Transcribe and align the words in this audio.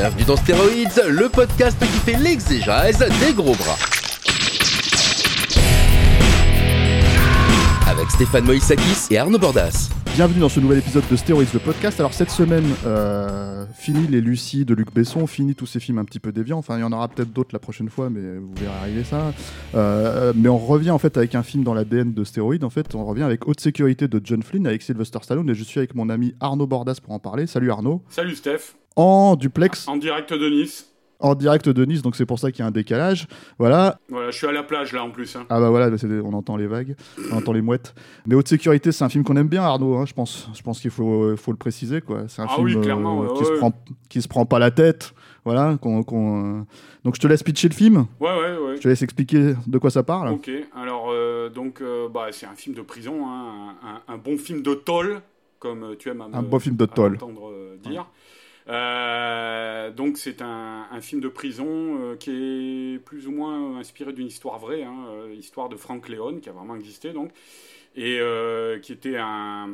Bienvenue 0.00 0.24
dans 0.24 0.36
Stéroïdes, 0.36 1.02
le 1.10 1.28
podcast 1.28 1.78
qui 1.78 1.86
fait 1.86 2.16
l'exégèse 2.16 3.00
des 3.20 3.34
gros 3.34 3.54
bras. 3.54 3.76
Avec 7.86 8.10
Stéphane 8.10 8.46
Moïsakis 8.46 9.08
et 9.10 9.18
Arnaud 9.18 9.38
Bordas. 9.38 9.90
Bienvenue 10.14 10.40
dans 10.40 10.48
ce 10.48 10.58
nouvel 10.58 10.78
épisode 10.78 11.04
de 11.10 11.16
Stéroïdes, 11.16 11.52
le 11.52 11.58
podcast. 11.58 12.00
Alors 12.00 12.14
cette 12.14 12.30
semaine, 12.30 12.64
euh, 12.86 13.66
fini 13.74 14.06
les 14.06 14.22
Lucie 14.22 14.64
de 14.64 14.72
Luc 14.72 14.90
Besson, 14.90 15.26
fini 15.26 15.54
tous 15.54 15.66
ces 15.66 15.80
films 15.80 15.98
un 15.98 16.06
petit 16.06 16.18
peu 16.18 16.32
déviants. 16.32 16.56
Enfin, 16.56 16.78
il 16.78 16.80
y 16.80 16.84
en 16.84 16.92
aura 16.92 17.06
peut-être 17.08 17.34
d'autres 17.34 17.50
la 17.52 17.58
prochaine 17.58 17.90
fois, 17.90 18.08
mais 18.08 18.38
vous 18.38 18.54
verrez 18.54 18.74
arriver 18.80 19.04
ça. 19.04 19.34
Euh, 19.74 20.32
mais 20.34 20.48
on 20.48 20.56
revient 20.56 20.92
en 20.92 20.98
fait 20.98 21.18
avec 21.18 21.34
un 21.34 21.42
film 21.42 21.62
dans 21.62 21.74
l'ADN 21.74 22.14
de 22.14 22.24
Stéroïdes. 22.24 22.64
En 22.64 22.70
fait, 22.70 22.94
on 22.94 23.04
revient 23.04 23.24
avec 23.24 23.46
Haute 23.46 23.60
Sécurité 23.60 24.08
de 24.08 24.18
John 24.24 24.42
Flynn 24.42 24.66
avec 24.66 24.80
Sylvester 24.80 25.18
Stallone 25.20 25.50
et 25.50 25.54
je 25.54 25.62
suis 25.62 25.78
avec 25.78 25.94
mon 25.94 26.08
ami 26.08 26.34
Arnaud 26.40 26.66
Bordas 26.66 27.00
pour 27.02 27.12
en 27.12 27.18
parler. 27.18 27.46
Salut 27.46 27.70
Arnaud. 27.70 28.02
Salut 28.08 28.34
Steph. 28.34 28.79
En 28.96 29.36
duplex. 29.36 29.86
En 29.88 29.96
direct 29.96 30.32
de 30.32 30.48
Nice. 30.48 30.86
En 31.22 31.34
direct 31.34 31.68
de 31.68 31.84
Nice, 31.84 32.00
donc 32.00 32.16
c'est 32.16 32.24
pour 32.24 32.38
ça 32.38 32.50
qu'il 32.50 32.60
y 32.60 32.62
a 32.62 32.66
un 32.66 32.70
décalage. 32.70 33.26
Voilà. 33.58 33.98
Voilà, 34.08 34.30
je 34.30 34.36
suis 34.38 34.46
à 34.46 34.52
la 34.52 34.62
plage 34.62 34.94
là 34.94 35.04
en 35.04 35.10
plus. 35.10 35.36
Hein. 35.36 35.44
Ah 35.50 35.60
bah 35.60 35.68
voilà, 35.68 35.90
on 36.24 36.32
entend 36.32 36.56
les 36.56 36.66
vagues, 36.66 36.96
on 37.30 37.36
entend 37.36 37.52
les 37.52 37.60
mouettes. 37.60 37.94
Mais 38.26 38.34
Haute 38.34 38.48
Sécurité, 38.48 38.90
c'est 38.90 39.04
un 39.04 39.10
film 39.10 39.22
qu'on 39.22 39.36
aime 39.36 39.48
bien, 39.48 39.62
Arnaud. 39.62 39.96
hein, 39.96 40.06
je 40.06 40.14
pense, 40.14 40.48
je 40.54 40.62
pense 40.62 40.80
qu'il 40.80 40.90
faut, 40.90 41.36
faut 41.36 41.50
le 41.50 41.58
préciser, 41.58 42.00
quoi. 42.00 42.22
C'est 42.28 42.40
un 42.40 42.46
Ah 42.48 42.54
film 42.54 42.64
oui, 42.66 42.80
clairement, 42.80 43.18
ouais, 43.20 43.38
qui 43.38 43.44
se 43.44 43.50
ouais. 43.52 43.58
prend, 43.58 43.72
qui 44.08 44.22
se 44.22 44.28
prend 44.28 44.46
pas 44.46 44.58
la 44.58 44.70
tête. 44.70 45.12
Voilà. 45.44 45.76
qu'on- 45.80 46.02
qu'on, 46.02 46.60
euh, 46.60 46.62
Donc 47.04 47.16
je 47.16 47.20
te 47.20 47.26
laisse 47.26 47.42
pitcher 47.42 47.68
le 47.68 47.74
film. 47.74 48.06
Ouais, 48.18 48.28
ouais, 48.30 48.56
ouais. 48.58 48.76
Je 48.76 48.80
te 48.82 48.88
laisse 48.88 49.02
expliquer 49.02 49.54
de 49.66 49.78
quoi 49.78 49.90
ça 49.90 50.02
parle. 50.02 50.32
Ok, 50.32 50.50
alors 50.74 51.08
euh, 51.10 51.48
donc 51.50 51.80
euh, 51.82 52.08
bah, 52.08 52.26
c'est 52.30 52.46
un 52.46 52.54
film 52.54 52.74
de 52.76 52.82
prison, 52.82 53.26
hein, 53.26 53.74
un, 53.82 53.88
un- 54.12 54.14
un 54.14 54.18
bon 54.18 54.36
film 54.38 54.62
de 54.62 54.74
toll, 54.74 55.20
comme 55.58 55.82
euh, 55.84 55.94
tu 55.98 56.08
aimes 56.10 56.20
à 56.22 56.28
me- 56.28 56.34
Un 56.34 56.42
bon 56.42 56.58
film 56.58 56.76
de 56.76 56.84
entendre 56.84 57.50
euh, 57.50 57.76
dire. 57.82 58.06
Euh, 58.70 59.90
donc 59.90 60.16
c'est 60.16 60.42
un, 60.42 61.00
film 61.00 61.20
de 61.20 61.28
prison 61.28 61.66
euh, 61.66 62.16
qui 62.16 62.30
est 62.94 62.98
plus 62.98 63.26
ou 63.26 63.32
moins 63.32 63.78
inspiré 63.78 64.12
d'une 64.12 64.26
histoire 64.28 64.58
vraie, 64.58 64.84
hein, 64.84 65.06
euh, 65.10 65.34
histoire 65.34 65.68
de 65.68 65.76
Frank 65.76 66.08
Leon 66.08 66.38
qui 66.40 66.48
a 66.48 66.52
vraiment 66.52 66.76
existé 66.76 67.12
donc, 67.12 67.32
et 67.96 68.20
qui 68.82 68.92
était 68.92 69.16
un 69.16 69.68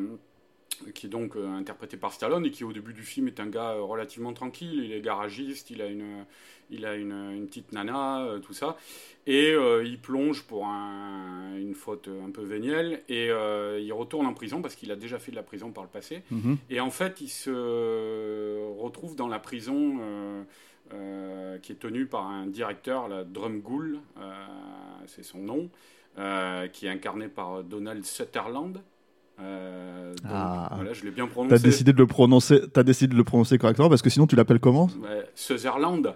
qui 0.95 1.07
est 1.07 1.11
donc 1.11 1.37
euh, 1.37 1.47
interprété 1.57 1.97
par 1.97 2.13
Stallone 2.13 2.45
et 2.47 2.51
qui 2.51 2.65
au 2.65 2.73
début 2.73 2.93
du 2.93 3.03
film 3.03 3.29
est 3.29 3.41
un 3.41 3.47
gars 3.49 3.73
euh, 3.73 3.83
relativement 3.83 4.33
tranquille, 4.33 4.83
il 4.85 4.93
est 4.93 5.01
garagiste, 5.01 5.71
il 5.71 5.81
a 5.83 5.87
une, 5.87 6.25
il 6.71 6.85
a 6.85 6.95
une, 6.97 7.13
une 7.13 7.47
petite 7.47 7.73
nana, 7.73 8.23
euh, 8.25 8.39
tout 8.39 8.53
ça, 8.53 8.77
et 9.27 9.53
euh, 9.53 9.85
il 9.85 9.99
plonge 9.99 10.43
pour 10.45 10.67
un- 10.67 11.57
une 11.57 11.75
faute 11.75 12.09
un 12.09 12.31
peu 12.31 12.43
vénielle 12.43 13.03
et 13.09 13.31
euh, 13.31 13.81
il 13.81 13.93
retourne 13.93 14.27
en 14.27 14.35
prison 14.35 14.63
parce 14.63 14.75
qu'il 14.75 14.91
a 14.93 14.97
déjà 14.97 15.19
fait 15.19 15.31
de 15.31 15.37
la 15.37 15.43
prison 15.43 15.71
par 15.71 15.85
le 15.85 15.91
passé. 15.91 16.23
Mhm. 16.31 16.59
Et 16.71 16.81
en 16.81 16.91
fait, 16.91 17.21
il 17.21 17.29
se 17.31 17.51
retrouve 18.81 19.17
dans 19.17 19.29
la 19.29 19.39
prison 19.39 19.99
euh, 20.01 20.43
euh, 20.93 21.59
qui 21.59 21.73
est 21.73 21.77
tenue 21.77 22.07
par 22.07 22.27
un 22.27 22.47
directeur, 22.47 23.09
la 23.09 23.25
Drumgool, 23.25 23.99
euh, 24.19 24.33
c'est 25.07 25.25
son 25.25 25.39
nom, 25.39 25.69
euh, 26.19 26.69
qui 26.69 26.87
est 26.87 26.91
incarné 26.91 27.29
par 27.29 27.65
Donald 27.65 28.05
Sutherland. 28.05 28.81
Euh, 29.41 30.13
donc, 30.15 30.33
Ah. 30.33 30.73
voilà, 30.77 30.93
je 30.93 31.05
l'ai 31.05 31.11
bien 31.11 31.27
T'as 31.27 31.33
prononcé. 31.33 31.63
décidé 31.63 31.93
de 31.93 31.99
le 31.99 32.07
prononcer, 32.07 32.63
t'as 32.73 32.83
décidé 32.83 33.13
de 33.13 33.19
le 33.19 33.25
prononcer 33.25 33.59
correctement 33.59 33.89
parce 33.89 34.03
que 34.03 34.11
sinon 34.11 34.27
tu 34.27 34.35
l'appelles 34.37 34.61
comment? 34.61 34.87
Ouais, 35.03 35.27
Sutherland. 35.35 36.15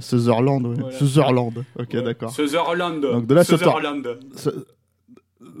Sutherland. 0.00 0.66
oui. 0.66 0.76
Voilà. 0.80 0.96
Sutherland. 0.98 1.64
Ok, 1.78 1.88
Ouais, 1.94 2.02
d'accord. 2.02 2.30
Sutherland. 2.30 3.00
Donc, 3.00 3.26
de 3.26 3.34
la 3.34 3.44
Sutherland. 3.44 4.18
Su- 4.36 4.50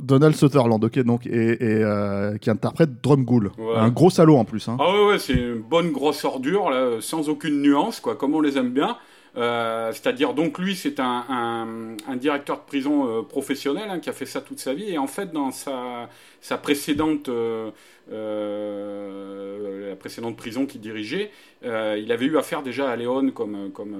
Donald 0.00 0.34
Sutherland, 0.34 0.82
ok, 0.82 0.98
donc 1.00 1.26
et, 1.26 1.30
et, 1.30 1.82
euh, 1.82 2.36
qui 2.38 2.48
interprète 2.50 3.02
Drumgool, 3.02 3.52
Ouais. 3.58 3.76
un 3.76 3.90
gros 3.90 4.08
salaud 4.10 4.36
en 4.36 4.44
plus. 4.44 4.66
Hein. 4.68 4.76
Ah 4.80 4.90
ouais, 4.90 5.06
ouais, 5.08 5.18
c'est 5.18 5.34
une 5.34 5.60
bonne 5.60 5.92
grosse 5.92 6.24
ordure, 6.24 6.70
là, 6.70 7.00
sans 7.00 7.28
aucune 7.28 7.60
nuance, 7.60 8.00
quoi, 8.00 8.16
comme 8.16 8.34
on 8.34 8.40
les 8.40 8.56
aime 8.56 8.70
bien. 8.72 8.96
Euh, 9.36 9.92
C'est-à-dire, 9.92 10.32
donc 10.34 10.58
lui, 10.58 10.76
c'est 10.76 11.00
un, 11.00 11.24
un, 11.28 11.96
un 12.06 12.16
directeur 12.16 12.58
de 12.58 12.62
prison 12.66 13.08
euh, 13.08 13.22
professionnel 13.22 13.90
hein, 13.90 13.98
qui 14.00 14.08
a 14.08 14.12
fait 14.12 14.26
ça 14.26 14.40
toute 14.40 14.60
sa 14.60 14.74
vie. 14.74 14.90
Et 14.90 14.98
en 14.98 15.06
fait, 15.08 15.32
dans 15.32 15.50
sa, 15.50 16.08
sa 16.40 16.56
précédente, 16.58 17.28
euh, 17.28 17.70
euh, 18.12 19.90
la 19.90 19.96
précédente 19.96 20.36
prison 20.36 20.66
qu'il 20.66 20.80
dirigeait, 20.80 21.30
euh, 21.64 21.98
il 22.00 22.12
avait 22.12 22.26
eu 22.26 22.38
affaire 22.38 22.62
déjà 22.62 22.90
à 22.90 22.96
Léon 22.96 23.30
comme, 23.30 23.70
comme 23.72 23.96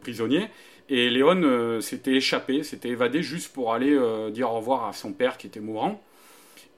prisonnier. 0.00 0.48
Et 0.88 1.10
Léon 1.10 1.80
s'était 1.80 2.14
échappé, 2.14 2.62
s'était 2.62 2.88
évadé 2.90 3.22
juste 3.22 3.52
pour 3.52 3.74
aller 3.74 3.98
dire 4.32 4.50
au 4.50 4.56
revoir 4.56 4.86
à 4.86 4.92
son 4.92 5.12
père 5.12 5.36
qui 5.36 5.46
était 5.46 5.60
mourant. 5.60 6.02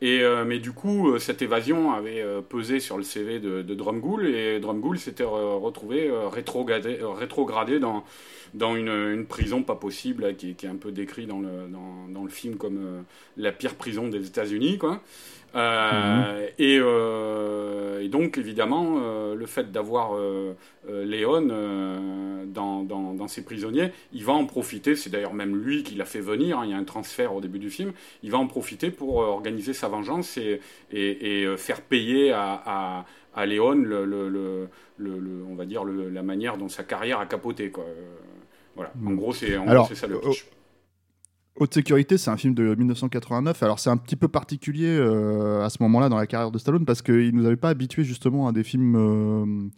Et, 0.03 0.21
euh, 0.23 0.45
mais 0.47 0.59
du 0.59 0.73
coup, 0.73 1.11
euh, 1.11 1.19
cette 1.19 1.43
évasion 1.43 1.93
avait 1.93 2.23
euh, 2.23 2.41
pesé 2.41 2.81
sur 2.81 2.97
le 2.97 3.03
CV 3.03 3.39
de, 3.39 3.61
de 3.63 3.75
et 4.27 4.59
Drumgool 4.59 4.99
s'était 4.99 5.25
euh, 5.25 5.27
retrouvé 5.57 6.11
rétrogradé, 6.33 6.99
rétrogradé 7.03 7.79
dans, 7.81 8.05
dans 8.55 8.77
une, 8.77 8.89
une 8.89 9.27
prison 9.27 9.63
pas 9.63 9.77
possible, 9.77 10.35
qui, 10.37 10.51
est- 10.51 10.65
un 10.67 10.77
peu 10.77 10.93
décrit 10.93 11.27
dans 11.27 11.41
le, 11.41 11.69
dans, 11.69 12.25
le 12.25 12.31
film 12.31 12.57
comme 12.57 12.79
euh, 12.79 13.01
la 13.37 13.53
pire 13.53 13.75
prison 13.75 14.09
des 14.09 14.27
États-Unis. 14.27 14.79
Quoi. 14.79 15.01
Euh, 15.57 16.47
et, 16.59 16.79
euh, 16.81 18.01
et 18.01 18.09
donc, 18.09 18.39
évidemment, 18.39 18.99
le 19.35 19.47
fait 19.47 19.73
d'avoir 19.73 20.13
Léon 20.89 21.43
dans, 22.47 22.83
dans, 22.85 23.29
ses 23.29 23.45
prisonniers, 23.45 23.91
il 24.13 24.25
va 24.25 24.33
en 24.33 24.47
profiter. 24.47 24.97
C'est 24.97 25.11
d'ailleurs 25.11 25.35
même 25.35 25.57
lui 25.57 25.83
qui 25.83 25.95
l'a 25.95 26.05
fait 26.05 26.21
venir. 26.21 26.59
hein, 26.59 26.63
il 26.65 26.71
y 26.71 26.75
a 26.75 26.77
un 26.77 26.85
transfert 26.85 27.35
au 27.35 27.41
début 27.41 27.59
du 27.59 27.71
film. 27.71 27.93
Il 28.23 28.31
va 28.31 28.39
en 28.39 28.47
profiter 28.47 28.91
pour 28.91 29.17
organiser 29.17 29.73
sa 29.73 29.89
vengeance 29.89 30.37
et, 30.39 30.61
et, 30.93 31.47
faire 31.57 31.81
payer 31.83 32.33
à, 32.33 32.63
à, 32.65 33.07
à 33.35 33.47
Léon, 33.47 33.73
le, 33.75 34.05
le, 34.05 34.29
le, 34.99 35.45
on 35.49 35.55
va 35.55 35.65
dire, 35.67 35.85
la 35.85 36.23
manière 36.23 36.57
dont 36.59 36.69
sa 36.69 36.85
carrière 36.85 37.21
a 37.21 37.27
capoté. 37.27 37.71
Quoi. 37.71 37.85
Voilà. 38.77 38.93
En 39.07 39.13
gros, 39.13 39.33
c'est 39.33 39.95
ça 39.95 40.07
le 40.07 40.19
pitch. 40.21 40.47
Haute 41.57 41.75
sécurité, 41.75 42.17
c'est 42.17 42.31
un 42.31 42.37
film 42.37 42.55
de 42.55 42.75
1989. 42.75 43.63
Alors 43.63 43.79
c'est 43.81 43.91
un 43.91 43.97
petit 43.99 44.17
peu 44.17 44.29
particulier 44.29 44.87
euh, 44.89 45.63
à 45.65 45.69
ce 45.69 45.79
moment-là 45.83 46.09
dans 46.09 46.17
la 46.17 46.27
carrière 46.27 46.51
de 46.51 46.59
Stallone 46.59 46.87
parce 46.87 47.03
qu'il 47.03 47.35
nous 47.35 47.45
avait 47.45 47.57
pas 47.57 47.69
habitués 47.69 48.05
justement 48.05 48.49
à 48.49 48.53
des 48.53 48.63
films, 48.63 48.95
euh, 48.97 49.69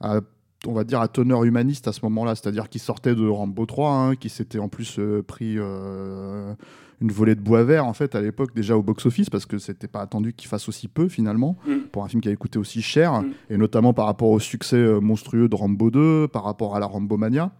à, 0.00 0.20
on 0.66 0.72
va 0.72 0.84
dire 0.84 1.00
à 1.00 1.08
teneur 1.08 1.44
humaniste 1.44 1.88
à 1.88 1.92
ce 1.92 2.00
moment-là. 2.04 2.36
C'est-à-dire 2.36 2.68
qu'il 2.70 2.80
sortait 2.80 3.14
de 3.14 3.26
Rambo 3.26 3.66
3, 3.66 3.92
hein, 3.92 4.16
qui 4.16 4.30
s'était 4.30 4.60
en 4.60 4.68
plus 4.68 4.98
euh, 4.98 5.22
pris 5.22 5.56
euh, 5.58 6.54
une 7.02 7.12
volée 7.12 7.34
de 7.34 7.40
bois 7.40 7.64
vert 7.64 7.84
en 7.86 7.92
fait 7.92 8.14
à 8.14 8.22
l'époque 8.22 8.54
déjà 8.54 8.76
au 8.76 8.82
box-office 8.82 9.28
parce 9.28 9.44
que 9.46 9.58
c'était 9.58 9.88
pas 9.88 10.00
attendu 10.00 10.32
qu'il 10.32 10.48
fasse 10.48 10.68
aussi 10.70 10.86
peu 10.88 11.08
finalement 11.08 11.56
Mm. 11.66 11.72
pour 11.92 12.04
un 12.04 12.08
film 12.08 12.22
qui 12.22 12.28
avait 12.28 12.36
coûté 12.36 12.58
aussi 12.58 12.80
cher 12.82 13.20
Mm. 13.20 13.32
et 13.50 13.56
notamment 13.58 13.92
par 13.92 14.06
rapport 14.06 14.28
au 14.30 14.38
succès 14.38 14.76
euh, 14.76 15.00
monstrueux 15.00 15.48
de 15.48 15.56
Rambo 15.56 15.90
2, 15.90 16.28
par 16.28 16.44
rapport 16.44 16.76
à 16.76 16.80
la 16.80 16.86
Rambo 16.86 17.18
Mania. 17.18 17.52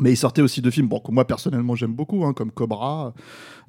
Mais 0.00 0.10
il 0.10 0.16
sortait 0.16 0.42
aussi 0.42 0.60
de 0.60 0.70
films 0.70 0.88
bon, 0.88 0.98
que 0.98 1.12
moi 1.12 1.24
personnellement 1.24 1.76
j'aime 1.76 1.94
beaucoup, 1.94 2.24
hein, 2.24 2.32
comme 2.32 2.50
Cobra 2.50 3.14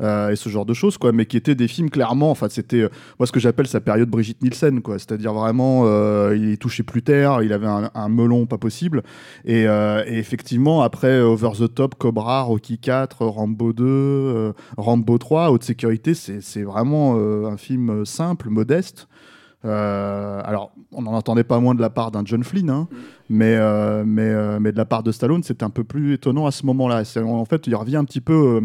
euh, 0.01 0.29
et 0.29 0.35
ce 0.35 0.49
genre 0.49 0.65
de 0.65 0.73
choses, 0.73 0.97
quoi, 0.97 1.11
mais 1.11 1.27
qui 1.27 1.37
étaient 1.37 1.53
des 1.53 1.67
films 1.67 1.91
clairement, 1.91 2.31
enfin 2.31 2.47
c'était 2.49 2.81
euh, 2.81 2.89
moi 3.19 3.27
ce 3.27 3.31
que 3.31 3.39
j'appelle 3.39 3.67
sa 3.67 3.79
période 3.79 4.09
Brigitte 4.09 4.41
Nielsen, 4.41 4.81
quoi, 4.81 4.97
c'est-à-dire 4.97 5.33
vraiment 5.33 5.83
euh, 5.85 6.35
il 6.35 6.57
touchait 6.57 6.81
plus 6.81 7.03
terre, 7.03 7.43
il 7.43 7.53
avait 7.53 7.67
un, 7.67 7.91
un 7.93 8.09
melon 8.09 8.47
pas 8.47 8.57
possible, 8.57 9.03
et, 9.45 9.67
euh, 9.67 10.03
et 10.07 10.17
effectivement 10.17 10.81
après 10.81 11.21
Over 11.21 11.51
the 11.59 11.71
Top, 11.71 11.93
Cobra, 11.93 12.41
Rocky 12.41 12.79
4, 12.79 13.23
Rambo 13.23 13.71
2, 13.71 13.83
euh, 13.85 14.53
Rambo 14.77 15.19
3, 15.19 15.51
Haute 15.51 15.63
Sécurité, 15.63 16.15
c'est 16.15 16.63
vraiment 16.63 17.15
un 17.15 17.57
film 17.57 18.03
simple, 18.05 18.49
modeste. 18.49 19.07
Euh, 19.65 20.41
alors, 20.43 20.71
on 20.91 21.01
n'en 21.01 21.13
entendait 21.13 21.43
pas 21.43 21.59
moins 21.59 21.75
de 21.75 21.81
la 21.81 21.89
part 21.89 22.11
d'un 22.11 22.23
John 22.23 22.43
Flynn, 22.43 22.69
hein, 22.69 22.87
mais, 23.29 23.55
euh, 23.55 24.03
mais, 24.05 24.29
euh, 24.29 24.59
mais 24.59 24.71
de 24.71 24.77
la 24.77 24.85
part 24.85 25.03
de 25.03 25.11
Stallone, 25.11 25.43
c'était 25.43 25.63
un 25.63 25.69
peu 25.69 25.83
plus 25.83 26.13
étonnant 26.13 26.45
à 26.45 26.51
ce 26.51 26.65
moment-là. 26.67 27.03
En 27.23 27.45
fait, 27.45 27.67
il 27.67 27.75
revient 27.75 27.97
un 27.97 28.05
petit 28.05 28.21
peu 28.21 28.61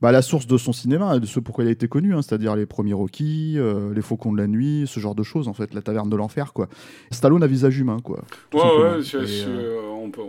bah, 0.00 0.10
à 0.10 0.12
la 0.12 0.22
source 0.22 0.46
de 0.46 0.56
son 0.56 0.72
cinéma, 0.72 1.18
de 1.18 1.26
ce 1.26 1.40
pourquoi 1.40 1.64
il 1.64 1.68
a 1.68 1.70
été 1.70 1.88
connu, 1.88 2.14
hein, 2.14 2.22
c'est-à-dire 2.22 2.54
les 2.54 2.66
premiers 2.66 2.92
Rocky, 2.92 3.58
les 3.94 4.02
Faucons 4.02 4.32
de 4.32 4.38
la 4.38 4.46
Nuit, 4.46 4.84
ce 4.86 5.00
genre 5.00 5.14
de 5.14 5.24
choses, 5.24 5.48
en 5.48 5.54
fait, 5.54 5.74
la 5.74 5.82
taverne 5.82 6.08
de 6.08 6.16
l'enfer, 6.16 6.52
quoi. 6.52 6.68
Stallone 7.10 7.42
à 7.42 7.48
visage 7.48 7.78
humain, 7.78 7.98
quoi. 8.02 8.22
ouais, 8.54 9.02
euh, 10.04 10.22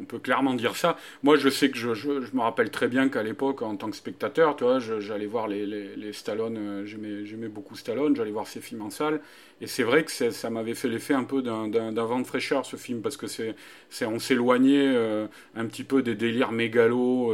on, 0.00 0.04
peut, 0.04 0.18
clairement 0.18 0.54
dire 0.54 0.76
ça. 0.76 0.96
Moi, 1.22 1.36
je 1.36 1.48
sais 1.48 1.70
que 1.70 1.76
je, 1.76 1.88
me 2.34 2.40
rappelle 2.40 2.70
très 2.70 2.88
bien 2.88 3.08
qu'à 3.08 3.22
l'époque, 3.22 3.62
en 3.62 3.76
tant 3.76 3.90
que 3.90 3.96
spectateur, 3.96 4.56
j'allais 5.00 5.26
voir 5.26 5.48
les, 5.48 6.12
Stallone, 6.12 6.56
euh, 6.58 6.86
j'aimais 7.24 7.48
beaucoup 7.48 7.76
Stallone, 7.76 8.16
j'allais 8.16 8.30
voir 8.30 8.46
ses 8.46 8.60
films 8.60 8.82
en 8.82 8.90
salle. 8.90 9.20
Et 9.60 9.66
c'est 9.66 9.82
vrai 9.82 10.04
que 10.04 10.30
ça 10.30 10.50
m'avait 10.50 10.74
fait 10.74 10.88
l'effet 10.88 11.14
un 11.14 11.24
peu 11.24 11.42
d'un 11.42 11.92
vent 11.92 12.20
de 12.20 12.26
fraîcheur, 12.26 12.64
ce 12.64 12.76
film, 12.76 13.00
parce 13.00 13.16
que 13.16 13.26
c'est 13.26 13.54
on 14.02 14.18
s'éloignait 14.18 14.86
euh, 14.94 15.26
un 15.56 15.66
petit 15.66 15.84
peu 15.84 16.02
des 16.02 16.14
délires 16.14 16.52
mégalos. 16.52 17.32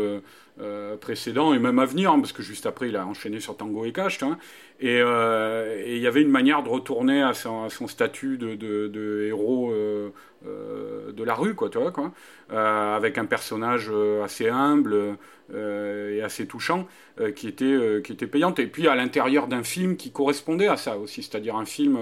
Euh, 0.60 0.96
précédent 0.96 1.52
et 1.52 1.58
même 1.58 1.80
à 1.80 1.84
venir, 1.84 2.12
hein, 2.12 2.20
parce 2.20 2.32
que 2.32 2.40
juste 2.40 2.64
après 2.64 2.88
il 2.88 2.94
a 2.94 3.04
enchaîné 3.04 3.40
sur 3.40 3.56
Tango 3.56 3.84
et 3.86 3.92
Cash, 3.92 4.20
euh, 4.22 4.36
et 4.80 4.98
il 4.98 5.98
y 5.98 6.06
avait 6.06 6.22
une 6.22 6.30
manière 6.30 6.62
de 6.62 6.68
retourner 6.68 7.22
à 7.22 7.32
son, 7.34 7.68
statut 7.86 8.38
de, 8.38 9.26
héros 9.26 9.72
euh, 9.72 10.10
de 11.12 11.24
la 11.24 11.34
rue, 11.34 11.54
quoi, 11.54 11.70
tu 11.70 11.78
vois, 11.78 11.92
quoi, 11.92 12.12
avec 12.50 13.18
un 13.18 13.24
personnage 13.24 13.90
assez 14.22 14.48
humble 14.48 15.16
et 15.54 16.20
assez 16.22 16.46
touchant. 16.46 16.86
Euh, 17.20 17.30
qui, 17.30 17.46
était, 17.46 17.64
euh, 17.64 18.00
qui 18.00 18.10
était 18.10 18.26
payante. 18.26 18.58
Et 18.58 18.66
puis 18.66 18.88
à 18.88 18.96
l'intérieur 18.96 19.46
d'un 19.46 19.62
film 19.62 19.96
qui 19.96 20.10
correspondait 20.10 20.66
à 20.66 20.76
ça 20.76 20.98
aussi, 20.98 21.22
c'est-à-dire 21.22 21.54
un 21.54 21.64
film, 21.64 21.96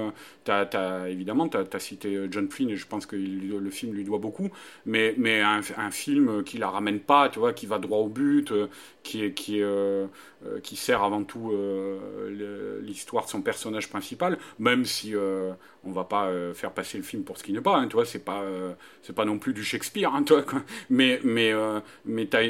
euh, 0.49 0.65
as, 0.73 1.11
évidemment, 1.11 1.51
tu 1.51 1.59
as, 1.59 1.79
cité 1.79 2.29
John 2.31 2.49
Flynn 2.49 2.71
et 2.71 2.77
je 2.77 2.87
pense 2.87 3.05
que 3.05 3.15
le 3.15 3.71
film 3.71 3.93
lui 3.93 4.05
doit 4.05 4.17
beaucoup, 4.17 4.49
mais, 4.87 5.15
mais 5.19 5.43
un, 5.43 5.61
film 5.91 6.43
qui 6.45 6.57
la 6.57 6.71
ramène 6.71 7.01
pas, 7.01 7.29
tu 7.29 7.41
vois, 7.41 7.53
qui 7.53 7.67
va 7.67 7.79
droit 7.79 7.99
au 7.99 8.09
but, 8.09 8.55
qui, 9.03 9.31
qui, 9.35 9.61
qui 10.63 10.77
sert 10.77 11.03
avant 11.03 11.25
tout 11.25 11.53
l'histoire 12.83 13.25
de 13.25 13.31
son 13.31 13.43
personnage 13.43 13.89
principal, 13.89 14.39
même 14.59 14.85
si 14.85 15.15
on 15.85 15.93
va 15.93 16.05
pas 16.05 16.31
faire 16.55 16.73
passer 16.73 16.97
le 16.99 17.05
film 17.05 17.23
pour 17.23 17.39
ce 17.39 17.45
qui 17.45 17.53
n'est 17.53 17.61
pas, 17.61 17.77
hein, 17.77 17.87
tu 17.89 17.95
vois, 17.95 18.05
c'est 18.05 18.25
pas, 18.25 18.43
c'est 19.03 19.15
pas 19.15 19.25
non 19.25 19.39
plus 19.39 19.53
du 19.53 19.65
Shakespeare, 19.65 20.15
hein, 20.15 20.23
toi, 20.23 20.45
mais, 20.91 21.21
mais, 21.25 21.53
mais 22.05 22.27
t'as, 22.27 22.43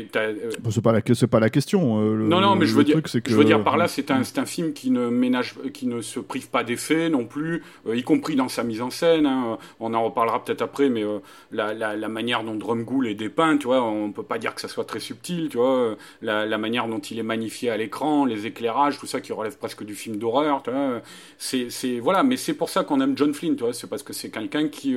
c'est 0.70 0.82
pas 0.82 0.92
la, 0.92 1.00
c'est 1.14 1.26
pas 1.26 1.40
la 1.40 1.50
question. 1.50 2.00
non, 2.00 2.40
non, 2.40 2.56
mais 2.56 2.66
je 2.66 2.74
veux, 2.74 2.84
dire, 2.84 3.00
je 3.04 3.36
veux 3.36 3.44
dire 3.44 3.62
par 3.62 3.76
là, 3.76 3.88
c'est 3.88 4.10
un, 4.10 4.22
un 4.36 4.46
film 4.46 4.72
qui 4.72 4.90
ne 4.90 5.08
ménage, 5.08 5.54
qui 5.72 5.86
ne 5.86 6.00
se 6.00 6.20
prive 6.20 6.48
pas 6.48 6.64
d'effets 6.64 7.08
non 7.08 7.24
plus, 7.24 7.62
euh, 7.86 7.96
y 7.96 8.02
compris 8.02 8.36
dans 8.36 8.48
sa 8.48 8.62
mise 8.62 8.82
en 8.82 8.90
scène. 8.90 9.26
Hein. 9.26 9.58
On 9.80 9.94
en 9.94 10.04
reparlera 10.04 10.44
peut-être 10.44 10.62
après, 10.62 10.88
mais 10.88 11.04
euh, 11.04 11.18
la, 11.50 11.74
la, 11.74 12.08
manière 12.08 12.44
dont 12.44 12.54
Drumgool 12.54 13.08
est 13.08 13.14
dépeint, 13.14 13.56
tu 13.56 13.66
vois, 13.66 13.82
on 13.82 14.12
peut 14.12 14.22
pas 14.22 14.38
dire 14.38 14.54
que 14.54 14.60
ça 14.60 14.68
soit 14.68 14.84
très 14.84 15.00
subtil, 15.00 15.48
tu 15.48 15.56
vois. 15.56 15.96
La, 16.20 16.46
la 16.46 16.58
manière 16.58 16.88
dont 16.88 16.98
il 16.98 17.18
est 17.18 17.24
magnifié 17.24 17.70
à 17.70 17.76
l'écran, 17.76 18.24
les 18.24 18.46
éclairages, 18.46 18.98
tout 18.98 19.06
ça 19.06 19.20
qui 19.20 19.32
relève 19.32 19.56
presque 19.56 19.84
du 19.84 19.94
film 19.94 20.16
d'horreur, 20.16 20.62
tu 20.62 20.70
vois. 20.70 21.00
C'est, 21.38 21.70
c'est 21.70 22.00
voilà, 22.00 22.22
mais 22.22 22.36
c'est 22.36 22.54
pour 22.54 22.68
ça 22.68 22.84
qu'on 22.84 23.00
aime 23.00 23.16
John 23.16 23.21
Flynn, 23.32 23.56
tu 23.56 23.64
vois. 23.64 23.72
C'est 23.72 23.86
parce 23.86 24.02
que 24.02 24.12
c'est 24.12 24.30
quelqu'un 24.30 24.68
qui, 24.68 24.96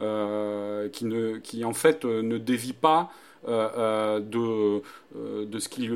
euh, 0.00 0.88
qui 0.88 1.04
ne, 1.04 1.38
qui 1.38 1.64
en 1.64 1.72
fait 1.72 2.04
ne 2.04 2.38
dévie 2.38 2.72
pas. 2.72 3.10
Euh, 3.48 3.70
euh, 3.78 4.20
de, 4.20 4.82
euh, 5.16 5.46
de 5.46 5.58
ce 5.58 5.70
qu'il 5.70 5.90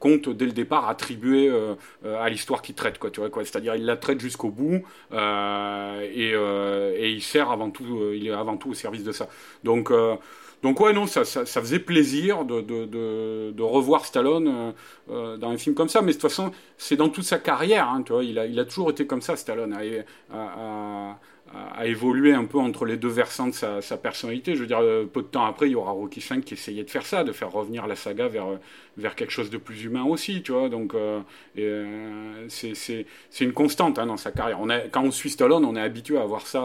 compte 0.00 0.28
dès 0.28 0.44
le 0.44 0.50
départ 0.50 0.88
attribuer 0.88 1.52
à 2.04 2.28
l'histoire 2.28 2.62
qu'il 2.62 2.74
traite. 2.74 2.98
Quoi, 2.98 3.10
tu 3.10 3.20
vois, 3.20 3.30
quoi. 3.30 3.44
C'est-à-dire 3.44 3.76
il 3.76 3.84
la 3.84 3.96
traite 3.96 4.20
jusqu'au 4.20 4.50
bout 4.50 4.82
et, 5.12 6.32
et, 6.32 7.10
il 7.10 7.22
sert 7.22 7.50
avant 7.50 7.70
tout, 7.70 8.12
il 8.12 8.26
est 8.26 8.32
avant 8.32 8.56
tout 8.56 8.70
au 8.70 8.74
service 8.74 9.04
de 9.04 9.12
ça. 9.12 9.28
Donc 9.62 9.92
donc 10.62 10.80
ouais, 10.80 10.92
non, 10.92 11.06
ça, 11.06 11.24
ça, 11.24 11.44
faisait 11.44 11.78
plaisir 11.78 12.44
de, 12.44 12.60
de, 12.60 12.86
de, 13.50 13.62
revoir 13.62 14.04
Stallone 14.04 14.72
dans 15.08 15.50
un 15.50 15.58
film 15.58 15.74
comme 15.74 15.88
ça, 15.88 16.02
mais 16.02 16.08
de 16.08 16.12
toute 16.12 16.22
façon, 16.22 16.52
c'est 16.78 16.96
dans 16.96 17.08
toute 17.08 17.24
sa 17.24 17.38
carrière, 17.38 17.88
hein, 17.88 18.02
tu 18.02 18.12
vois, 18.12 18.24
il 18.24 18.38
a, 18.38 18.46
il 18.46 18.58
a 18.60 18.64
toujours 18.64 18.90
été 18.90 19.06
comme 19.06 19.22
ça, 19.22 19.36
Stallone, 19.36 19.76
à, 20.32 21.18
a, 21.54 21.86
évolué 21.86 22.32
un 22.32 22.44
peu 22.44 22.58
entre 22.58 22.84
les 22.84 22.96
deux 22.96 23.08
versants 23.08 23.48
de 23.48 23.52
sa, 23.52 23.96
personnalité. 23.96 24.54
Je 24.54 24.60
veux 24.60 24.66
dire, 24.66 24.80
euh, 24.80 25.04
peu 25.04 25.22
de 25.22 25.26
temps 25.26 25.44
après, 25.44 25.68
il 25.68 25.72
y 25.72 25.74
aura 25.74 25.92
Rocky 25.92 26.20
V 26.20 26.40
qui 26.40 26.54
essayait 26.54 26.84
de 26.84 26.90
faire 26.90 27.04
ça, 27.04 27.24
de 27.24 27.32
faire 27.32 27.50
revenir 27.50 27.86
la 27.86 27.96
saga 27.96 28.28
vers, 28.28 28.46
vers 28.96 29.14
quelque 29.14 29.30
chose 29.30 29.50
de 29.50 29.58
plus 29.58 29.84
humain 29.84 30.04
aussi, 30.04 30.42
tu 30.42 30.52
vois. 30.52 30.68
Donc, 30.68 30.94
euh, 30.94 31.20
euh, 31.58 32.46
c'est 32.48 33.04
une 33.40 33.52
constante 33.52 33.98
hein, 33.98 34.06
dans 34.06 34.16
sa 34.16 34.30
carrière. 34.30 34.60
On 34.60 34.68
quand 34.90 35.02
on 35.02 35.10
suit 35.10 35.30
Stallone, 35.30 35.64
on 35.64 35.76
est 35.76 35.80
habitué 35.80 36.18
à 36.18 36.24
voir 36.24 36.46
ça, 36.46 36.64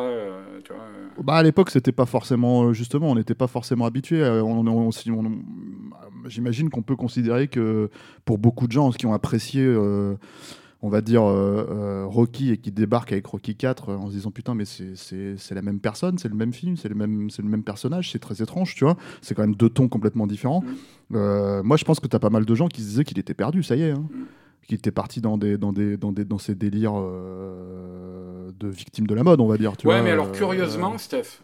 tu 0.63 0.73
vois. 0.73 0.83
Bah, 1.23 1.35
à 1.35 1.43
l'époque, 1.43 1.69
c'était 1.69 1.91
pas 1.91 2.05
forcément, 2.05 2.73
justement, 2.73 3.11
on 3.11 3.15
n'était 3.15 3.35
pas 3.35 3.47
forcément 3.47 3.85
habitué. 3.85 4.23
J'imagine 6.25 6.69
qu'on 6.69 6.81
peut 6.81 6.95
considérer 6.95 7.47
que 7.47 7.89
pour 8.25 8.37
beaucoup 8.37 8.67
de 8.67 8.71
gens 8.71 8.91
qui 8.91 9.05
ont 9.05 9.13
apprécié 9.13 9.65
on 10.81 10.89
va 10.89 11.01
dire, 11.01 11.23
euh, 11.23 11.65
euh, 11.69 12.05
Rocky 12.05 12.51
et 12.51 12.57
qui 12.57 12.71
débarque 12.71 13.11
avec 13.11 13.25
Rocky 13.25 13.55
4 13.55 13.89
euh, 13.89 13.95
en 13.95 14.07
se 14.07 14.11
disant 14.11 14.31
putain, 14.31 14.53
mais 14.53 14.65
c'est 14.65 15.55
la 15.55 15.61
même 15.61 15.79
personne, 15.79 16.17
c'est 16.17 16.29
le 16.29 16.35
même 16.35 16.53
film, 16.53 16.77
c'est 16.77 16.89
le 16.89 16.95
même, 16.95 17.29
le 17.35 17.49
même 17.49 17.63
personnage, 17.63 18.11
c'est 18.11 18.19
très 18.19 18.41
étrange, 18.41 18.75
tu 18.75 18.83
vois. 18.83 18.95
C'est 19.21 19.33
quand 19.33 19.41
même 19.41 19.55
deux 19.55 19.69
tons 19.69 19.87
complètement 19.87 20.27
différents. 20.27 20.63
Mm. 21.09 21.61
moi, 21.63 21.77
je 21.77 21.83
pense 21.83 21.99
que 21.99 22.07
tu 22.07 22.15
as 22.15 22.19
pas 22.19 22.29
mal 22.29 22.45
de 22.45 22.55
gens 22.55 22.67
qui 22.67 22.81
se 22.81 22.87
disaient 22.87 23.03
qu'il 23.03 23.19
était 23.19 23.33
perdu, 23.33 23.63
ça 23.63 23.75
y 23.75 23.81
est. 23.83 23.91
Hein. 23.91 24.05
Qu'il 24.67 24.77
était 24.77 24.91
parti 24.91 25.21
dans, 25.21 25.37
des, 25.37 25.57
dans, 25.57 25.71
des, 25.71 25.95
dans, 25.95 26.11
des, 26.11 26.25
dans 26.25 26.37
ces 26.37 26.53
délires 26.53 26.95
de 26.99 28.67
victimes 28.67 29.07
de 29.07 29.15
la 29.15 29.23
mode, 29.23 29.39
on 29.39 29.47
va 29.47 29.57
dire. 29.57 29.77
Tu 29.77 29.87
ouais, 29.87 30.01
mais 30.01 30.11
alors 30.11 30.31
curieusement, 30.33 30.97
Steph, 30.97 31.41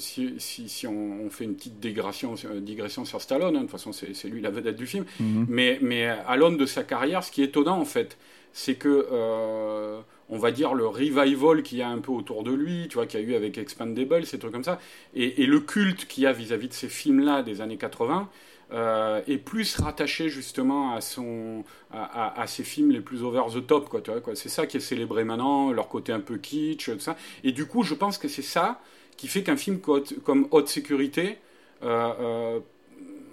si, 0.00 0.34
si, 0.38 0.86
on, 0.86 1.30
fait 1.30 1.44
une 1.44 1.54
petite 1.54 1.78
digression, 1.78 2.34
digression 2.60 3.04
sur 3.04 3.20
Stallone, 3.20 3.54
hein, 3.56 3.60
de 3.60 3.64
toute 3.64 3.70
façon 3.70 3.92
c'est 3.92 4.28
lui 4.28 4.40
la 4.40 4.50
vedette 4.50 4.76
du 4.76 4.86
film, 4.86 5.04
mhm. 5.20 5.46
mais, 5.48 5.78
mais 5.82 6.06
à 6.06 6.36
l'aune 6.36 6.56
de 6.56 6.66
sa 6.66 6.82
carrière, 6.82 7.22
ce 7.22 7.30
qui 7.30 7.42
est 7.42 7.46
étonnant 7.46 7.78
en 7.78 7.84
fait, 7.84 8.16
c'est 8.52 8.74
que, 8.74 9.06
euh, 9.12 10.00
on 10.28 10.38
va 10.38 10.50
dire, 10.50 10.74
le 10.74 10.86
revival 10.86 11.62
qu'il 11.62 11.78
y 11.78 11.82
a 11.82 11.88
un 11.88 11.98
peu 11.98 12.12
autour 12.12 12.42
de 12.42 12.52
lui, 12.52 12.88
tu 12.88 12.94
vois, 12.94 13.06
qu'il 13.06 13.20
y 13.20 13.22
a 13.22 13.26
eu 13.26 13.34
avec 13.34 13.58
Expandable, 13.58 14.26
ces 14.26 14.38
trucs 14.38 14.52
comme 14.52 14.64
ça, 14.64 14.78
et, 15.14 15.46
le 15.46 15.60
culte 15.60 16.06
qu'il 16.06 16.24
y 16.24 16.26
a 16.26 16.32
vis-à-vis 16.32 16.68
de 16.68 16.72
ces 16.72 16.88
films-là 16.88 17.42
des 17.42 17.60
années 17.60 17.76
80, 17.76 18.28
euh, 18.72 19.20
est 19.26 19.38
plus 19.38 19.76
rattaché 19.80 20.28
justement 20.28 20.94
à, 20.94 21.00
son, 21.00 21.64
à, 21.92 22.44
ces 22.46 22.62
films 22.62 22.92
les 22.92 23.00
plus 23.00 23.24
over 23.24 23.42
the 23.52 23.66
top. 23.66 23.88
Quoi, 23.88 24.00
quoi. 24.00 24.36
C'est 24.36 24.48
ça 24.48 24.66
qui 24.66 24.76
est 24.76 24.80
célébré 24.80 25.24
maintenant, 25.24 25.72
leur 25.72 25.88
côté 25.88 26.12
un 26.12 26.20
peu 26.20 26.36
kitsch, 26.36 26.88
tout 26.88 27.00
ça. 27.00 27.16
Et 27.42 27.50
du 27.50 27.66
coup, 27.66 27.82
je 27.82 27.94
pense 27.94 28.16
que 28.16 28.28
c'est 28.28 28.42
ça 28.42 28.80
qui 29.20 29.28
fait 29.28 29.42
qu'un 29.42 29.58
film 29.58 29.80
comme 30.24 30.48
Haute 30.50 30.68
Sécurité 30.68 31.36
euh, 31.82 32.12
euh, 32.20 32.60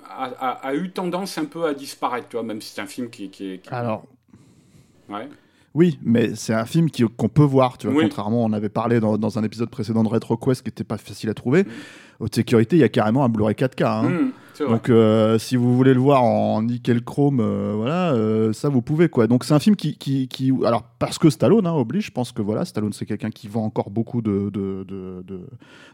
a, 0.10 0.75
eu 0.75 0.92
tendance 0.92 1.38
un 1.38 1.45
peu 1.45 1.66
à 1.66 1.74
disparaître, 1.74 2.28
tu 2.28 2.36
vois, 2.36 2.44
même 2.44 2.60
si 2.60 2.74
c'est 2.74 2.81
un 2.81 2.88
film 2.88 3.10
qui, 3.10 3.31
est... 3.39 3.62
Alors... 3.72 4.04
Oui, 5.74 5.98
mais 6.04 6.36
c'est 6.36 6.54
un 6.54 6.66
film 6.66 6.89
qu'on 7.16 7.30
peut 7.30 7.44
voir, 7.44 7.78
tu 7.78 7.88
vois, 7.88 8.01
contrairement, 8.01 8.44
on 8.44 8.51
avait 8.51 8.68
parlé 8.68 9.00
dans, 9.00 9.39
un 9.39 9.44
épisode 9.44 9.69
précédent 9.69 10.04
de 10.04 10.10
RetroQuest 10.10 10.62
qui 10.62 10.68
n'était 10.68 10.84
pas 10.84 10.98
facile 10.98 11.30
à 11.30 11.34
trouver. 11.34 11.63
Mm. 11.63 11.68
Haute 12.19 12.36
sécurité, 12.36 12.75
il 12.75 12.80
y 12.80 12.84
a 12.84 12.89
carrément 12.89 13.24
un 13.24 13.30
Blu-ray 13.30 13.56
4K. 13.56 13.86
Hein. 13.86 14.10
Mm. 14.10 14.31
Donc, 14.59 14.89
euh, 14.89 15.38
si 15.38 15.56
vous 15.56 15.75
voulez 15.75 15.94
le 15.94 16.00
voir 16.00 16.24
en 16.24 16.62
nickel 16.63 17.04
chrome, 17.04 17.39
euh, 17.39 17.74
voilà, 17.75 18.12
euh, 18.13 18.54
ça 18.54 18.69
vous 18.69 18.81
pouvez 18.81 19.09
quoi. 19.09 19.27
Donc, 19.27 19.44
c'est 19.44 19.54
un 19.54 19.59
film 19.59 19.75
qui, 19.75 20.54
alors 20.65 20.83
parce 21.00 21.17
que 21.17 21.29
Stallone 21.29 21.67
hein, 21.67 21.74
oblige, 21.74 22.08
je 22.08 22.12
pense 22.12 22.32
que 22.32 22.41
voilà, 22.41 22.65
Stallone 22.65 22.93
c'est 22.93 23.05
quelqu'un 23.05 23.29
qui 23.29 23.48
vend 23.48 23.65
encore 23.65 23.89
beaucoup 23.89 24.22
de 24.22 24.51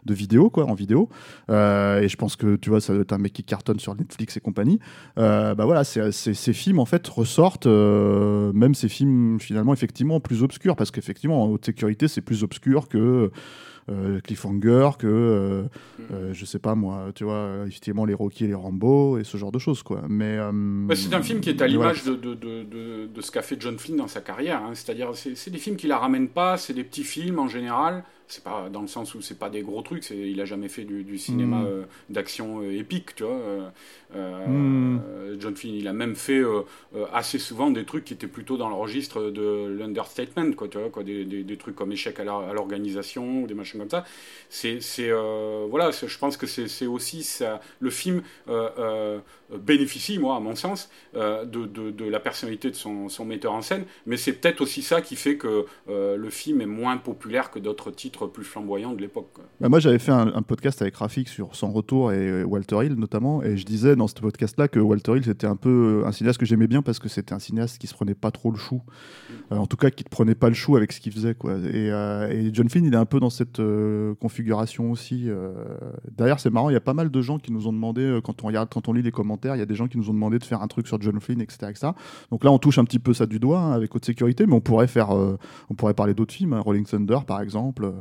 vidéos 0.08 0.50
quoi, 0.50 0.64
en 0.64 0.74
vidéo. 0.74 1.08
et 1.48 2.08
je 2.08 2.16
pense 2.16 2.36
que 2.36 2.56
tu 2.56 2.70
vois, 2.70 2.80
ça 2.80 2.92
doit 2.92 3.02
être 3.02 3.12
un 3.12 3.18
mec 3.18 3.32
qui 3.32 3.44
cartonne 3.44 3.78
sur 3.78 3.94
Netflix 3.94 4.36
et 4.36 4.40
compagnie. 4.40 4.78
bah 5.16 5.54
voilà, 5.58 5.84
ces 5.84 6.52
films 6.52 6.78
en 6.78 6.86
fait 6.86 7.06
ressortent, 7.08 7.66
même 7.66 8.74
ces 8.74 8.88
films 8.88 9.38
finalement 9.40 9.72
effectivement 9.72 10.20
plus 10.20 10.42
obscurs, 10.42 10.76
parce 10.76 10.90
qu'effectivement 10.90 11.42
en 11.42 11.46
haute 11.48 11.64
sécurité 11.64 12.08
c'est 12.08 12.22
plus 12.22 12.42
obscur 12.42 12.88
que 12.88 13.30
Cliffhanger, 14.22 14.90
que 14.98 15.06
euh, 15.06 15.62
mm. 15.62 16.02
euh, 16.12 16.34
je 16.34 16.44
sais 16.44 16.58
pas 16.58 16.74
moi, 16.74 17.06
tu 17.14 17.24
vois, 17.24 17.64
effectivement 17.66 18.04
les 18.04 18.14
Rocky 18.14 18.44
et 18.44 18.48
les 18.48 18.54
Rambo 18.54 19.18
et 19.18 19.24
ce 19.24 19.36
genre 19.36 19.52
de 19.52 19.58
choses 19.58 19.82
quoi. 19.82 20.02
Mais 20.08 20.38
c'est 20.94 21.14
un 21.14 21.22
film 21.22 21.40
qui 21.40 21.50
est 21.50 21.60
à 21.62 21.66
l'image 21.66 22.04
de, 22.04 22.14
de, 22.14 22.34
de, 22.34 23.06
de, 23.06 23.20
ce 23.20 23.30
qu'a 23.30 23.42
fait 23.42 23.56
John 23.60 23.78
Flynn 23.78 23.96
dans 23.96 24.08
sa 24.08 24.20
carrière. 24.20 24.62
Hein. 24.62 24.70
C'est-à-dire, 24.74 25.10
c'est 25.14 25.50
des 25.50 25.58
films 25.58 25.76
qui 25.76 25.86
la 25.86 25.98
ramènent 25.98 26.28
pas, 26.28 26.56
c'est 26.56 26.74
des 26.74 26.84
petits 26.84 27.04
films 27.04 27.38
en 27.38 27.48
général 27.48 28.04
c'est 28.28 28.42
pas 28.42 28.68
dans 28.70 28.80
le 28.80 28.86
sens 28.86 29.14
où 29.14 29.20
c'est 29.20 29.38
pas 29.38 29.50
des 29.50 29.62
gros 29.62 29.82
trucs 29.82 30.08
il 30.10 30.40
a 30.40 30.44
jamais 30.44 30.68
fait 30.68 30.84
du, 30.84 31.18
cinéma 31.18 31.58
mm. 31.58 31.66
euh, 31.66 31.82
d'action 32.08 32.62
euh, 32.62 32.78
épique 32.78 33.14
tu 33.14 33.24
vois 33.24 33.38
euh, 34.16 34.46
mm. 34.46 35.38
John 35.38 35.54
Flynn 35.54 35.74
il 35.74 35.88
a 35.88 35.92
même 35.92 36.16
fait 36.16 36.42
assez 37.12 37.38
souvent 37.38 37.70
des 37.70 37.84
trucs 37.84 38.04
qui 38.04 38.14
étaient 38.14 38.26
plutôt 38.26 38.56
dans 38.56 38.68
le 38.68 38.74
registre 38.74 39.30
de 39.30 39.76
l'understatement 39.78 40.52
quoi 40.52 40.68
tu 40.68 40.78
vois 40.78 40.90
quoi 40.90 41.02
des, 41.02 41.24
des, 41.24 41.56
trucs 41.56 41.76
comme 41.76 41.92
échec 41.92 42.18
à 42.20 42.24
l'organisation 42.24 43.42
ou 43.42 43.46
des 43.46 43.54
machins 43.54 43.78
comme 43.78 43.90
ça 43.90 44.04
c'est 44.48 44.78
voilà 45.68 45.90
je 45.90 46.18
pense 46.18 46.36
que 46.36 46.46
c'est 46.46 46.86
aussi 46.86 47.22
ça 47.24 47.60
le 47.80 47.90
film 47.90 48.22
bénéficie 49.50 50.18
moi 50.18 50.36
à 50.36 50.40
mon 50.40 50.54
sens 50.54 50.90
de, 51.14 51.44
de, 51.44 51.90
de, 51.90 52.04
la 52.04 52.20
personnalité 52.20 52.70
de 52.70 52.76
son, 52.76 53.08
son 53.08 53.24
metteur 53.24 53.52
en 53.52 53.62
scène 53.62 53.84
mais 54.06 54.16
c'est 54.16 54.32
peut-être 54.32 54.60
aussi 54.60 54.82
ça 54.82 55.02
qui 55.02 55.16
fait 55.16 55.36
que 55.36 55.66
le 55.88 56.30
film 56.30 56.60
est 56.60 56.66
moins 56.66 56.96
populaire 56.96 57.50
que 57.50 57.58
d'autres 57.58 57.90
titres 57.90 58.13
plus 58.32 58.44
flamboyants 58.44 58.92
de 58.92 59.00
l'époque. 59.00 59.28
Bah, 59.60 59.68
moi, 59.68 59.78
j'avais 59.78 59.98
fait 59.98 60.12
un, 60.12 60.42
podcast 60.42 60.82
avec 60.82 60.96
Rafik 60.96 61.28
sur 61.28 61.54
Son 61.54 61.72
Retour 61.72 62.12
et 62.12 62.44
Walter 62.44 62.84
Hill 62.84 62.94
notamment, 62.94 63.42
et 63.42 63.56
je 63.56 63.64
disais 63.64 63.96
dans 63.96 64.08
ce 64.08 64.14
podcast-là 64.14 64.68
que 64.68 64.78
Walter 64.78 65.16
Hill 65.16 65.24
c'était 65.24 65.46
un 65.46 65.56
peu 65.56 66.02
un 66.06 66.12
cinéaste 66.12 66.38
que 66.38 66.46
j'aimais 66.46 66.66
bien 66.66 66.82
parce 66.82 66.98
que 66.98 67.08
c'était 67.08 67.32
un 67.32 67.38
cinéaste 67.38 67.78
qui 67.78 67.86
se 67.86 67.94
prenait 67.94 68.14
pas 68.14 68.30
trop 68.30 68.50
le 68.50 68.56
chou, 68.56 68.82
mm. 69.50 69.56
en 69.56 69.66
tout 69.66 69.76
cas 69.76 69.90
qui 69.90 70.04
ne 70.04 70.08
prenait 70.08 70.34
pas 70.34 70.48
le 70.48 70.54
chou 70.54 70.76
avec 70.76 70.92
ce 70.92 71.00
qu'il 71.00 71.12
faisait. 71.12 71.34
Quoi. 71.34 71.56
Et, 71.58 72.50
John 72.52 72.68
Flynn, 72.68 72.84
il 72.84 72.94
est 72.94 72.96
un 72.96 73.06
peu 73.06 73.20
dans 73.20 73.30
cette 73.30 73.60
configuration 74.20 74.90
aussi. 74.90 75.28
D'ailleurs, 76.10 76.40
c'est 76.40 76.50
marrant, 76.50 76.70
il 76.70 76.74
y 76.74 76.76
a 76.76 76.80
pas 76.80 76.94
mal 76.94 77.10
de 77.10 77.22
gens 77.22 77.38
qui 77.38 77.52
nous 77.52 77.66
ont 77.66 77.72
demandé, 77.72 78.20
quand 78.22 78.44
on 78.44 78.46
regarde, 78.46 78.68
quand 78.72 78.88
on 78.88 78.92
lit 78.92 79.02
les 79.02 79.12
commentaires, 79.12 79.56
il 79.56 79.58
y 79.58 79.62
a 79.62 79.66
des 79.66 79.74
gens 79.74 79.88
qui 79.88 79.98
nous 79.98 80.10
ont 80.10 80.14
demandé 80.14 80.38
de 80.38 80.44
faire 80.44 80.62
un 80.62 80.68
truc 80.68 80.86
sur 80.86 81.00
John 81.00 81.20
Flynn, 81.20 81.40
etc. 81.40 81.66
etc. 81.70 81.92
Donc 82.30 82.44
là, 82.44 82.52
on 82.52 82.58
touche 82.58 82.78
un 82.78 82.84
petit 82.84 82.98
peu 82.98 83.14
ça 83.14 83.26
du 83.26 83.38
doigt 83.38 83.60
hein, 83.60 83.72
avec 83.72 83.94
haute 83.94 84.04
sécurité, 84.04 84.46
mais 84.46 84.54
on 84.54 84.60
pourrait 84.60 84.86
faire, 84.86 85.10
on 85.10 85.74
pourrait 85.74 85.94
parler 85.94 86.14
d'autres 86.14 86.34
films, 86.34 86.52
hein, 86.52 86.60
Rolling 86.60 86.84
Thunder 86.84 87.18
par 87.26 87.40
exemple, 87.40 87.84
euh, 87.84 87.92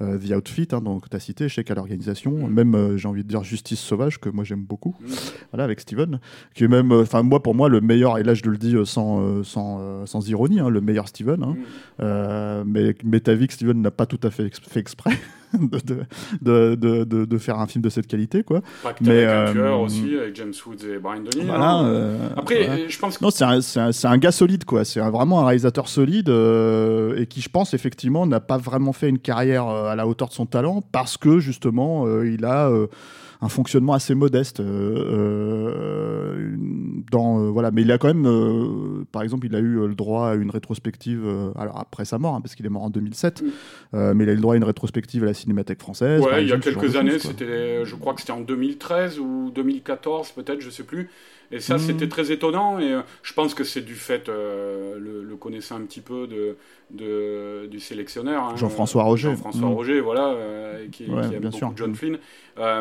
The 0.00 0.32
Outfit, 0.32 0.68
hein, 0.72 0.80
donc 0.80 1.08
tu 1.08 1.16
as 1.16 1.20
cité, 1.20 1.48
Chèque 1.48 1.70
à 1.70 1.74
l'organisation, 1.74 2.32
mm. 2.32 2.52
même 2.52 2.74
euh, 2.74 2.96
j'ai 2.96 3.08
envie 3.08 3.22
de 3.22 3.28
dire 3.28 3.44
Justice 3.44 3.80
Sauvage, 3.80 4.18
que 4.18 4.28
moi 4.28 4.44
j'aime 4.44 4.62
beaucoup, 4.62 4.96
mm. 5.00 5.06
voilà, 5.52 5.64
avec 5.64 5.80
Steven, 5.80 6.20
qui 6.54 6.64
est 6.64 6.68
même, 6.68 6.92
euh, 6.92 7.02
enfin 7.02 7.22
moi 7.22 7.42
pour 7.42 7.54
moi 7.54 7.68
le 7.68 7.80
meilleur, 7.80 8.18
et 8.18 8.22
là 8.22 8.34
je 8.34 8.42
le 8.44 8.56
dis 8.56 8.74
sans, 8.84 9.42
sans, 9.44 10.06
sans 10.06 10.28
ironie, 10.28 10.60
hein, 10.60 10.68
le 10.68 10.80
meilleur 10.80 11.08
Steven, 11.08 11.42
hein. 11.42 11.56
mm. 11.98 12.64
mais, 12.66 12.94
mais 13.04 13.20
t'as 13.20 13.34
vu 13.34 13.46
que 13.46 13.52
Steven 13.52 13.80
n'a 13.80 13.90
pas 13.90 14.06
tout 14.06 14.20
à 14.22 14.30
fait 14.30 14.50
fait 14.68 14.80
exprès. 14.80 15.12
de, 16.42 16.74
de, 16.74 17.04
de, 17.04 17.24
de, 17.24 17.38
faire 17.38 17.58
un 17.58 17.66
film 17.66 17.82
de 17.82 17.88
cette 17.88 18.06
qualité. 18.06 18.42
Quoi. 18.42 18.62
mais, 19.00 19.24
avec 19.24 19.48
un 19.48 19.52
tueur 19.52 19.80
aussi, 19.80 20.16
avec 20.16 20.36
James 20.36 20.52
Woods 20.66 20.86
et 20.86 20.98
Brian 20.98 21.22
Denny. 21.22 21.48
Après, 22.36 22.88
je 22.88 22.98
pense 22.98 23.20
Non, 23.20 23.30
c'est 23.30 23.44
un, 23.44 23.60
un, 23.76 23.90
un, 24.04 24.18
gars 24.18 24.32
solide, 24.32 24.64
quoi. 24.64 24.84
C'est 24.84 25.00
vraiment 25.00 25.40
un 25.40 25.46
réalisateur 25.46 25.88
solide 25.88 26.28
et 26.28 27.26
qui, 27.26 27.40
je 27.40 27.48
pense, 27.48 27.74
effectivement, 27.74 28.26
n'a 28.26 28.40
pas 28.40 28.58
vraiment 28.58 28.92
fait 28.92 29.08
une 29.08 29.18
carrière 29.18 29.66
à 29.66 29.96
la 29.96 30.06
hauteur 30.06 30.28
de 30.28 30.34
son 30.34 30.46
talent 30.46 30.82
parce 30.92 31.16
que, 31.16 31.38
justement, 31.38 32.06
il 32.22 32.44
a 32.44 32.70
un 33.42 33.48
fonctionnement 33.48 33.92
assez 33.92 34.14
modeste. 34.14 34.60
Euh, 34.60 36.56
dans, 37.10 37.50
voilà, 37.50 37.70
mais 37.70 37.82
il 37.82 37.92
a 37.92 37.98
quand 37.98 38.08
même, 38.08 39.04
par 39.12 39.22
exemple, 39.22 39.46
il 39.46 39.54
a 39.54 39.58
eu 39.58 39.86
le 39.86 39.94
droit 39.94 40.28
à 40.28 40.34
une 40.34 40.50
rétrospective, 40.50 41.26
alors 41.56 41.78
après 41.78 42.06
sa 42.06 42.18
mort, 42.18 42.34
hein, 42.34 42.40
parce 42.40 42.54
qu'il 42.54 42.64
est 42.64 42.70
mort 42.70 42.84
en 42.84 42.90
2007, 42.90 43.42
mais 43.92 44.24
il 44.24 44.28
a 44.28 44.32
eu 44.32 44.36
le 44.36 44.40
droit 44.40 44.54
à 44.54 44.56
une 44.56 44.64
rétrospective 44.64 45.22
à 45.24 45.26
la 45.26 45.34
Cinémathèque 45.34 45.80
française. 45.80 46.22
Ouais, 46.22 46.44
il 46.44 46.48
y 46.48 46.52
a 46.52 46.58
quelques 46.58 46.96
années, 46.96 47.18
c'était, 47.18 47.84
je 47.84 47.94
crois 47.96 48.14
que 48.14 48.20
c'était 48.20 48.32
en 48.32 48.40
2013 48.40 49.18
ou 49.18 49.50
2014, 49.54 50.30
peut-être, 50.30 50.60
je 50.60 50.70
sais 50.70 50.84
plus. 50.84 51.10
Et 51.52 51.60
ça, 51.60 51.78
c'était 51.78 52.08
très 52.08 52.32
étonnant. 52.32 52.78
Et 52.80 52.98
je 53.22 53.32
pense 53.34 53.54
que 53.54 53.64
c'est 53.64 53.82
du 53.82 53.94
fait, 53.94 54.28
le, 54.28 55.22
le, 55.22 55.36
connaissant 55.36 55.76
un 55.76 55.82
petit 55.82 56.00
peu 56.00 56.26
de, 56.26 56.56
de 56.90 57.66
du 57.66 57.80
sélectionneur. 57.80 58.44
Hein, 58.44 58.56
Jean-François 58.56 59.02
Roger. 59.02 59.30
Jean-François 59.30 59.68
Roger, 59.68 60.00
voilà, 60.00 60.36
qui, 60.90 61.04
qui 61.04 61.10
aime 61.10 61.42
beaucoup 61.42 61.56
sûr. 61.56 61.72
John 61.76 61.94
Flynn. 61.94 62.18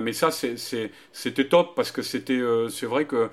mais 0.01 0.13
ça, 0.13 0.29
c'était 0.31 1.47
top 1.47 1.75
parce 1.75 1.91
que 1.91 2.01
c'était, 2.01 2.41
c'est 2.69 2.85
vrai 2.85 3.05
que 3.05 3.29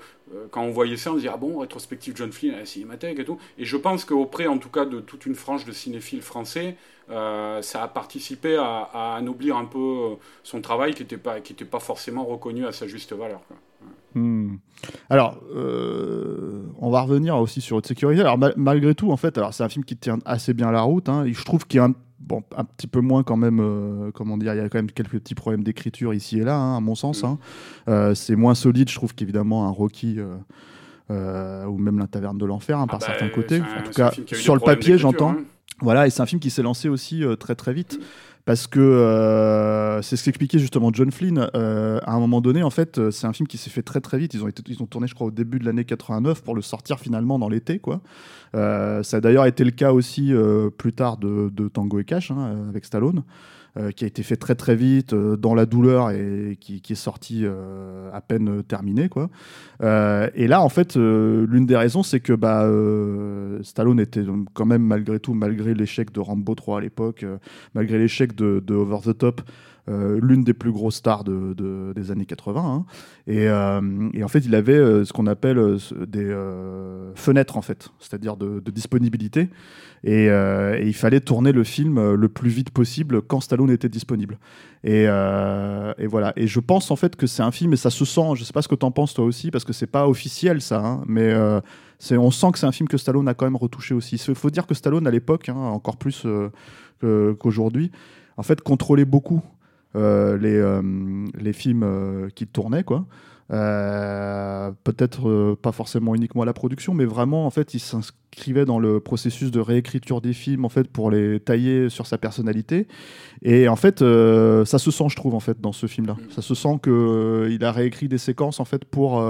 quand 0.51 0.61
on 0.61 0.71
voyait 0.71 0.97
ça, 0.97 1.11
on 1.11 1.13
se 1.13 1.19
disait 1.19 1.31
ah 1.33 1.37
bon, 1.37 1.59
rétrospective 1.59 2.13
John 2.15 2.31
Flynn 2.31 2.53
à 2.53 2.59
la 2.59 2.65
Cinémathèque 2.65 3.19
et 3.19 3.25
tout. 3.25 3.39
Et 3.57 3.65
je 3.65 3.77
pense 3.77 4.05
qu'auprès, 4.05 4.47
en 4.47 4.57
tout 4.57 4.69
cas, 4.69 4.85
de 4.85 4.99
toute 4.99 5.25
une 5.25 5.35
frange 5.35 5.65
de 5.65 5.71
cinéphiles 5.71 6.21
français, 6.21 6.75
ça 7.07 7.83
a 7.83 7.87
participé 7.87 8.57
à, 8.57 8.89
à, 8.93 9.15
anoblir 9.15 9.55
un 9.57 9.65
peu 9.65 10.17
son 10.43 10.61
travail 10.61 10.93
qui 10.93 11.03
n'était 11.03 11.17
pas, 11.17 11.39
qui 11.39 11.53
pas 11.53 11.79
forcément 11.79 12.25
reconnu 12.25 12.65
à 12.65 12.71
sa 12.71 12.87
juste 12.87 13.13
valeur. 13.13 13.41
Quoi. 13.47 13.57
Hmm. 14.15 14.55
Alors, 15.09 15.39
euh, 15.55 16.63
on 16.79 16.89
va 16.89 17.01
revenir 17.01 17.37
aussi 17.37 17.61
sur 17.61 17.77
Haute 17.77 17.87
Sécurité. 17.87 18.21
Alors, 18.21 18.37
malgré 18.57 18.95
tout, 18.95 19.11
en 19.11 19.17
fait, 19.17 19.37
alors 19.37 19.53
c'est 19.53 19.63
un 19.63 19.69
film 19.69 19.85
qui 19.85 19.97
tient 19.97 20.19
assez 20.25 20.53
bien 20.53 20.71
la 20.71 20.81
route. 20.81 21.09
Hein, 21.09 21.25
et 21.25 21.33
je 21.33 21.43
trouve 21.43 21.67
qu'il 21.67 21.77
y 21.77 21.81
a 21.81 21.85
un, 21.85 21.93
bon, 22.19 22.43
un 22.55 22.63
petit 22.63 22.87
peu 22.87 23.01
moins 23.01 23.23
quand 23.23 23.37
même, 23.37 23.59
euh, 23.59 24.11
comment 24.11 24.37
dire, 24.37 24.53
il 24.53 24.57
y 24.57 24.61
a 24.61 24.69
quand 24.69 24.77
même 24.77 24.91
quelques 24.91 25.19
petits 25.19 25.35
problèmes 25.35 25.63
d'écriture 25.63 26.13
ici 26.13 26.39
et 26.39 26.43
là, 26.43 26.55
hein, 26.55 26.77
à 26.77 26.79
mon 26.79 26.95
sens. 26.95 27.23
Hein. 27.23 27.37
Euh, 27.87 28.15
c'est 28.15 28.35
moins 28.35 28.55
solide, 28.55 28.89
je 28.89 28.95
trouve, 28.95 29.13
qu'évidemment 29.13 29.65
un 29.65 29.71
Rocky. 29.71 30.19
ou 31.09 31.77
même 31.77 31.99
la 31.99 32.07
taverne 32.07 32.37
de 32.37 32.45
l'enfer 32.45 32.77
par 32.77 32.87
ah 32.89 32.97
bah, 32.99 33.05
certains 33.05 33.29
côtés. 33.29 33.61
En 33.61 33.83
tout 33.83 33.91
cas, 33.91 34.11
sur 34.33 34.55
le 34.55 34.61
papier, 34.61 34.97
j'entends. 34.97 35.35
Voilà, 35.81 36.07
et 36.07 36.09
c'est 36.09 36.21
un 36.21 36.25
film 36.25 36.41
qui 36.41 36.49
s'est 36.49 36.61
lancé 36.61 36.89
aussi 36.89 37.23
très 37.39 37.55
très 37.55 37.73
vite. 37.73 37.99
Parce 38.45 38.67
que 38.67 38.79
euh, 38.79 40.01
c'est 40.01 40.15
ce 40.15 40.23
qu'expliquait 40.23 40.59
justement 40.59 40.91
John 40.91 41.11
Flynn. 41.11 41.49
Euh, 41.55 41.99
à 42.03 42.13
un 42.13 42.19
moment 42.19 42.41
donné, 42.41 42.63
en 42.63 42.69
fait, 42.69 42.97
euh, 42.97 43.11
c'est 43.11 43.27
un 43.27 43.33
film 43.33 43.47
qui 43.47 43.57
s'est 43.57 43.69
fait 43.69 43.83
très 43.83 44.01
très 44.01 44.17
vite. 44.17 44.33
Ils 44.33 44.43
ont, 44.43 44.49
ils 44.67 44.81
ont 44.81 44.87
tourné, 44.87 45.07
je 45.07 45.13
crois, 45.13 45.27
au 45.27 45.31
début 45.31 45.59
de 45.59 45.65
l'année 45.65 45.85
89 45.85 46.41
pour 46.43 46.55
le 46.55 46.61
sortir 46.61 46.99
finalement 46.99 47.37
dans 47.37 47.49
l'été. 47.49 47.79
quoi. 47.79 48.01
ça 48.53 49.01
a 49.17 49.21
d'ailleurs 49.21 49.45
été 49.45 49.63
le 49.63 49.71
cas 49.71 49.93
aussi 49.93 50.33
plus 50.77 50.93
tard 50.93 51.17
de, 51.17 51.67
Tango 51.67 51.99
et 51.99 52.05
Cash 52.05 52.31
hein, 52.31 52.65
avec 52.69 52.85
Stallone. 52.85 53.23
Euh, 53.77 53.91
qui 53.91 54.03
a 54.03 54.07
été 54.07 54.23
fait 54.23 54.35
très 54.35 54.55
très 54.55 54.75
vite, 54.75 55.13
euh, 55.13 55.37
dans 55.37 55.53
la 55.53 55.67
douleur 55.67 56.09
et 56.09 56.57
qui, 56.59 56.81
est 56.89 56.95
sorti 56.95 57.41
euh, 57.43 58.09
à 58.11 58.19
peine 58.19 58.63
terminé. 58.63 59.09
Quoi. 59.09 59.29
et 59.81 60.47
là, 60.47 60.61
en 60.61 60.69
fait, 60.69 60.95
l'une 60.95 61.67
des 61.67 61.77
raisons, 61.77 62.01
c'est 62.01 62.19
que 62.19 62.33
bah, 62.33 62.67
Stallone 63.61 63.99
était 63.99 64.23
quand 64.53 64.65
même, 64.65 64.81
malgré 64.81 65.19
tout, 65.19 65.35
malgré 65.35 65.75
l'échec 65.75 66.11
de 66.11 66.19
Rambo 66.19 66.55
3 66.55 66.79
à 66.79 66.81
l'époque, 66.81 67.25
malgré 67.75 67.99
l'échec 67.99 68.35
de, 68.35 68.61
de, 68.65 68.73
Over 68.73 68.99
the 69.03 69.17
Top, 69.17 69.41
l'une 69.89 70.43
des 70.43 70.53
plus 70.53 70.71
grosses 70.71 70.97
stars 70.97 71.23
de, 71.23 71.93
des 71.93 72.11
années 72.11 72.25
80. 72.25 72.61
Hein. 72.61 72.85
Et, 73.27 73.45
et, 73.45 74.23
en 74.23 74.27
fait, 74.27 74.39
il 74.39 74.55
avait 74.55 75.03
ce 75.03 75.11
qu'on 75.11 75.27
appelle 75.27 75.77
des 76.07 76.33
fenêtres, 77.15 77.57
en 77.57 77.61
fait, 77.61 77.89
c'est-à-dire 77.99 78.37
de, 78.37 78.59
disponibilité. 78.71 79.49
Euh, 80.07 80.77
et, 80.79 80.87
il 80.87 80.93
fallait 80.93 81.19
tourner 81.19 81.51
le 81.51 81.63
film 81.63 81.97
euh, 81.97 82.15
le 82.15 82.29
plus 82.29 82.49
vite 82.49 82.69
possible 82.71 83.21
quand 83.21 83.41
Stallone 83.41 83.69
était 83.69 83.89
disponible. 83.89 84.37
Euh, 84.85 85.93
et, 85.97 86.07
voilà. 86.07 86.33
Et 86.35 86.47
je 86.47 86.59
pense 86.59 86.91
en 86.91 86.95
fait 86.95 87.15
que 87.15 87.27
c'est 87.27 87.43
un 87.43 87.51
film, 87.51 87.73
et 87.73 87.77
ça 87.77 87.89
se 87.89 88.05
sent, 88.05 88.35
je 88.35 88.43
sais 88.43 88.53
pas 88.53 88.61
ce 88.61 88.67
que 88.67 88.75
tu 88.75 88.85
en 88.85 88.91
penses 88.91 89.13
toi 89.13 89.25
aussi, 89.25 89.51
parce 89.51 89.65
que 89.65 89.73
c'est 89.73 89.87
pas 89.87 90.07
officiel 90.07 90.61
ça, 90.61 90.79
hein, 90.79 91.03
mais 91.07 91.33
on 92.11 92.31
sent 92.31 92.47
que 92.53 92.59
c'est 92.59 92.65
un 92.65 92.71
film 92.71 92.87
que 92.87 92.97
Stallone 92.97 93.27
a 93.27 93.33
quand 93.33 93.45
même 93.45 93.57
retouché 93.57 93.93
aussi. 93.93 94.15
Il 94.15 94.35
faut 94.35 94.49
dire 94.49 94.67
que 94.67 94.73
Stallone 94.73 95.05
à 95.07 95.11
l'époque, 95.11 95.49
hein, 95.49 95.55
encore 95.55 95.97
plus 95.97 96.25
qu'aujourd'hui, 97.01 97.91
en 98.37 98.43
fait 98.43 98.61
contrôlait 98.61 99.05
beaucoup 99.05 99.41
les, 99.95 100.81
les 101.39 101.53
films 101.53 102.29
qu'il 102.35 102.47
tournait, 102.47 102.83
quoi. 102.83 103.05
Euh, 103.51 104.71
peut-être 104.83 105.27
euh, 105.27 105.57
pas 105.59 105.71
forcément 105.71 106.13
uniquement 106.13 106.43
à 106.43 106.45
la 106.45 106.53
production, 106.53 106.93
mais 106.93 107.05
vraiment, 107.05 107.47
en 107.47 107.49
fait, 107.49 107.73
il 107.73 107.79
s'inscrivait 107.79 108.65
dans 108.65 108.77
le 108.77 108.99
processus 108.99 109.49
de 109.49 109.59
réécriture 109.59 110.21
des 110.21 110.33
films, 110.33 110.65
en 110.65 110.69
fait, 110.69 110.87
pour 110.87 111.09
les 111.09 111.39
tailler 111.39 111.89
sur 111.89 112.05
sa 112.05 112.19
personnalité. 112.19 112.87
Et 113.41 113.67
en 113.67 113.75
fait, 113.75 114.03
euh, 114.03 114.65
ça 114.65 114.77
se 114.77 114.91
sent, 114.91 115.05
je 115.09 115.15
trouve, 115.15 115.33
en 115.33 115.39
fait, 115.39 115.59
dans 115.59 115.71
ce 115.71 115.87
film-là. 115.87 116.13
Mm. 116.13 116.31
Ça 116.31 116.43
se 116.43 116.53
sent 116.53 116.79
qu'il 116.83 117.63
a 117.63 117.71
réécrit 117.71 118.07
des 118.07 118.19
séquences, 118.19 118.59
en 118.59 118.65
fait, 118.65 118.85
pour, 118.85 119.23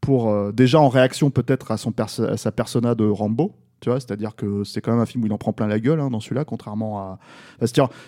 pour 0.00 0.52
déjà 0.52 0.78
en 0.80 0.88
réaction 0.88 1.30
peut-être 1.30 1.72
à, 1.72 1.76
son 1.76 1.92
à 1.98 2.36
sa 2.36 2.52
persona 2.52 2.94
de 2.94 3.04
Rambo, 3.04 3.56
tu 3.80 3.88
vois, 3.88 3.98
c'est-à-dire 3.98 4.36
que 4.36 4.62
c'est 4.64 4.80
quand 4.80 4.92
même 4.92 5.00
un 5.00 5.06
film 5.06 5.24
où 5.24 5.26
il 5.26 5.32
en 5.32 5.38
prend 5.38 5.52
plein 5.52 5.66
la 5.66 5.80
gueule 5.80 6.00
hein, 6.00 6.10
dans 6.10 6.20
celui-là, 6.20 6.44
contrairement 6.44 7.00
à. 7.00 7.18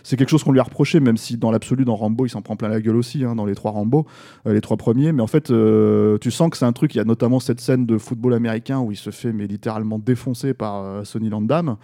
C'est 0.02 0.17
quelque 0.17 0.29
chose 0.29 0.45
qu'on 0.45 0.52
lui 0.52 0.61
a 0.61 0.64
reproché, 0.64 1.00
même 1.00 1.17
si 1.17 1.37
dans 1.37 1.50
l'absolu, 1.50 1.85
dans 1.85 1.97
Rambo, 1.97 2.26
il 2.26 2.31
s'en 2.31 2.43
prend 2.43 2.57
plein 2.57 2.69
la 2.69 2.81
gueule 2.81 2.97
aussi, 2.97 3.25
hein, 3.25 3.35
dans 3.35 3.47
les 3.47 3.55
trois 3.55 3.71
Rambo, 3.71 4.07
euh, 4.47 4.52
les 4.52 4.61
trois 4.61 4.76
premiers. 4.76 5.12
Mais 5.12 5.23
en 5.23 5.26
fait, 5.26 5.50
euh, 5.50 6.19
tu 6.19 6.31
sens 6.31 6.50
que 6.50 6.57
c'est 6.57 6.64
un 6.64 6.73
truc. 6.73 6.95
Il 6.95 6.99
y 6.99 7.00
a 7.00 7.05
notamment 7.05 7.41
cette 7.41 7.61
scène 7.61 7.87
de 7.87 7.99
football 7.99 8.35
américain 8.35 8.81
où 8.81 8.93
il 8.93 8.97
se 8.97 9.11
fait 9.11 9.33
mais 9.33 9.47
littéralement 9.47 9.99
défoncer 9.99 10.55
par 10.55 10.83
euh, 10.83 11.05
Sonny 11.05 11.29
Landam. 11.29 11.76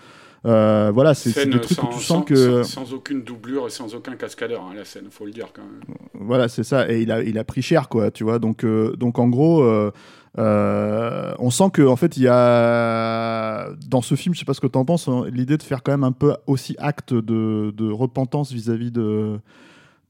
voilà, 0.45 1.15
c'est 1.15 1.47
des 1.47 1.61
trucs 1.61 1.83
où 1.83 1.89
tu 1.89 2.01
sens 2.01 2.25
que 2.25 2.63
sans, 2.63 2.93
aucune 2.93 3.23
doublure 3.23 3.67
et 3.67 3.71
sans 3.71 3.95
aucun 3.95 4.17
cascadeur 4.17 4.63
hein, 4.63 4.75
la 4.77 4.85
scène, 4.85 5.05
faut 5.11 5.25
le 5.25 5.33
dire 5.33 5.49
quand 5.55 5.63
même. 5.63 5.97
Voilà, 6.15 6.49
c'est 6.49 6.65
ça. 6.65 6.91
Et 6.91 7.03
il 7.03 7.13
a, 7.13 7.23
il 7.23 7.39
a 7.39 7.45
pris 7.45 7.63
cher, 7.63 7.89
quoi, 7.89 8.11
tu 8.11 8.25
vois. 8.25 8.39
Donc, 8.39 8.65
donc 8.65 9.19
en 9.19 9.29
gros, 9.29 9.63
euh, 9.63 9.91
on 10.39 11.51
sent 11.51 11.71
que 11.73 11.83
en 11.83 11.97
fait 11.97 12.17
il 12.17 12.25
y 12.25 12.29
a 12.29 13.69
dans 13.89 14.03
ce 14.03 14.15
film, 14.15 14.35
je 14.35 14.41
sais 14.41 14.45
pas 14.45 14.55
ce 14.55 14.61
que 14.61 14.67
tu 14.67 14.79
en 14.79 14.85
penses, 14.85 15.09
hein, 15.09 15.25
l'idée 15.33 15.57
de 15.57 15.63
faire 15.63 15.83
quand 15.83 15.93
même 15.93 16.05
un 16.05 16.13
peu 16.13 16.35
aussi 16.47 16.77
acte 16.79 17.15
de, 17.15 17.91
repentance 17.91 18.53
vis-à-vis 18.53 18.91
de 18.91 19.41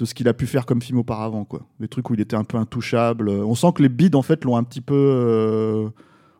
ce 0.04 0.14
qu'il 0.14 0.28
a 0.28 0.34
pu 0.34 0.46
faire 0.46 0.66
comme 0.66 0.82
film 0.82 0.98
auparavant, 0.98 1.44
quoi. 1.44 1.62
Des 1.80 1.88
trucs 1.88 2.08
où 2.10 2.14
il 2.14 2.20
était 2.20 2.36
un 2.36 2.44
peu 2.44 2.56
intouchable. 2.56 3.28
On 3.28 3.54
sent 3.54 3.72
que 3.74 3.82
les 3.82 3.88
bids 3.88 4.14
en 4.14 4.22
fait 4.22 4.44
l'ont 4.44 4.56
un 4.56 4.64
petit 4.64 4.80
peu 4.80 4.94
euh, 4.94 5.88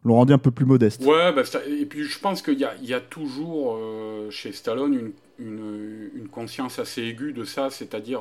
l'ont 0.05 0.15
rendu 0.15 0.33
un 0.33 0.39
peu 0.39 0.51
plus 0.51 0.67
modeste. 0.67 1.05
Ouais, 1.05 1.33
bah, 1.33 1.43
et 1.67 1.87
puis 1.87 2.05
je 2.05 2.19
pense 2.19 2.43
qu'il 2.43 2.59
y, 2.59 2.87
y 2.87 2.95
a, 2.95 3.01
toujours 3.01 3.77
euh, 3.77 4.31
chez 4.31 4.53
Stallone 4.53 4.95
une, 4.95 6.11
une, 6.15 6.29
conscience 6.29 6.79
assez 6.79 7.03
aiguë 7.03 7.33
de 7.33 7.45
ça, 7.45 7.71
c'est-à-dire 7.71 8.21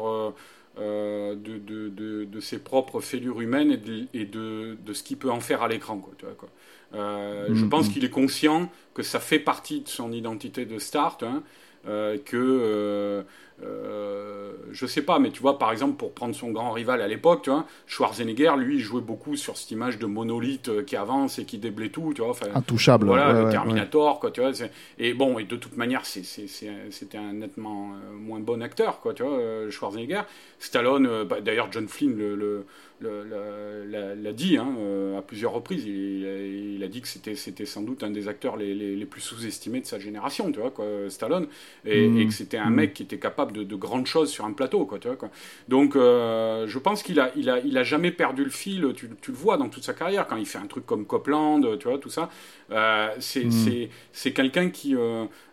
euh, 0.80 1.36
de, 1.36 1.58
de, 1.58 2.26
de, 2.26 2.40
ses 2.40 2.60
propres 2.60 3.00
fêlures 3.00 3.42
humaines 3.42 3.72
et 4.14 4.26
de, 4.26 4.76
de, 4.76 4.94
ce 4.94 5.04
qu'il 5.04 5.18
peut 5.18 5.32
en 5.32 5.40
faire 5.40 5.64
à 5.64 5.68
l'écran. 5.68 5.98
Quoi, 5.98 6.14
tu 6.18 6.26
vois, 6.26 6.36
quoi. 6.36 6.50
Euh, 6.94 7.48
Je 7.50 7.66
mm, 7.66 7.70
pense 7.70 7.90
mm. 7.90 7.92
qu'il 7.94 8.06
est 8.06 8.10
conscient 8.10 8.72
que 8.94 9.04
ça 9.04 9.20
fait 9.20 9.40
partie 9.40 9.82
de 9.82 9.88
son 9.88 10.12
identité 10.12 10.66
de 10.66 10.78
start, 10.78 11.24
hein, 11.24 11.44
euh, 11.88 12.18
que 12.18 13.26
euh, 13.64 14.52
je 14.72 14.86
sais 14.86 15.02
pas, 15.02 15.18
mais 15.18 15.32
tu 15.32 15.42
vois, 15.42 15.58
par 15.58 15.72
exemple, 15.72 15.96
pour 15.96 16.14
prendre 16.14 16.36
son 16.36 16.52
grand 16.52 16.72
rival 16.72 17.02
à 17.02 17.08
l'époque, 17.08 17.44
tu 17.44 17.50
vois, 17.50 17.66
Schwarzenegger, 17.88 18.52
lui, 18.58 18.76
il 18.76 18.80
jouait 18.80 19.02
beaucoup 19.02 19.36
sur 19.36 19.58
cette 19.58 19.72
image 19.72 19.98
de 19.98 20.06
monolithe 20.06 20.70
euh, 20.70 20.84
qui 20.84 20.96
avance 20.96 21.40
et 21.40 21.46
qui 21.46 21.58
déblaye 21.58 21.90
tout, 21.90 22.14
tu 22.14 22.22
vois. 22.22 22.36
Intouchable. 22.54 23.08
Voilà, 23.08 23.34
le 23.34 23.50
Terminator, 23.50 24.20
quoi, 24.20 24.30
tu 24.32 24.42
vois. 24.42 24.52
Et 25.00 25.14
bon, 25.14 25.40
et 25.40 25.46
de 25.46 25.56
toute 25.56 25.76
manière, 25.76 26.06
c'était 26.06 27.18
un 27.18 27.34
nettement 27.34 27.94
euh, 27.94 28.14
moins 28.14 28.40
bon 28.40 28.62
acteur, 28.62 29.00
quoi, 29.00 29.14
tu 29.14 29.24
vois, 29.24 29.40
Schwarzenegger. 29.70 30.22
Stallone, 30.60 31.24
bah, 31.24 31.42
d'ailleurs, 31.42 31.70
John 31.72 31.88
Flynn 31.88 32.16
le 32.16 32.66
l'a 33.02 34.34
dit 34.34 34.58
hein, 34.58 34.74
euh, 34.80 35.18
à 35.18 35.22
plusieurs 35.22 35.52
reprises. 35.54 35.86
Il, 35.86 36.84
a 36.84 36.88
dit 36.88 37.02
que 37.02 37.08
c'était 37.08 37.66
sans 37.66 37.82
doute 37.82 38.04
un 38.04 38.12
des 38.12 38.28
acteurs 38.28 38.56
les, 38.56 38.74
les, 38.74 39.06
plus 39.06 39.22
sous-estimés 39.22 39.82
de 39.82 39.86
sa 39.86 40.00
génération, 40.00 40.52
tu 40.52 40.60
vois, 40.60 40.72
quoi, 40.72 40.86
Stallone, 41.10 41.48
et, 41.86 42.08
mmh. 42.08 42.28
que 42.28 42.34
c'était 42.34 42.58
un 42.58 42.70
mmh. 42.70 42.76
mec 42.76 42.94
qui 42.94 43.04
était 43.04 43.18
capable 43.18 43.52
de, 43.52 43.64
de, 43.64 43.76
grandes 43.76 44.06
choses 44.06 44.30
sur 44.30 44.46
un 44.46 44.54
plateau, 44.54 44.86
quoi, 44.86 45.00
tu 45.00 45.08
vois, 45.08 45.18
quoi. 45.18 45.30
Donc, 45.68 45.96
euh, 45.96 46.68
je 46.68 46.80
pense 46.80 47.04
qu'il 47.04 47.20
a, 47.20 47.32
il 47.36 47.50
a, 47.50 47.60
il 47.60 47.78
a 47.78 47.84
jamais 47.84 48.12
perdu 48.12 48.44
le 48.44 48.50
fil. 48.50 48.94
Tu, 48.96 49.10
tu, 49.22 49.32
le 49.32 49.38
vois 49.38 49.58
dans 49.58 49.70
toute 49.70 49.84
sa 49.84 49.94
carrière 49.94 50.28
quand 50.28 50.38
il 50.38 50.46
fait 50.46 50.60
un 50.60 50.68
truc 50.68 50.86
comme 50.86 51.06
Copland, 51.06 51.78
tu 51.80 51.88
vois, 51.88 51.98
tout 51.98 52.10
ça. 52.10 52.30
Euh, 52.72 53.10
mmh. 53.16 53.88
c'est 54.12 54.32
quelqu'un 54.32 54.70
qui 54.70 54.96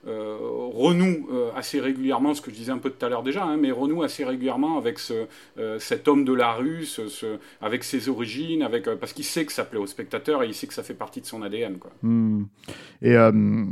renoue 0.05 1.29
assez 1.57 1.81
régulièrement, 1.81 2.35
ce 2.35 2.43
que 2.43 2.51
je 2.51 2.57
disais 2.57 2.73
un 2.73 2.79
peu 2.79 2.91
tout 2.91 3.05
à 3.05 3.09
l'heure 3.09 3.23
déjà, 3.23 3.45
hein, 3.45 3.57
mais 3.57 3.71
renoue 3.71 4.03
assez 4.03 4.25
régulièrement 4.25 4.79
avec 4.79 4.99
ce, 4.99 5.27
cet 5.79 6.09
homme 6.09 6.25
de 6.25 6.33
la 6.33 6.53
rue, 6.53 6.85
ce 6.85 7.09
avec 7.61 7.85
ses 7.85 8.09
origines, 8.09 8.63
avec, 8.63 8.89
euh, 8.89 8.97
parce 8.97 9.13
qu'il 9.13 9.25
sait 9.25 9.45
que 9.45 9.53
ça 9.53 9.65
plaît 9.65 9.79
aux 9.79 9.87
spectateurs 9.87 10.43
et 10.43 10.47
il 10.47 10.55
sait 10.55 10.67
que 10.67 10.75
ça 10.75 10.83
fait 10.83 10.95
partie 10.95 11.21
de 11.21 11.27
son 11.27 11.43
ADN. 11.43 11.79
Quoi. 11.79 11.91
Hmm. 12.03 12.45
Et 13.03 13.17
euh, 13.17 13.65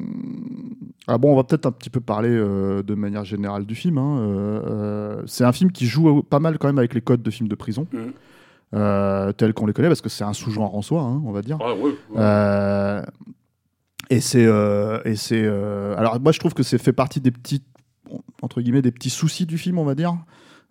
ah 1.06 1.18
bon, 1.18 1.32
on 1.32 1.36
va 1.36 1.44
peut-être 1.44 1.66
un 1.66 1.72
petit 1.72 1.90
peu 1.90 2.00
parler 2.00 2.30
euh, 2.30 2.82
de 2.82 2.94
manière 2.94 3.24
générale 3.24 3.66
du 3.66 3.74
film. 3.74 3.98
Hein. 3.98 5.22
c'est 5.26 5.44
un 5.44 5.52
film 5.52 5.72
qui 5.72 5.86
joue 5.86 6.22
pas 6.22 6.38
mal 6.38 6.58
quand 6.58 6.68
même 6.68 6.78
avec 6.78 6.94
les 6.94 7.00
codes 7.00 7.22
de 7.22 7.30
films 7.30 7.48
de 7.48 7.54
prison. 7.54 7.86
Hmm. 7.92 9.32
tels 9.36 9.54
qu'on 9.54 9.66
les 9.66 9.72
connaît, 9.72 9.88
parce 9.88 10.00
que 10.00 10.08
c'est 10.08 10.24
un 10.24 10.32
sous-genre 10.32 10.74
en 10.74 10.82
soi, 10.82 11.02
hein, 11.02 11.22
on 11.24 11.32
va 11.32 11.42
dire. 11.42 11.58
Ah, 12.16 13.04
et 14.10 14.20
c'est, 14.20 14.46
et 15.04 15.16
c'est, 15.16 15.46
alors 15.46 16.20
moi 16.20 16.32
je 16.32 16.38
trouve 16.38 16.54
que 16.54 16.62
c'est 16.62 16.78
fait 16.78 16.92
partie 16.92 17.20
des 17.20 17.30
petits, 17.30 17.62
entre 18.42 18.60
guillemets, 18.60 18.82
des 18.82 18.92
petits 18.92 19.10
soucis 19.10 19.46
du 19.46 19.58
film, 19.58 19.78
on 19.78 19.84
va 19.84 19.94
dire. 19.94 20.16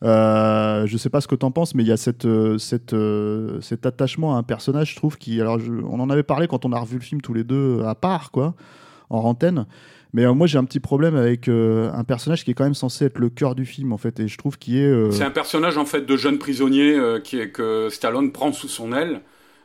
Euh, 0.03 0.87
je 0.87 0.97
sais 0.97 1.09
pas 1.09 1.21
ce 1.21 1.27
que 1.27 1.35
tu 1.35 1.45
en 1.45 1.51
penses, 1.51 1.75
mais 1.75 1.83
il 1.83 1.87
y 1.87 1.91
a 1.91 1.97
cette, 1.97 2.25
euh, 2.25 2.57
euh, 2.93 3.61
cet 3.61 3.85
attachement 3.85 4.35
à 4.35 4.39
un 4.39 4.43
personnage, 4.43 4.91
je 4.91 4.95
trouve, 4.95 5.17
qui. 5.17 5.39
Alors, 5.39 5.59
on 5.87 5.99
en 5.99 6.09
avait 6.09 6.23
parlé 6.23 6.47
quand 6.47 6.65
on 6.65 6.71
a 6.71 6.79
revu 6.79 6.95
le 6.95 7.03
film 7.03 7.21
tous 7.21 7.33
les 7.33 7.43
deux 7.43 7.83
à 7.85 7.95
part, 7.95 8.31
quoi, 8.31 8.55
en 9.09 9.19
antenne. 9.19 9.65
Mais 10.13 10.25
moi, 10.33 10.45
j'ai 10.45 10.57
un 10.57 10.65
petit 10.65 10.81
problème 10.81 11.15
avec 11.15 11.47
un 11.47 12.03
personnage 12.03 12.43
qui 12.43 12.51
est 12.51 12.53
quand 12.53 12.65
même 12.65 12.73
censé 12.73 13.05
être 13.05 13.17
le 13.17 13.29
cœur 13.29 13.55
du 13.55 13.65
film, 13.65 13.93
en 13.93 13.97
fait, 13.97 14.19
et 14.19 14.27
je 14.27 14.37
trouve 14.37 14.57
qu'il 14.57 14.75
est. 14.77 15.11
C'est 15.11 15.23
un 15.23 15.31
personnage, 15.31 15.77
en 15.77 15.85
fait, 15.85 16.01
de 16.01 16.17
jeune 16.17 16.37
prisonnier 16.37 16.99
qui 17.23 17.39
est, 17.39 17.49
que 17.49 17.87
Stallone 17.89 18.31
prend 18.31 18.51
sous 18.51 18.67
son 18.67 18.91
aile. 18.91 19.21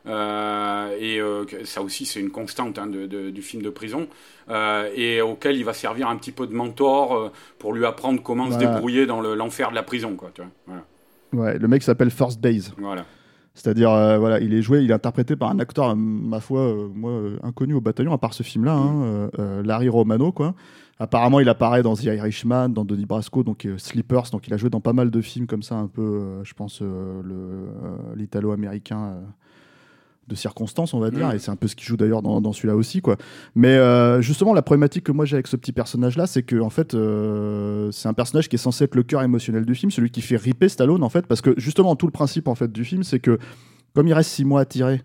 Euh, 0.07 0.95
et 0.99 1.19
euh, 1.19 1.43
ça 1.65 1.81
aussi 1.81 2.05
c'est 2.05 2.21
une 2.21 2.29
constante 2.29 2.79
hein, 2.79 2.87
de, 2.87 3.29
du 3.29 3.41
film 3.41 3.61
de 3.61 3.69
prison, 3.69 4.07
euh, 4.49 4.89
et 4.95 5.21
auquel 5.21 5.57
il 5.57 5.65
va 5.65 5.73
servir 5.73 6.07
un 6.07 6.15
petit 6.15 6.31
peu 6.31 6.47
de 6.47 6.53
mentor 6.53 7.31
pour 7.59 7.73
lui 7.73 7.85
apprendre 7.85 8.23
comment 8.23 8.49
se 8.51 8.57
débrouiller 8.57 9.05
dans 9.05 9.21
l'enfer 9.21 9.69
de 9.69 9.75
la 9.75 9.83
prison. 9.83 10.15
Quoi, 10.15 10.31
tu 10.33 10.41
vois. 10.41 10.51
Voilà. 10.65 10.83
Ouais, 11.33 11.59
le 11.59 11.67
mec 11.67 11.83
s'appelle 11.83 12.09
First 12.09 12.39
Days. 12.39 12.71
Voilà. 12.77 13.05
C'est-à-dire, 13.53 13.89
voilà, 14.19 14.39
il 14.39 14.53
est 14.53 14.61
joué, 14.61 14.83
il 14.83 14.91
est 14.91 14.93
interprété 14.93 15.35
par 15.35 15.49
un 15.49 15.59
acteur, 15.59 15.95
ma 15.95 16.39
foi, 16.39 16.75
moi, 16.93 17.21
inconnu 17.41 17.73
au 17.73 17.81
bataillon, 17.81 18.13
à 18.13 18.17
part 18.17 18.33
ce 18.33 18.43
film-là, 18.43 18.75
hein. 18.75 19.29
Larry 19.63 19.89
Romano, 19.89 20.31
quoi. 20.31 20.53
Apparemment, 20.99 21.39
il 21.39 21.49
apparaît 21.49 21.83
dans 21.83 21.95
The 21.95 22.03
Irishman, 22.03 22.69
dans 22.69 22.85
Donnie 22.85 23.05
Brasco, 23.05 23.43
donc 23.43 23.67
Sleepers, 23.77 24.29
donc 24.31 24.47
il 24.47 24.53
a 24.53 24.57
joué 24.57 24.69
dans 24.69 24.79
pas 24.79 24.93
mal 24.93 25.11
de 25.11 25.21
films 25.21 25.47
comme 25.47 25.63
ça, 25.63 25.75
un 25.75 25.87
peu, 25.87 26.43
je 26.43 26.53
pense, 26.53 26.81
l'italo-américain 28.15 29.15
de 30.27 30.35
circonstances, 30.35 30.93
on 30.93 30.99
va 30.99 31.09
dire, 31.09 31.27
mm. 31.29 31.35
et 31.35 31.39
c'est 31.39 31.51
un 31.51 31.55
peu 31.55 31.67
ce 31.67 31.75
qui 31.75 31.85
joue 31.85 31.97
d'ailleurs 31.97 32.21
dans, 32.21 32.53
celui-là 32.53 32.75
aussi, 32.75 33.01
quoi. 33.01 33.17
Mais 33.55 33.75
euh, 33.75 34.21
justement, 34.21 34.53
la 34.53 34.61
problématique 34.61 35.05
que 35.05 35.11
moi 35.11 35.25
j'ai 35.25 35.35
avec 35.35 35.47
ce 35.47 35.55
petit 35.55 35.71
personnage-là, 35.71 36.27
c'est 36.27 36.43
que 36.43 36.59
en 36.59 36.69
fait, 36.69 36.93
euh, 36.93 37.89
c'est 37.91 38.07
un 38.07 38.13
personnage 38.13 38.49
qui 38.49 38.55
est 38.55 38.59
censé 38.59 38.83
être 38.83 38.95
le 38.95 39.03
cœur 39.03 39.23
émotionnel 39.23 39.65
du 39.65 39.75
film, 39.75 39.91
celui 39.91 40.09
qui 40.09 40.21
fait 40.21 40.37
ripper 40.37 40.69
Stallone, 40.69 41.03
en 41.03 41.09
fait, 41.09 41.27
parce 41.27 41.41
que 41.41 41.53
justement, 41.57 41.95
tout 41.95 42.07
le 42.07 42.11
principe 42.11 42.47
en 42.47 42.55
fait 42.55 42.71
du 42.71 42.83
film, 42.83 43.03
c'est 43.03 43.19
que 43.19 43.39
comme 43.95 44.07
il 44.07 44.13
reste 44.13 44.31
six 44.31 44.45
mois 44.45 44.61
à 44.61 44.65
tirer 44.65 45.01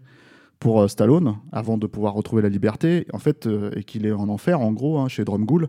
pour 0.59 0.83
euh, 0.83 0.89
Stallone, 0.89 1.37
avant 1.53 1.79
de 1.79 1.87
pouvoir 1.87 2.15
retrouver 2.15 2.43
la 2.43 2.49
liberté, 2.49 3.07
en 3.13 3.19
fait, 3.19 3.49
et 3.77 3.85
qu'il 3.85 4.07
est 4.07 4.13
en 4.13 4.29
enfer, 4.29 4.61
en 4.61 4.73
gros, 4.73 4.99
hein, 4.99 5.09
chez 5.09 5.25
Drumgool, 5.25 5.69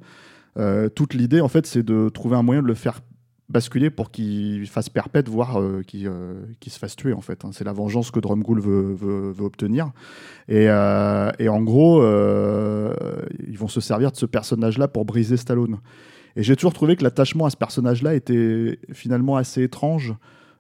toute 0.96 1.14
l'idée, 1.14 1.42
en 1.42 1.48
fait, 1.48 1.66
c'est 1.66 1.84
de 1.84 2.10
trouver 2.10 2.36
un 2.36 2.44
moyen 2.44 2.62
de 2.62 2.68
le 2.68 2.76
faire 2.76 3.02
basculer 3.50 3.90
pour 3.90 4.12
qu'il 4.12 4.68
fasse 4.68 4.90
perpète, 4.90 5.30
voire 5.30 5.60
euh, 5.60 5.84
euh, 5.96 6.46
qu'il 6.60 6.72
se 6.72 6.80
fasse 6.80 6.96
tuer 6.96 7.14
en 7.14 7.22
fait. 7.22 7.44
Hein. 7.46 7.50
C'est 7.52 7.64
la 7.64 7.74
vengeance 7.74 8.12
que 8.12 8.20
Drumgool 8.20 8.60
veut, 8.60 9.34
obtenir. 9.40 9.92
Et, 10.48 10.70
euh, 10.70 11.32
et, 11.40 11.50
en 11.50 11.62
gros, 11.62 12.02
ils 12.02 13.58
vont 13.58 13.68
se 13.68 13.82
servir 13.82 14.12
de 14.12 14.18
ce 14.18 14.26
personnage-là 14.26 14.88
pour 14.88 15.06
briser 15.06 15.38
Stallone. 15.38 15.78
Et 16.36 16.44
j'ai 16.44 16.56
toujours 16.56 16.74
trouvé 16.74 16.96
que 16.96 17.04
l'attachement 17.04 17.46
à 17.46 17.50
ce 17.50 17.58
personnage-là 17.58 18.16
était 18.16 18.80
finalement 18.92 19.36
assez 19.36 19.64
étrange, 19.64 20.16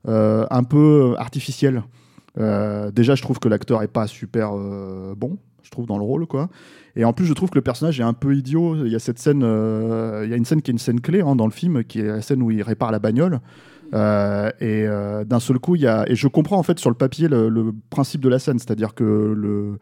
un 0.05 0.63
peu 0.63 1.15
artificiel. 1.17 1.83
déjà, 2.37 3.15
je 3.15 3.21
trouve 3.21 3.39
que 3.39 3.49
l'acteur 3.49 3.81
est 3.81 3.87
pas 3.87 4.07
super 4.07 4.51
bon, 5.15 5.37
je 5.63 5.71
trouve, 5.71 5.85
dans 5.85 5.97
le 5.97 6.03
rôle, 6.03 6.27
quoi. 6.27 6.49
Et 6.95 7.05
en 7.05 7.13
plus, 7.13 7.25
je 7.25 7.33
trouve 7.33 7.49
que 7.49 7.55
le 7.55 7.61
personnage 7.61 7.99
est 7.99 8.03
un 8.03 8.13
peu 8.13 8.35
idiot. 8.35 8.85
Il 8.85 8.91
y 8.91 8.95
a 8.95 8.99
cette 8.99 9.19
scène, 9.19 9.41
euh, 9.43 10.21
il 10.25 10.29
y 10.29 10.33
a 10.33 10.37
une 10.37 10.45
scène 10.45 10.61
qui 10.61 10.69
est 10.71 10.73
une 10.73 10.79
scène 10.79 11.01
clé 11.01 11.21
hein, 11.21 11.35
dans 11.35 11.45
le 11.45 11.51
film, 11.51 11.83
qui 11.83 11.99
est 11.99 12.07
la 12.07 12.21
scène 12.21 12.43
où 12.43 12.51
il 12.51 12.61
répare 12.61 12.91
la 12.91 12.99
bagnole. 12.99 13.39
Euh, 13.93 14.49
et 14.59 14.85
euh, 14.87 15.23
d'un 15.23 15.39
seul 15.39 15.59
coup, 15.59 15.75
il 15.75 15.81
y 15.81 15.87
a 15.87 16.09
et 16.09 16.15
je 16.15 16.27
comprends 16.27 16.57
en 16.57 16.63
fait 16.63 16.79
sur 16.79 16.89
le 16.89 16.95
papier 16.95 17.27
le, 17.27 17.73
principe 17.91 18.21
de 18.21 18.29
la 18.29 18.39
scène, 18.39 18.57
c'est-à-dire 18.57 18.95
que 18.95 19.03
le 19.03 19.77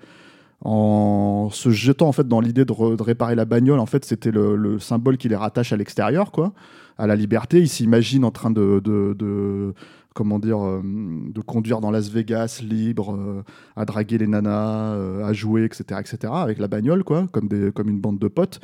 en 0.63 1.49
se 1.51 1.71
jetant 1.71 2.07
en 2.07 2.11
fait 2.11 2.27
dans 2.27 2.39
l'idée 2.39 2.65
de, 2.65 3.01
réparer 3.01 3.33
la 3.33 3.45
bagnole, 3.45 3.79
en 3.79 3.87
fait, 3.87 4.05
c'était 4.05 4.31
le, 4.31 4.77
symbole 4.79 5.17
qui 5.17 5.27
les 5.27 5.35
rattache 5.35 5.73
à 5.73 5.77
l'extérieur, 5.77 6.31
quoi, 6.31 6.53
à 6.97 7.07
la 7.07 7.15
liberté. 7.15 7.59
Il 7.59 7.69
s'imagine 7.69 8.23
en 8.25 8.31
train 8.31 8.51
de 8.51 9.73
comment 10.13 10.39
dire, 10.39 10.59
euh, 10.59 10.81
de 10.83 11.41
conduire 11.41 11.79
dans 11.79 11.91
Las 11.91 12.09
Vegas 12.09 12.61
libre, 12.63 13.15
euh, 13.15 13.43
à 13.75 13.85
draguer 13.85 14.17
les 14.17 14.27
nanas, 14.27 14.93
euh, 14.93 15.23
à 15.23 15.33
jouer, 15.33 15.63
etc., 15.63 15.99
etc., 15.99 16.33
avec 16.35 16.59
la 16.59 16.67
bagnole, 16.67 17.03
quoi, 17.03 17.27
comme, 17.31 17.47
des, 17.47 17.71
comme 17.71 17.89
une 17.89 17.99
bande 17.99 18.19
de 18.19 18.27
potes. 18.27 18.59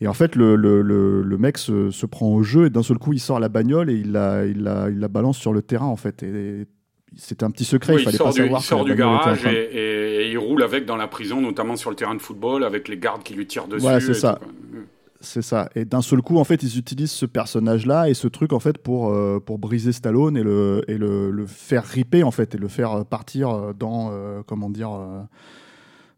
Et 0.00 0.06
en 0.06 0.14
fait, 0.14 0.36
le, 0.36 0.56
le, 0.56 0.82
le, 0.82 1.38
mec 1.38 1.58
se, 1.58 1.90
se, 1.90 2.06
prend 2.06 2.26
au 2.26 2.42
jeu 2.42 2.66
et 2.66 2.70
d'un 2.70 2.82
seul 2.82 2.98
coup, 2.98 3.12
il 3.12 3.20
sort 3.20 3.40
la 3.40 3.48
bagnole 3.48 3.90
et 3.90 3.94
il 3.94 4.12
la, 4.12 4.46
il 4.46 4.62
la, 4.62 4.90
il 4.90 4.98
la 4.98 5.08
balance 5.08 5.38
sur 5.38 5.52
le 5.52 5.62
terrain, 5.62 5.86
en 5.86 5.96
fait. 5.96 6.22
Et, 6.22 6.66
c'était 7.14 7.44
un 7.44 7.50
petit 7.50 7.66
secret, 7.66 7.96
il 7.98 8.04
fallait 8.04 8.16
pas 8.16 8.32
savoir. 8.32 8.60
Il 8.62 8.64
sort 8.64 8.84
du 8.86 8.94
garage 8.94 9.44
et, 9.44 10.30
il 10.30 10.38
roule 10.38 10.62
avec 10.62 10.86
dans 10.86 10.96
la 10.96 11.08
prison, 11.08 11.42
notamment 11.42 11.76
sur 11.76 11.90
le 11.90 11.96
terrain 11.96 12.14
de 12.14 12.22
football, 12.22 12.64
avec 12.64 12.88
les 12.88 12.96
gardes 12.96 13.22
qui 13.22 13.34
lui 13.34 13.46
tirent 13.46 13.66
dessus. 13.66 13.82
Voilà, 13.82 14.00
c'est 14.00 14.14
ça. 14.14 14.38
C'est 15.22 15.42
ça. 15.42 15.70
Et 15.76 15.84
d'un 15.84 16.02
seul 16.02 16.20
coup, 16.20 16.38
en 16.38 16.44
fait, 16.44 16.62
ils 16.64 16.78
utilisent 16.78 17.12
ce 17.12 17.26
personnage-là 17.26 18.08
et 18.08 18.14
ce 18.14 18.26
truc, 18.26 18.52
en 18.52 18.58
fait, 18.58 18.78
pour, 18.78 19.10
euh, 19.10 19.38
pour 19.38 19.58
briser 19.58 19.92
Stallone 19.92 20.36
et, 20.36 20.42
le, 20.42 20.84
et 20.88 20.98
le, 20.98 21.30
le, 21.30 21.46
faire 21.46 21.84
riper, 21.84 22.24
en 22.24 22.32
fait, 22.32 22.56
et 22.56 22.58
le 22.58 22.66
faire 22.66 23.04
partir 23.04 23.72
dans, 23.74 24.10
euh, 24.12 24.42
comment 24.44 24.68
dire, 24.68 24.90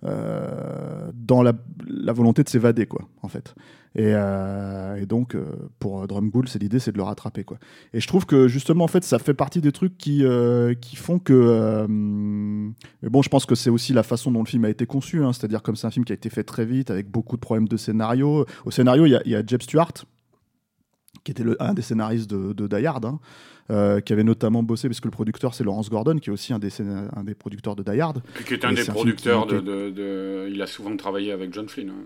euh, 0.05 1.11
dans 1.15 1.43
la, 1.43 1.53
la, 1.87 2.13
volonté 2.15 2.43
de 2.43 2.49
s'évader, 2.49 2.87
quoi, 2.87 3.07
en 3.23 3.29
fait. 3.29 3.55
Euh, 3.99 4.97
et, 4.97 5.07
donc, 5.07 5.35
euh, 5.35 5.45
pour 5.79 6.07
Drumgool, 6.07 6.49
c'est 6.49 6.61
l'idée, 6.61 6.79
c'est 6.79 6.93
de 6.93 6.97
le 6.97 7.03
rattraper. 7.03 7.45
Quoi. 7.45 7.59
Et 7.93 8.01
je 8.01 8.09
trouve 8.09 8.27
que 8.27 8.49
justement, 8.49 8.85
en 8.85 8.89
fait, 8.89 9.05
ça 9.05 9.19
fait 9.19 9.35
partie 9.35 9.61
des 9.61 9.73
trucs 9.73 9.97
qui, 9.97 10.25
euh, 10.25 10.75
qui 10.75 10.97
font 10.97 11.19
que. 11.19 11.87
mais 11.89 13.09
bon, 13.09 13.23
je 13.23 13.29
pense 13.29 13.47
que 13.47 13.55
c'est 13.55 13.71
aussi 13.71 13.93
la 13.93 14.03
façon 14.03 14.31
dont 14.31 14.41
le 14.41 14.49
film 14.49 14.65
a 14.65 14.71
été 14.71 14.87
conçu. 14.87 15.23
Hein. 15.23 15.33
C'est-à-dire, 15.33 15.63
comme 15.63 15.77
c'est 15.77 15.87
un 15.87 15.91
film 15.91 16.05
qui 16.05 16.13
a 16.13 16.17
été 16.17 16.31
fait 16.31 16.45
très 16.45 16.65
vite, 16.65 16.91
avec 16.91 17.09
beaucoup 17.09 17.37
de 17.37 17.41
problèmes 17.41 17.69
de 17.69 17.77
scénario. 17.77 18.47
Au 18.65 18.71
scénario, 18.71 19.07
il 19.07 19.21
y, 19.25 19.31
y, 19.31 19.37
a 19.37 19.47
Jeb 19.47 19.63
Stewart, 19.63 19.93
qui 21.23 21.31
était 21.31 21.45
le, 21.45 21.61
un 21.63 21.75
des 21.75 21.83
scénaristes 21.83 22.29
de, 22.29 22.53
de 22.53 22.67
Die 22.67 22.87
Hard. 22.87 23.05
Hein. 23.05 24.01
qui 24.05 24.13
avait 24.13 24.25
notamment 24.25 24.63
bossé, 24.63 24.89
parce 24.89 25.01
que 25.01 25.07
le 25.07 25.13
producteur 25.13 25.55
c'est 25.55 25.65
Laurence 25.65 25.89
Gordon, 25.89 26.19
qui 26.19 26.31
est 26.31 26.33
aussi 26.33 26.53
un 26.53 26.59
des, 26.59 26.71
un 26.81 27.25
des 27.25 27.35
producteurs 27.35 27.77
de 27.77 27.83
Die 27.83 28.01
Hard. 28.01 28.23
Puis 28.35 28.45
qui 28.45 28.55
est 28.55 28.65
un 28.65 28.73
des 28.73 28.85
producteurs 28.85 29.47
de, 29.47 29.61
de, 29.61 30.49
Il 30.51 30.61
a 30.61 30.67
souvent 30.67 30.95
travaillé 30.97 31.31
avec 31.31 31.55
John 31.55 31.69
Flynn. 31.69 31.91
Hein. 31.91 32.05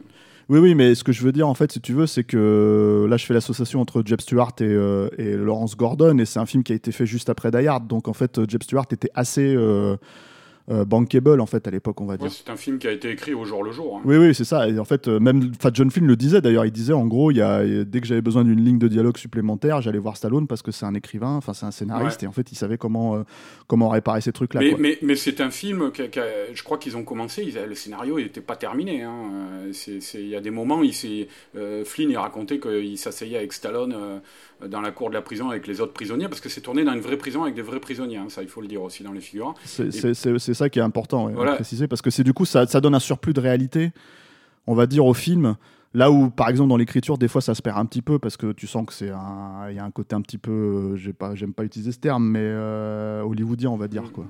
Oui, 0.48 0.60
oui, 0.60 0.74
mais 0.74 0.94
ce 0.94 1.04
que 1.04 1.12
je 1.12 1.22
veux 1.22 1.32
dire, 1.32 1.46
en 1.46 1.52
fait, 1.52 1.72
si 1.72 1.80
tu 1.80 1.92
veux, 1.92 2.06
c'est 2.06 2.24
que 2.24 3.06
là, 3.08 3.18
je 3.18 3.26
fais 3.26 3.34
l'association 3.34 3.82
entre 3.82 4.02
Jeb 4.02 4.22
Stewart 4.22 4.54
et, 4.60 4.64
euh, 4.64 5.10
et, 5.18 5.34
Laurence 5.34 5.76
Gordon, 5.76 6.16
et 6.18 6.24
c'est 6.24 6.38
un 6.38 6.46
film 6.46 6.62
qui 6.62 6.72
a 6.72 6.74
été 6.74 6.90
fait 6.90 7.04
juste 7.04 7.28
après 7.28 7.50
Die 7.50 7.66
Hard. 7.66 7.86
Donc, 7.86 8.08
en 8.08 8.14
fait, 8.14 8.40
Jeb 8.48 8.62
Stewart 8.62 8.86
était 8.90 9.10
assez. 9.14 9.54
Euh, 9.54 9.96
euh, 10.70 10.84
bankable 10.84 11.40
en 11.40 11.46
fait 11.46 11.66
à 11.66 11.70
l'époque 11.70 12.00
on 12.00 12.06
va 12.06 12.16
dire. 12.16 12.30
c'est 12.30 12.50
un 12.50 12.56
film 12.56 12.78
qui 12.78 12.86
a 12.86 12.92
été 12.92 13.10
écrit 13.10 13.32
au 13.32 13.44
jour 13.44 13.64
le 13.64 13.72
jour. 13.72 13.96
Hein. 13.96 14.02
Oui 14.04 14.16
oui 14.16 14.34
c'est 14.34 14.44
ça 14.44 14.68
et 14.68 14.78
en 14.78 14.84
fait 14.84 15.08
euh, 15.08 15.18
même 15.18 15.52
Fat 15.58 15.70
John 15.72 15.90
Flynn 15.90 16.06
le 16.06 16.16
disait 16.16 16.40
d'ailleurs 16.40 16.66
il 16.66 16.72
disait 16.72 16.92
en 16.92 17.06
gros 17.06 17.30
il 17.30 17.38
y 17.38 17.42
a, 17.42 17.64
dès 17.84 18.00
que 18.00 18.06
j'avais 18.06 18.20
besoin 18.20 18.44
d'une 18.44 18.62
ligne 18.62 18.78
de 18.78 18.88
dialogue 18.88 19.16
supplémentaire 19.16 19.80
j'allais 19.80 19.98
voir 19.98 20.16
Stallone 20.16 20.46
parce 20.46 20.62
que 20.62 20.70
c'est 20.70 20.84
un 20.84 20.94
écrivain 20.94 21.36
enfin 21.36 21.54
c'est 21.54 21.66
un 21.66 21.70
scénariste 21.70 22.22
et 22.22 22.26
en 22.26 22.32
fait 22.32 22.52
il 22.52 22.54
savait 22.54 22.76
comment 22.76 23.16
euh, 23.16 23.22
comment 23.66 23.88
réparer 23.88 24.20
ces 24.20 24.32
trucs 24.32 24.54
là. 24.54 24.60
Mais, 24.60 24.76
mais, 24.78 24.98
mais 25.02 25.16
c'est 25.16 25.40
un 25.40 25.50
film 25.50 25.90
que 25.90 26.02
je 26.52 26.62
crois 26.62 26.78
qu'ils 26.78 26.96
ont 26.96 27.04
commencé 27.04 27.44
le 27.44 27.74
scénario 27.74 28.18
n'était 28.18 28.40
pas 28.40 28.56
terminé. 28.56 29.02
Hein. 29.02 29.30
Il 30.14 30.28
y 30.28 30.36
a 30.36 30.40
des 30.40 30.50
moments 30.50 30.82
il 30.82 30.92
Flynn 31.84 32.10
il 32.10 32.18
racontait 32.18 32.60
qu'il 32.60 32.98
s'asseyait 32.98 33.38
avec 33.38 33.52
Stallone 33.52 34.20
dans 34.66 34.80
la 34.80 34.90
cour 34.90 35.08
de 35.08 35.14
la 35.14 35.22
prison 35.22 35.50
avec 35.50 35.66
les 35.66 35.80
autres 35.80 35.92
prisonniers, 35.92 36.28
parce 36.28 36.40
que 36.40 36.48
c'est 36.48 36.60
tourné 36.60 36.84
dans 36.84 36.92
une 36.92 37.00
vraie 37.00 37.16
prison 37.16 37.42
avec 37.42 37.54
des 37.54 37.62
vrais 37.62 37.80
prisonniers, 37.80 38.16
hein, 38.16 38.26
ça 38.28 38.42
il 38.42 38.48
faut 38.48 38.60
le 38.60 38.68
dire 38.68 38.82
aussi 38.82 39.02
dans 39.02 39.12
les 39.12 39.20
figures. 39.20 39.54
C'est 39.64 40.54
ça 40.54 40.68
qui 40.68 40.78
est 40.78 40.82
important 40.82 41.28
à 41.28 41.54
préciser, 41.54 41.88
parce 41.88 42.02
que 42.02 42.10
c'est 42.10 42.24
du 42.24 42.32
coup 42.32 42.44
ça, 42.44 42.66
ça, 42.66 42.80
donne 42.80 42.94
un 42.94 43.00
surplus 43.00 43.32
de 43.32 43.40
réalité, 43.40 43.92
on 44.66 44.74
va 44.74 44.86
dire, 44.86 45.06
au 45.06 45.14
film. 45.14 45.56
Là 45.94 46.10
où, 46.10 46.28
par 46.28 46.50
exemple, 46.50 46.68
dans 46.68 46.76
l'écriture, 46.76 47.16
des 47.16 47.28
fois, 47.28 47.40
ça 47.40 47.54
se 47.54 47.62
perd 47.62 47.78
un 47.78 47.86
petit 47.86 48.02
peu 48.02 48.18
parce 48.18 48.36
que 48.36 48.52
tu 48.52 48.66
sens 48.66 48.84
que 48.84 48.92
c'est 48.92 49.06
il 49.06 49.76
y 49.76 49.78
a 49.78 49.84
un 49.84 49.90
côté 49.90 50.14
un 50.14 50.20
petit 50.20 50.36
peu, 50.36 50.50
euh, 50.50 50.96
j'aime 50.96 51.14
pas, 51.14 51.32
pas 51.56 51.64
utiliser 51.64 51.92
ce 51.92 51.98
terme, 51.98 52.28
mais 52.28 52.42
euh, 52.42 53.22
hollywoodien, 53.22 53.70
on 53.70 53.78
va 53.78 53.88
dire 53.88 54.12
quoi 54.12 54.26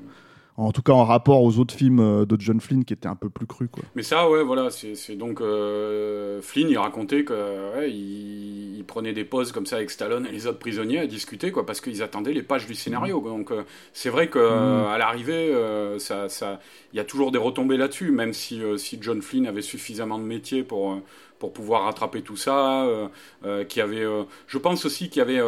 en 0.64 0.72
tout 0.72 0.82
cas 0.82 0.92
en 0.92 1.04
rapport 1.04 1.42
aux 1.42 1.58
autres 1.58 1.74
films 1.74 2.00
euh, 2.00 2.26
de 2.26 2.36
John 2.40 2.60
Flynn 2.60 2.84
qui 2.84 2.92
étaient 2.92 3.08
un 3.08 3.14
peu 3.14 3.30
plus 3.30 3.46
crus. 3.46 3.68
Quoi. 3.70 3.84
Mais 3.94 4.02
ça, 4.02 4.28
ouais, 4.28 4.42
voilà, 4.42 4.70
c'est 4.70 5.14
donc 5.14 5.40
euh, 5.40 6.42
Flynn, 6.42 6.68
il 6.68 6.78
racontait 6.78 7.24
qu'il 7.24 8.76
il, 8.76 8.84
prenait 8.84 9.12
des 9.12 9.24
pauses 9.24 9.52
comme 9.52 9.66
ça 9.66 9.76
avec 9.76 9.90
Stallone 9.90 10.26
et 10.26 10.32
les 10.32 10.46
autres 10.46 10.58
prisonniers 10.58 10.98
à 10.98 11.06
discuter, 11.06 11.52
quoi, 11.52 11.64
parce 11.64 11.80
qu'ils 11.80 12.02
attendaient 12.02 12.32
les 12.32 12.42
pages 12.42 12.66
du 12.66 12.74
scénario. 12.74 13.20
Donc 13.20 13.52
euh, 13.52 13.62
c'est 13.92 14.10
vrai 14.10 14.28
qu'à 14.28 14.40
mm. 14.40 14.86
à 14.88 14.98
l'arrivée, 14.98 15.54
ça, 15.98 16.28
ça, 16.28 16.60
il 16.92 16.96
y 16.96 17.00
a 17.00 17.04
toujours 17.04 17.30
des 17.30 17.38
retombées 17.38 17.76
là-dessus, 17.76 18.10
même 18.10 18.32
si, 18.32 18.60
si 18.78 18.98
John 19.00 19.22
Flynn 19.22 19.46
avait 19.46 19.62
suffisamment 19.62 20.18
de 20.18 20.24
métier 20.24 20.64
pour 20.64 21.00
pour 21.38 21.52
pouvoir 21.52 21.84
rattraper 21.84 22.22
tout 22.22 22.36
ça, 22.36 22.84
euh, 22.84 23.08
euh, 23.44 23.64
qui 23.64 23.80
avait, 23.80 24.04
euh, 24.04 24.24
je 24.46 24.58
pense 24.58 24.84
aussi 24.84 25.08
qu'il 25.08 25.20
y 25.20 25.22
avait 25.22 25.40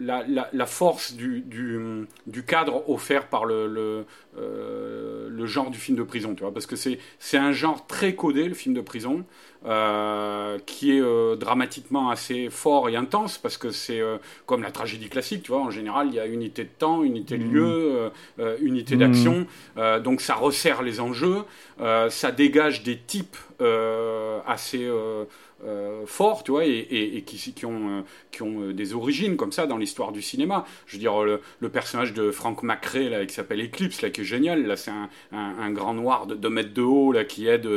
la, 0.00 0.24
la, 0.52 0.66
force 0.66 1.14
du, 1.14 1.40
du, 1.40 2.06
du, 2.26 2.42
cadre 2.44 2.88
offert 2.88 3.28
par 3.28 3.44
le, 3.44 3.66
le, 3.66 4.06
le, 4.36 5.46
genre 5.46 5.70
du 5.70 5.78
film 5.78 5.96
de 5.96 6.02
prison, 6.02 6.34
tu 6.34 6.42
vois, 6.42 6.52
parce 6.52 6.66
que 6.66 6.76
c'est 6.76 6.98
un 7.38 7.52
genre 7.52 7.86
très 7.86 8.14
codé, 8.14 8.48
le 8.48 8.54
film 8.54 8.74
de 8.74 8.80
prison. 8.80 9.24
Euh, 9.66 10.58
qui 10.64 10.96
est 10.96 11.02
euh, 11.02 11.36
dramatiquement 11.36 12.08
assez 12.08 12.48
fort 12.48 12.88
et 12.88 12.96
intense 12.96 13.36
parce 13.36 13.58
que 13.58 13.70
c'est 13.70 14.00
euh, 14.00 14.16
comme 14.46 14.62
la 14.62 14.70
tragédie 14.70 15.10
classique, 15.10 15.42
tu 15.42 15.52
vois. 15.52 15.60
En 15.60 15.70
général, 15.70 16.06
il 16.08 16.14
y 16.14 16.18
a 16.18 16.26
unité 16.26 16.64
de 16.64 16.70
temps, 16.70 17.04
unité 17.04 17.36
de 17.36 17.44
mmh. 17.44 17.52
lieu, 17.52 18.10
unité 18.62 18.96
d'action. 18.96 19.46
Mmh. 19.76 19.98
donc 20.02 20.22
ça 20.22 20.34
resserre 20.34 20.82
les 20.82 20.98
enjeux, 20.98 21.44
ça 22.08 22.32
dégage 22.32 22.82
des 22.84 22.96
types 22.96 23.36
assez 24.46 24.88
euh, 25.66 26.06
forts, 26.06 26.42
tu 26.42 26.52
vois, 26.52 26.64
et, 26.64 27.22
qui, 27.26 27.52
qui, 27.52 27.66
ont, 27.66 27.98
euh, 27.98 28.00
qui 28.30 28.42
ont 28.42 28.62
euh, 28.62 28.72
des 28.72 28.94
origines 28.94 29.36
comme 29.36 29.52
ça 29.52 29.66
dans 29.66 29.76
l'histoire 29.76 30.10
du 30.10 30.22
cinéma. 30.22 30.64
Je 30.86 30.96
veux 30.96 31.00
dire, 31.00 31.22
le, 31.22 31.68
personnage 31.68 32.14
de 32.14 32.30
Frank 32.30 32.62
McRae, 32.62 33.10
là, 33.10 33.26
qui 33.26 33.34
s'appelle 33.34 33.60
Eclipse, 33.60 34.00
là, 34.00 34.08
qui 34.08 34.22
est 34.22 34.24
génial, 34.24 34.66
là, 34.66 34.76
c'est 34.76 34.90
un, 34.90 35.10
un, 35.32 35.70
grand 35.70 35.92
noir 35.92 36.26
de 36.26 36.34
2 36.34 36.48
mètres 36.48 36.72
de 36.72 36.80
haut, 36.80 37.12
là, 37.12 37.24
qui 37.24 37.46
aide 37.46 37.68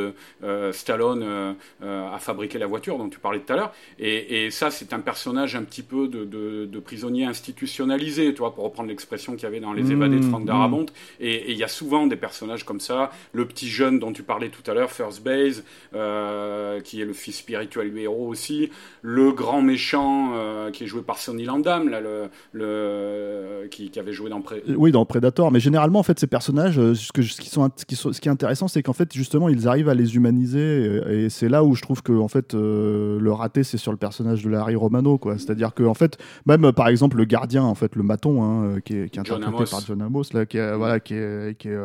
Stallone 0.72 1.56
à 1.82 2.18
fabriquer 2.18 2.58
la 2.58 2.66
voiture 2.66 2.96
dont 2.96 3.10
tu 3.10 3.18
parlais 3.18 3.40
tout 3.40 3.52
à 3.52 3.56
l'heure. 3.56 3.74
Et, 3.98 4.50
ça, 4.50 4.70
c'est 4.70 4.94
un 4.94 5.00
personnage 5.00 5.54
un 5.54 5.62
petit 5.62 5.82
peu 5.82 6.08
de, 6.08 6.24
de, 6.24 6.78
prisonnier 6.80 7.26
institutionnalisé, 7.26 8.32
tu 8.32 8.38
vois, 8.38 8.54
pour 8.54 8.64
reprendre 8.64 8.88
l'expression 8.88 9.34
qu'il 9.34 9.42
y 9.42 9.46
avait 9.46 9.60
dans 9.60 9.72
Les 9.72 9.82
mmh, 9.82 9.92
Évadés 9.92 10.20
de 10.20 10.24
Frank 10.24 10.44
Darabont. 10.44 10.82
Mmh. 10.84 11.20
Et 11.20 11.52
il 11.52 11.58
y 11.58 11.64
a 11.64 11.68
souvent 11.68 12.06
des 12.06 12.16
personnages 12.16 12.64
comme 12.64 12.80
ça. 12.80 13.10
Le 13.32 13.46
petit 13.46 13.68
jeune 13.68 13.98
dont 13.98 14.12
tu 14.12 14.22
parlais 14.22 14.48
tout 14.48 14.68
à 14.70 14.74
l'heure, 14.74 14.90
First 14.90 15.22
Base, 15.22 15.64
qui 15.92 17.00
est 17.00 17.04
le 17.04 17.12
fils 17.12 17.38
spirituel 17.38 17.92
du 17.92 18.00
héros 18.00 18.28
aussi, 18.28 18.70
le 19.02 19.32
grand 19.32 19.62
méchant 19.62 20.32
euh, 20.34 20.70
qui 20.70 20.84
est 20.84 20.86
joué 20.86 21.02
par 21.02 21.18
Sonny 21.18 21.44
Landam, 21.44 21.88
là, 21.88 22.00
le, 22.00 22.28
le 22.52 23.66
qui, 23.70 23.90
avait 23.98 24.12
joué 24.12 24.30
dans 24.30 24.40
Predator. 24.40 24.74
Oui, 24.78 24.92
dans 24.92 25.04
Predator. 25.04 25.50
Mais 25.50 25.60
généralement, 25.60 25.98
en 25.98 26.02
fait, 26.02 26.18
ces 26.18 26.26
personnages, 26.26 26.78
euh, 26.78 26.94
ce, 26.94 27.12
que, 27.12 27.22
ce, 27.22 27.40
qui, 27.40 27.48
sont, 27.48 27.70
ce, 27.76 27.84
qui, 27.84 27.96
ce 27.96 28.20
qui 28.20 28.28
est 28.28 28.32
intéressant, 28.32 28.68
c'est 28.68 28.82
qu'en 28.82 28.92
fait, 28.92 29.12
justement, 29.12 29.48
ils 29.48 29.68
arrivent 29.68 29.88
à 29.88 29.94
les 29.94 30.16
humaniser. 30.16 31.00
Et, 31.08 31.28
c'est 31.30 31.48
là 31.48 31.64
où 31.64 31.74
je 31.74 31.82
trouve 31.82 32.02
que, 32.02 32.12
en 32.12 32.28
fait, 32.28 32.54
euh, 32.54 33.18
le 33.20 33.32
raté, 33.32 33.62
c'est 33.64 33.78
sur 33.78 33.92
le 33.92 33.98
personnage 33.98 34.42
de 34.44 34.50
Larry 34.50 34.76
Romano, 34.76 35.18
quoi. 35.18 35.38
C'est-à-dire 35.38 35.74
que, 35.74 35.82
en 35.82 35.94
fait, 35.94 36.18
même 36.46 36.72
par 36.72 36.88
exemple, 36.88 37.16
le 37.16 37.24
gardien, 37.24 37.62
en 37.62 37.74
fait, 37.74 37.96
le 37.96 38.02
maton, 38.02 38.42
hein, 38.42 38.80
qui, 38.84 38.96
est, 38.96 39.08
qui 39.10 39.18
est 39.18 39.20
interprété 39.20 39.70
par 39.70 39.80
John 39.86 40.02
Amos, 40.02 40.24
là, 40.32 40.46
qui 40.46 40.58
est, 40.58 40.76
voilà, 40.76 41.00
qui 41.00 41.14
est, 41.14 41.58
qui 41.58 41.68
est 41.68 41.78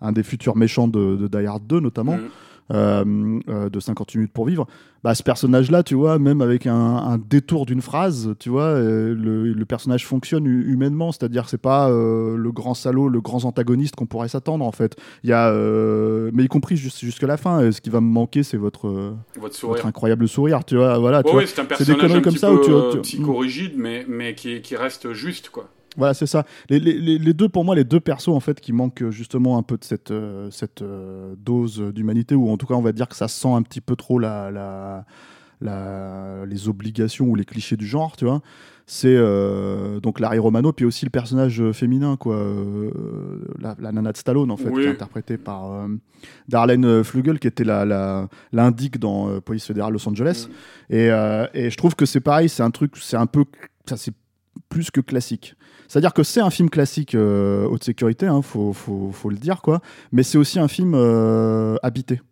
un 0.00 0.12
des 0.12 0.22
futurs 0.22 0.56
méchants 0.56 0.88
de, 0.88 1.16
de 1.16 1.28
Die 1.28 1.46
Hard 1.46 1.66
2, 1.66 1.80
notamment. 1.80 2.16
Mm. 2.16 2.28
Euh, 2.70 3.40
euh, 3.48 3.68
de 3.68 3.80
58 3.80 4.18
minutes 4.18 4.32
pour 4.32 4.46
vivre, 4.46 4.66
bah, 5.02 5.14
ce 5.14 5.22
personnage-là, 5.22 5.82
tu 5.82 5.94
vois, 5.94 6.18
même 6.18 6.40
avec 6.40 6.66
un, 6.66 7.18
détour 7.28 7.66
d'une 7.66 7.82
phrase, 7.82 8.34
tu 8.38 8.48
vois, 8.50 8.62
euh, 8.62 9.14
le, 9.14 9.64
personnage 9.66 10.06
fonctionne 10.06 10.46
humainement, 10.46 11.12
c'est-à-dire 11.12 11.48
c'est 11.48 11.60
pas 11.60 11.90
le 11.90 12.50
grand 12.52 12.74
salaud, 12.74 13.08
le 13.08 13.20
grand 13.20 13.44
antagoniste 13.44 13.96
qu'on 13.96 14.06
pourrait 14.06 14.28
s'attendre 14.28 14.64
en 14.64 14.72
fait. 14.72 14.96
Il 15.24 15.30
y 15.30 15.32
a, 15.32 15.52
mais 16.32 16.44
y 16.44 16.48
compris 16.48 16.76
jusqu'à 16.76 17.26
la 17.26 17.36
fin, 17.36 17.70
ce 17.72 17.80
qui 17.80 17.90
va 17.90 18.00
me 18.00 18.08
manquer, 18.08 18.42
c'est 18.42 18.56
votre, 18.56 19.14
votre, 19.38 19.86
incroyable 19.86 20.28
sourire, 20.28 20.64
tu 20.64 20.76
vois, 20.76 20.98
voilà. 20.98 21.22
c'est 21.46 21.60
un 21.60 21.64
personnage 21.64 22.14
un 22.14 22.20
comme 22.20 22.36
ça 22.36 22.52
où 22.52 22.92
tu, 22.92 23.00
psychorigide, 23.00 23.72
mais, 23.76 24.06
mais 24.08 24.34
qui, 24.34 24.60
qui 24.62 24.76
reste 24.76 25.12
juste, 25.12 25.50
quoi. 25.50 25.68
Voilà, 25.96 26.14
c'est 26.14 26.26
ça. 26.26 26.44
Les, 26.70 26.80
les, 26.80 27.18
les, 27.18 27.34
deux, 27.34 27.48
pour 27.48 27.64
moi, 27.64 27.74
les 27.74 27.84
deux 27.84 28.00
persos, 28.00 28.28
en 28.28 28.40
fait, 28.40 28.60
qui 28.60 28.72
manquent 28.72 29.10
justement 29.10 29.58
un 29.58 29.62
peu 29.62 29.76
de 29.76 29.84
cette, 29.84 30.10
euh, 30.10 30.50
cette 30.50 30.82
euh, 30.82 31.34
dose 31.38 31.80
d'humanité, 31.94 32.34
ou 32.34 32.50
en 32.50 32.56
tout 32.56 32.66
cas, 32.66 32.74
on 32.74 32.82
va 32.82 32.92
dire 32.92 33.08
que 33.08 33.16
ça 33.16 33.28
sent 33.28 33.52
un 33.52 33.62
petit 33.62 33.80
peu 33.80 33.94
trop 33.96 34.18
la, 34.18 34.50
la, 34.50 35.04
la 35.60 36.46
les 36.46 36.68
obligations 36.68 37.26
ou 37.26 37.34
les 37.34 37.44
clichés 37.44 37.76
du 37.76 37.86
genre, 37.86 38.16
tu 38.16 38.24
vois. 38.24 38.40
C'est 38.86 39.14
euh, 39.14 40.00
donc 40.00 40.18
Larry 40.18 40.38
Romano, 40.38 40.72
puis 40.72 40.84
aussi 40.84 41.04
le 41.04 41.10
personnage 41.10 41.62
féminin, 41.72 42.16
quoi, 42.16 42.42
la, 43.60 43.76
la, 43.78 43.92
nana 43.92 44.12
de 44.12 44.16
Stallone, 44.16 44.50
en 44.50 44.56
fait, 44.56 44.72
qui 44.72 44.80
est 44.80 44.88
interprétée 44.88 45.38
par 45.38 45.86
Darlene 46.48 47.04
Flugel, 47.04 47.38
qui 47.38 47.46
était 47.46 47.64
l'indique 47.64 48.98
dans 48.98 49.40
Police 49.40 49.66
fédérale 49.66 49.92
Los 49.92 50.08
Angeles. 50.08 50.48
Et, 50.90 51.06
et, 51.06 51.70
je 51.70 51.76
trouve 51.76 51.94
que 51.94 52.06
c'est 52.06 52.20
pareil, 52.20 52.48
c'est 52.48 52.64
un 52.64 52.72
truc, 52.72 52.96
c'est 52.96 53.16
un 53.16 53.26
peu. 53.26 53.44
Ça, 53.86 53.96
c'est 53.96 54.14
plus 54.68 54.90
que 54.90 55.00
classique. 55.00 55.54
C'est-à-dire 55.92 56.14
que 56.14 56.22
c'est 56.22 56.40
un 56.40 56.48
film 56.48 56.70
classique 56.70 57.14
euh, 57.14 57.66
haute 57.66 57.84
sécurité, 57.84 58.26
hein, 58.26 58.40
faut, 58.40 58.72
faut, 58.72 59.28
le 59.28 59.36
dire, 59.36 59.60
quoi. 59.60 59.82
Mais 60.10 60.22
c'est 60.22 60.38
aussi 60.38 60.58
un 60.58 60.66
film 60.66 60.94
euh, 60.94 61.76
habité, 61.82 62.22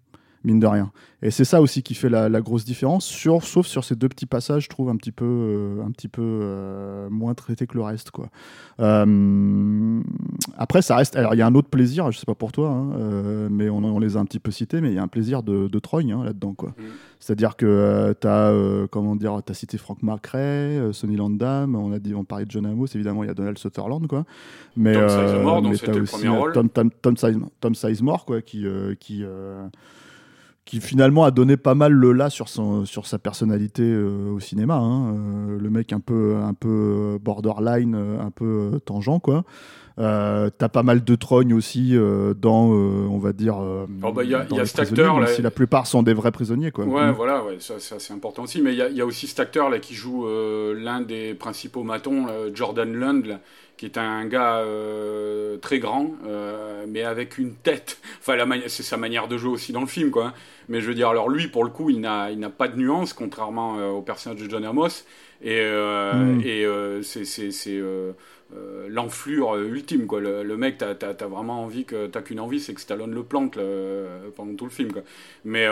mine 0.45 0.61
de 0.61 0.67
rien. 0.67 0.91
Et 1.23 1.31
c'est 1.31 1.45
ça 1.45 1.61
aussi 1.61 1.83
qui 1.83 1.95
fait 1.95 2.09
la, 2.09 2.29
grosse 2.41 2.65
différence, 2.65 3.05
sur, 3.05 3.45
sauf 3.45 3.67
sur 3.67 3.85
ces 3.85 3.95
deux 3.95 4.09
petits 4.09 4.27
passages, 4.27 4.65
je 4.65 4.69
trouve 4.71 4.89
un 4.89 4.97
petit 4.97 5.13
peu, 5.13 5.27
euh, 5.27 5.85
un 5.85 5.91
petit 5.91 6.09
peu 6.09 6.23
euh, 6.23 7.11
moins 7.11 7.35
traité 7.35 7.67
que 7.67 7.75
le 7.75 7.83
reste. 7.83 8.11
Quoi. 8.11 8.31
Euh, 8.81 10.01
après, 10.57 10.81
ça 10.81 10.97
reste. 10.97 11.17
Alors, 11.17 11.35
il 11.35 11.39
y 11.39 11.43
a 11.43 11.47
un 11.47 11.55
autre 11.55 11.69
plaisir, 11.69 12.11
je 12.11 12.19
sais 12.19 12.25
pas 12.25 12.35
pour 12.35 12.53
toi, 12.53 12.71
hein, 12.71 13.49
mais 13.51 13.69
on, 13.69 13.85
on, 13.85 13.99
les 13.99 14.17
a 14.17 14.21
un 14.21 14.25
petit 14.25 14.39
peu 14.39 14.51
cités, 14.51 14.81
mais 14.81 14.91
il 14.91 14.95
y 14.95 14.99
a 14.99 15.03
un 15.03 15.09
plaisir 15.09 15.43
de, 15.43 15.69
de 15.69 15.79
Troy 15.79 16.05
hein, 16.11 16.25
là-dedans. 16.25 16.55
Quoi. 16.55 16.71
Mm. 16.71 16.85
C'est-à-dire 17.19 17.57
que 17.57 18.15
tu 18.19 18.27
as, 18.27 18.87
comment 18.91 19.15
dire, 19.15 19.39
as 19.47 19.55
cité 19.55 19.77
Frank 19.77 20.03
McRae, 20.03 20.91
Sonny 20.93 21.17
Landam, 21.17 21.75
on 21.75 21.93
a 21.93 21.99
dit, 21.99 22.15
on 22.15 22.25
parlait 22.25 22.47
de 22.47 22.51
John 22.51 22.65
Amos, 22.65 22.87
évidemment, 22.95 23.25
il 23.25 23.27
y 23.27 23.31
a 23.31 23.35
Donald 23.35 23.59
Sutherland, 23.59 24.07
quoi. 24.07 24.25
Mais, 24.75 24.95
Tom 24.95 25.09
Sizemore, 25.11 25.63
donc 25.63 25.77
c'était 25.77 25.99
le 25.99 26.05
premier 26.05 26.29
rôle. 26.29 26.53
Tom, 26.55 26.71
Tom, 26.71 26.91
Tom, 27.61 27.75
Sizemore, 27.75 28.25
quoi, 28.25 28.41
qui. 28.41 28.65
qui 28.99 29.23
qui 30.65 30.81
finalement 30.81 31.25
a 31.25 31.31
donné 31.31 31.57
pas 31.57 31.75
mal 31.75 31.93
le 31.93 32.13
là 32.13 32.31
sur, 32.31 32.49
son, 32.49 32.85
sur 32.85 33.07
sa 33.07 33.19
personnalité 33.19 33.83
euh, 33.83 34.31
au 34.31 34.41
cinéma. 34.41 34.77
Hein. 34.77 35.15
Euh, 35.15 35.59
le 35.59 35.71
mec 35.71 35.93
un 35.93 36.01
peu, 36.01 36.37
un 36.37 36.55
peu 36.55 37.19
borderline, 37.21 37.95
euh, 37.95 38.21
un 38.21 38.31
peu 38.31 38.81
tangent, 38.85 39.21
quoi. 39.21 39.45
T'as 40.01 40.69
pas 40.69 40.83
mal 40.83 41.05
de 41.05 41.15
trognes 41.15 41.53
aussi 41.53 41.97
dans, 42.41 42.67
on 42.67 43.19
va 43.19 43.33
dire. 43.33 43.57
Oh 44.03 44.13
bah, 44.13 44.25
il 44.25 44.31
y 44.31 44.35
a, 44.35 44.47
y 44.51 44.61
a 44.61 44.67
cet 44.67 44.81
acteur. 44.81 45.21
Là, 45.21 45.27
si 45.27 45.43
la 45.43 45.51
plupart 45.51 45.87
sont 45.87 46.03
des 46.03 46.15
vrais 46.15 46.33
prisonniers, 46.33 46.71
quoi. 46.71 46.85
Ouais, 46.85 47.11
mm. 47.11 47.13
voilà, 47.13 47.45
ouais, 47.45 47.57
ça, 47.59 47.75
c'est 47.79 48.13
important 48.13 48.45
aussi. 48.45 48.63
Mais 48.63 48.75
il 48.75 48.93
y, 48.93 48.97
y, 48.97 49.01
a 49.01 49.07
aussi 49.07 49.27
cet 49.27 49.41
acteur 49.41 49.71
là 49.71 49.79
qui 49.79 49.95
joue 49.95 50.27
l'un 50.75 51.01
des 51.01 51.35
principaux 51.35 51.83
matons, 51.83 52.27
Jordan 52.55 52.93
Lund, 52.93 53.39
qui 53.81 53.87
est 53.87 53.97
un 53.97 54.27
gars 54.27 54.59
euh, 54.59 55.57
très 55.57 55.79
grand, 55.79 56.11
euh, 56.27 56.85
mais 56.87 57.03
avec 57.03 57.39
une 57.39 57.55
tête. 57.55 57.99
Enfin, 58.21 58.37
c'est 58.67 58.83
sa 58.83 58.99
manière 58.99 59.27
de 59.27 59.39
jouer 59.39 59.53
aussi 59.53 59.73
dans 59.73 59.81
le 59.81 59.87
film, 59.87 60.11
quoi. 60.11 60.27
Hein. 60.27 60.35
Mais 60.69 60.83
je 60.83 60.87
veux 60.87 60.95
dire, 60.95 61.09
alors 61.09 61.31
lui, 61.31 61.49
pour 61.49 61.65
le 61.65 61.71
coup, 61.71 61.89
il 61.89 61.99
n'a, 61.99 62.31
il 62.31 62.39
n'a 62.39 62.51
pas 62.51 62.69
de 62.69 62.77
nuance, 62.77 63.15
contrairement 63.15 63.79
euh, 63.79 63.89
au 63.89 64.03
personnage 64.03 64.39
de 64.39 64.51
John 64.51 64.67
Amos. 64.67 65.07
Et, 65.43 65.65
mm. 65.65 66.43
et 66.45 66.67
c'est, 67.03 67.83
c'est, 68.57 68.89
l'enflure 68.89 69.57
ultime, 69.57 70.07
quoi. 70.07 70.21
Le, 70.21 70.57
mec, 70.57 70.79
t'as, 70.79 70.95
as, 71.01 71.27
vraiment 71.27 71.63
envie 71.63 71.85
que 71.85 72.07
t'as 72.07 72.23
qu'une 72.23 72.41
envie, 72.41 72.61
c'est 72.61 72.75
que 72.75 72.81
Stallone 72.81 73.15
le 73.15 73.23
plante 73.23 73.59
pendant 74.37 74.55
tout 74.55 74.65
le 74.65 74.71
film, 74.71 74.93
quoi. 74.93 75.03
Mais 75.45 75.67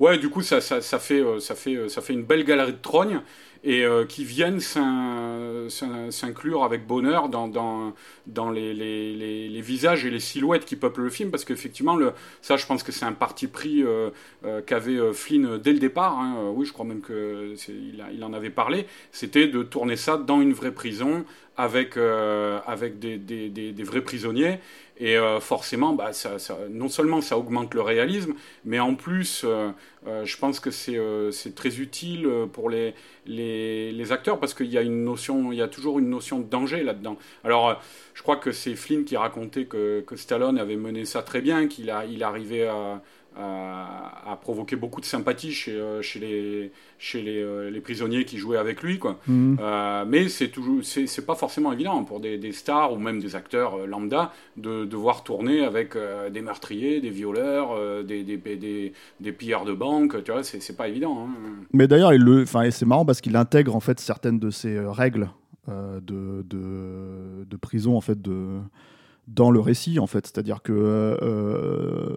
ouais, 0.00 0.18
du 0.18 0.28
coup, 0.28 0.42
ça, 0.42 0.60
ça, 0.60 0.80
ça 0.80 0.98
fait, 0.98 1.22
ça 1.40 1.54
fait, 1.54 1.88
ça 1.88 2.00
fait 2.02 2.12
une 2.12 2.24
belle 2.24 2.44
galerie 2.44 2.72
de 2.72 2.82
trognes. 2.82 3.20
Et 3.64 3.84
euh, 3.84 4.04
qui 4.04 4.24
viennent 4.24 4.60
s'inclure 6.10 6.64
avec 6.64 6.86
bonheur 6.86 7.28
dans, 7.28 7.46
dans, 7.46 7.94
dans 8.26 8.50
les, 8.50 8.74
les, 8.74 9.48
les, 9.48 9.60
visages 9.60 10.04
et 10.04 10.10
les 10.10 10.18
silhouettes 10.20 10.64
qui 10.64 10.74
peuplent 10.74 11.02
le 11.02 11.10
film, 11.10 11.30
parce 11.30 11.44
qu'effectivement, 11.44 11.96
ça, 12.40 12.56
je 12.56 12.66
pense 12.66 12.82
que 12.82 12.90
c'est 12.90 13.04
un 13.04 13.12
parti 13.12 13.46
pris 13.46 13.84
euh, 13.84 14.10
euh, 14.44 14.60
qu'avait 14.62 15.12
Flynn 15.12 15.58
dès 15.58 15.72
le 15.72 15.78
départ. 15.78 16.18
Hein. 16.18 16.50
oui, 16.54 16.66
je 16.66 16.72
crois 16.72 16.84
même 16.84 17.02
qu'il 17.02 18.04
il 18.12 18.24
en 18.24 18.32
avait 18.32 18.50
parlé. 18.50 18.86
C'était 19.12 19.46
de 19.46 19.62
tourner 19.62 19.96
ça 19.96 20.16
dans 20.16 20.40
une 20.40 20.52
vraie 20.52 20.72
prison 20.72 21.24
avec, 21.56 21.96
avec 21.96 22.98
des, 22.98 23.18
des, 23.18 23.48
des, 23.50 23.82
vrais 23.84 24.00
prisonniers. 24.00 24.58
Et 25.04 25.16
forcément, 25.40 25.94
bah, 25.94 26.12
non 26.70 26.88
seulement 26.88 27.20
ça 27.20 27.36
augmente 27.36 27.74
le 27.74 27.80
réalisme, 27.80 28.34
mais 28.64 28.78
en 28.78 28.94
plus, 28.94 29.44
je 30.06 30.36
pense 30.36 30.60
que 30.60 30.70
c'est 30.70 31.54
très 31.56 31.80
utile 31.80 32.28
pour 32.52 32.70
les, 32.70 34.12
acteurs 34.12 34.38
parce 34.38 34.54
qu'il 34.54 34.66
y 34.66 34.78
a 34.78 35.68
toujours 35.68 35.98
une 35.98 36.10
notion 36.10 36.38
de 36.38 36.48
danger 36.48 36.82
là-dedans. 36.84 37.16
Alors, 37.44 37.68
euh, 37.68 37.74
je 38.14 38.22
crois 38.22 38.36
que 38.36 38.52
c'est 38.52 38.76
Flynn 38.76 39.04
qui 39.04 39.16
racontait 39.16 39.64
que, 39.64 40.00
que, 40.06 40.16
Stallone 40.16 40.58
avait 40.58 40.76
mené 40.76 41.04
ça 41.04 41.22
très 41.22 41.40
bien, 41.40 41.66
qu'il 41.66 41.90
arrivait 41.90 42.66
à, 42.66 43.02
à, 43.36 44.38
provoquer 44.42 44.76
beaucoup 44.76 45.00
de 45.00 45.06
sympathie 45.06 45.52
chez, 45.52 45.72
euh, 45.72 46.02
chez, 46.02 46.18
les, 46.18 46.72
chez 46.98 47.22
les, 47.22 47.40
euh, 47.40 47.70
les, 47.70 47.80
prisonniers 47.80 48.24
qui 48.24 48.38
jouaient 48.38 48.58
avec 48.58 48.82
lui. 48.82 48.98
Quoi. 48.98 49.18
Mhm. 49.26 49.58
Euh, 49.60 50.04
mais 50.06 50.28
c'est 50.28 50.48
toujours 50.48 50.82
c'est 50.82 51.26
pas 51.26 51.34
forcément 51.34 51.72
évident 51.72 52.02
pour 52.04 52.20
des, 52.20 52.38
des, 52.38 52.52
stars 52.52 52.92
ou 52.92 52.96
même 52.96 53.20
des 53.20 53.36
acteurs 53.36 53.86
lambda 53.86 54.32
de 54.56 54.84
devoir 54.84 55.22
tourner 55.22 55.64
avec 55.64 55.96
des 56.32 56.40
meurtriers, 56.42 57.00
des 57.00 57.10
violeurs, 57.10 58.04
des, 58.04 58.24
des, 58.24 58.36
des, 58.36 58.92
des, 59.20 59.32
pilleurs 59.32 59.64
de 59.64 59.72
banque. 59.72 60.22
Tu 60.24 60.32
vois, 60.32 60.42
c'est 60.42 60.76
pas 60.76 60.88
évident. 60.88 61.26
Hein. 61.26 61.34
Mais 61.72 61.86
d'ailleurs, 61.86 62.12
c'est 62.70 62.86
marrant 62.86 63.04
parce 63.04 63.20
qu'il 63.20 63.36
intègre 63.36 63.76
en 63.76 63.80
fait 63.80 64.00
certaines 64.00 64.38
de 64.38 64.50
ces 64.50 64.78
règles 64.78 65.30
de, 65.68 66.42
de, 66.42 67.44
de, 67.48 67.56
prison 67.56 67.96
en 67.96 68.00
fait 68.00 68.20
de 68.20 68.60
dans 69.28 69.50
le 69.50 69.60
récit, 69.60 69.98
en 69.98 70.06
fait. 70.06 70.26
C'est-à-dire 70.26 70.62
que 70.62 70.72
euh, 70.72 72.16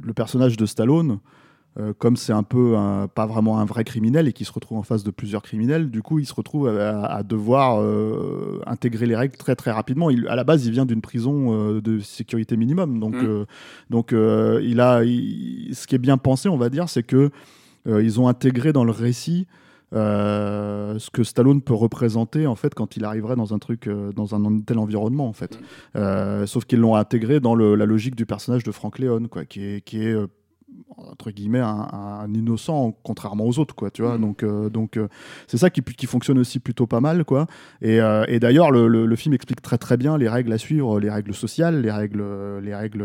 le 0.00 0.12
personnage 0.12 0.56
de 0.56 0.66
Stallone, 0.66 1.18
euh, 1.78 1.92
comme 1.96 2.16
c'est 2.16 2.32
un 2.32 2.42
peu 2.42 2.76
pas 3.14 3.26
vraiment 3.26 3.58
un 3.58 3.64
vrai 3.64 3.84
criminel 3.84 4.28
et 4.28 4.32
qui 4.32 4.44
se 4.44 4.52
retrouve 4.52 4.78
en 4.78 4.82
face 4.82 5.04
de 5.04 5.10
plusieurs 5.10 5.42
criminels, 5.42 5.90
du 5.90 6.02
coup, 6.02 6.18
il 6.18 6.26
se 6.26 6.34
retrouve 6.34 6.68
à, 6.68 7.22
devoir 7.22 7.80
euh, 7.80 8.60
intégrer 8.66 9.06
les 9.06 9.16
règles 9.16 9.36
très 9.36 9.56
très 9.56 9.70
rapidement. 9.70 10.10
Il, 10.10 10.28
à 10.28 10.36
la 10.36 10.44
base, 10.44 10.66
il 10.66 10.72
vient 10.72 10.86
d'une 10.86 11.00
prison 11.00 11.80
de 11.80 11.98
sécurité 12.00 12.56
minimum, 12.56 12.98
donc 12.98 13.14
mmh. 13.14 13.44
donc 13.90 14.12
il 14.12 14.80
a 14.80 15.02
ce 15.02 15.86
qui 15.86 15.94
est 15.94 15.98
bien 15.98 16.18
pensé, 16.18 16.48
on 16.48 16.58
va 16.58 16.68
dire, 16.68 16.88
c'est 16.88 17.02
que 17.02 17.30
ils 17.86 18.20
ont 18.20 18.28
intégré 18.28 18.72
dans 18.72 18.84
le 18.84 18.92
récit 18.92 19.46
euh, 19.48 19.60
ce 19.92 21.10
que 21.10 21.24
Stallone 21.24 21.62
peut 21.62 21.74
représenter 21.74 22.46
en 22.46 22.54
fait 22.56 22.74
quand 22.74 22.96
il 22.96 23.04
arriverait 23.04 23.36
dans 23.36 23.54
un 23.54 23.58
truc, 23.58 23.86
euh, 23.86 24.12
dans 24.12 24.34
un 24.34 24.60
tel 24.60 24.78
environnement 24.78 25.28
en 25.28 25.32
fait. 25.32 25.58
Mm. 25.58 25.64
Euh, 25.96 26.46
sauf 26.46 26.64
qu'ils 26.64 26.80
l'ont 26.80 26.94
intégré 26.94 27.40
dans 27.40 27.54
la 27.54 27.86
logique 27.86 28.14
du 28.14 28.26
personnage 28.26 28.64
de 28.64 28.72
Frank 28.72 28.98
Leon, 28.98 29.28
quoi, 29.28 29.44
qui 29.44 29.64
est, 29.64 29.80
qui 29.84 30.04
est 30.04 30.16
entre 31.12 31.30
guillemets 31.30 31.60
un, 31.60 32.26
innocent 32.34 32.96
contrairement 33.02 33.46
aux 33.46 33.58
autres 33.58 33.74
quoi 33.74 33.90
tu 33.90 34.02
vois. 34.02 34.16
Mm. 34.16 34.20
donc 34.20 34.42
euh, 34.42 34.70
donc 34.70 34.96
euh, 34.96 35.08
c'est 35.46 35.58
ça 35.58 35.70
qui, 35.70 35.82
qui, 35.82 36.06
fonctionne 36.06 36.38
aussi 36.38 36.58
plutôt 36.58 36.86
pas 36.86 37.00
mal 37.00 37.24
quoi. 37.24 37.46
Et, 37.82 38.00
euh, 38.00 38.24
et 38.28 38.40
d'ailleurs 38.40 38.70
le, 38.70 38.88
le, 38.88 39.16
film 39.16 39.34
explique 39.34 39.62
très 39.62 39.78
très 39.78 39.96
bien 39.96 40.16
les 40.16 40.28
règles 40.28 40.52
à 40.52 40.58
suivre 40.58 40.98
les 40.98 41.10
règles 41.10 41.34
sociales 41.34 41.80
les 41.80 41.90
règles 41.90 42.24
les 42.62 42.74
règles 42.74 43.04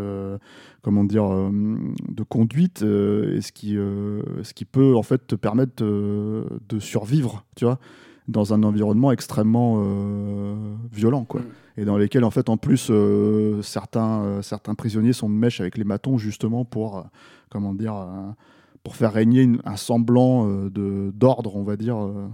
comment 0.81 1.03
dire 1.03 1.27
de 1.29 2.23
conduite 2.23 2.81
et 2.81 3.41
ce 3.41 3.51
qui 3.51 3.73
ce 3.73 4.53
qui 4.53 4.65
peut 4.65 4.95
en 4.95 5.03
fait 5.03 5.27
te 5.27 5.35
permettre 5.35 5.83
de 5.83 6.79
survivre 6.79 7.45
tu 7.55 7.65
vois 7.65 7.79
dans 8.27 8.53
un 8.53 8.63
environnement 8.63 9.11
extrêmement 9.11 9.83
violent 10.91 11.23
quoi 11.23 11.41
mm. 11.41 11.81
et 11.81 11.85
dans 11.85 11.97
lesquels 11.97 12.23
en 12.23 12.31
fait 12.31 12.49
en 12.49 12.57
plus 12.57 12.91
certains 13.61 14.41
certains 14.41 14.75
prisonniers 14.75 15.13
sont 15.13 15.29
de 15.29 15.35
mèche 15.35 15.61
avec 15.61 15.77
les 15.77 15.85
matons 15.85 16.17
justement 16.17 16.65
pour 16.65 17.05
comment 17.49 17.73
dire, 17.73 17.95
euh, 17.95 18.31
pour 18.83 18.95
faire 18.95 19.13
régner 19.13 19.49
un 19.65 19.75
semblant 19.75 20.47
euh, 20.47 21.11
d'ordre, 21.13 21.55
on 21.55 21.63
va 21.63 21.75
dire, 21.75 21.97
euh, 21.97 22.27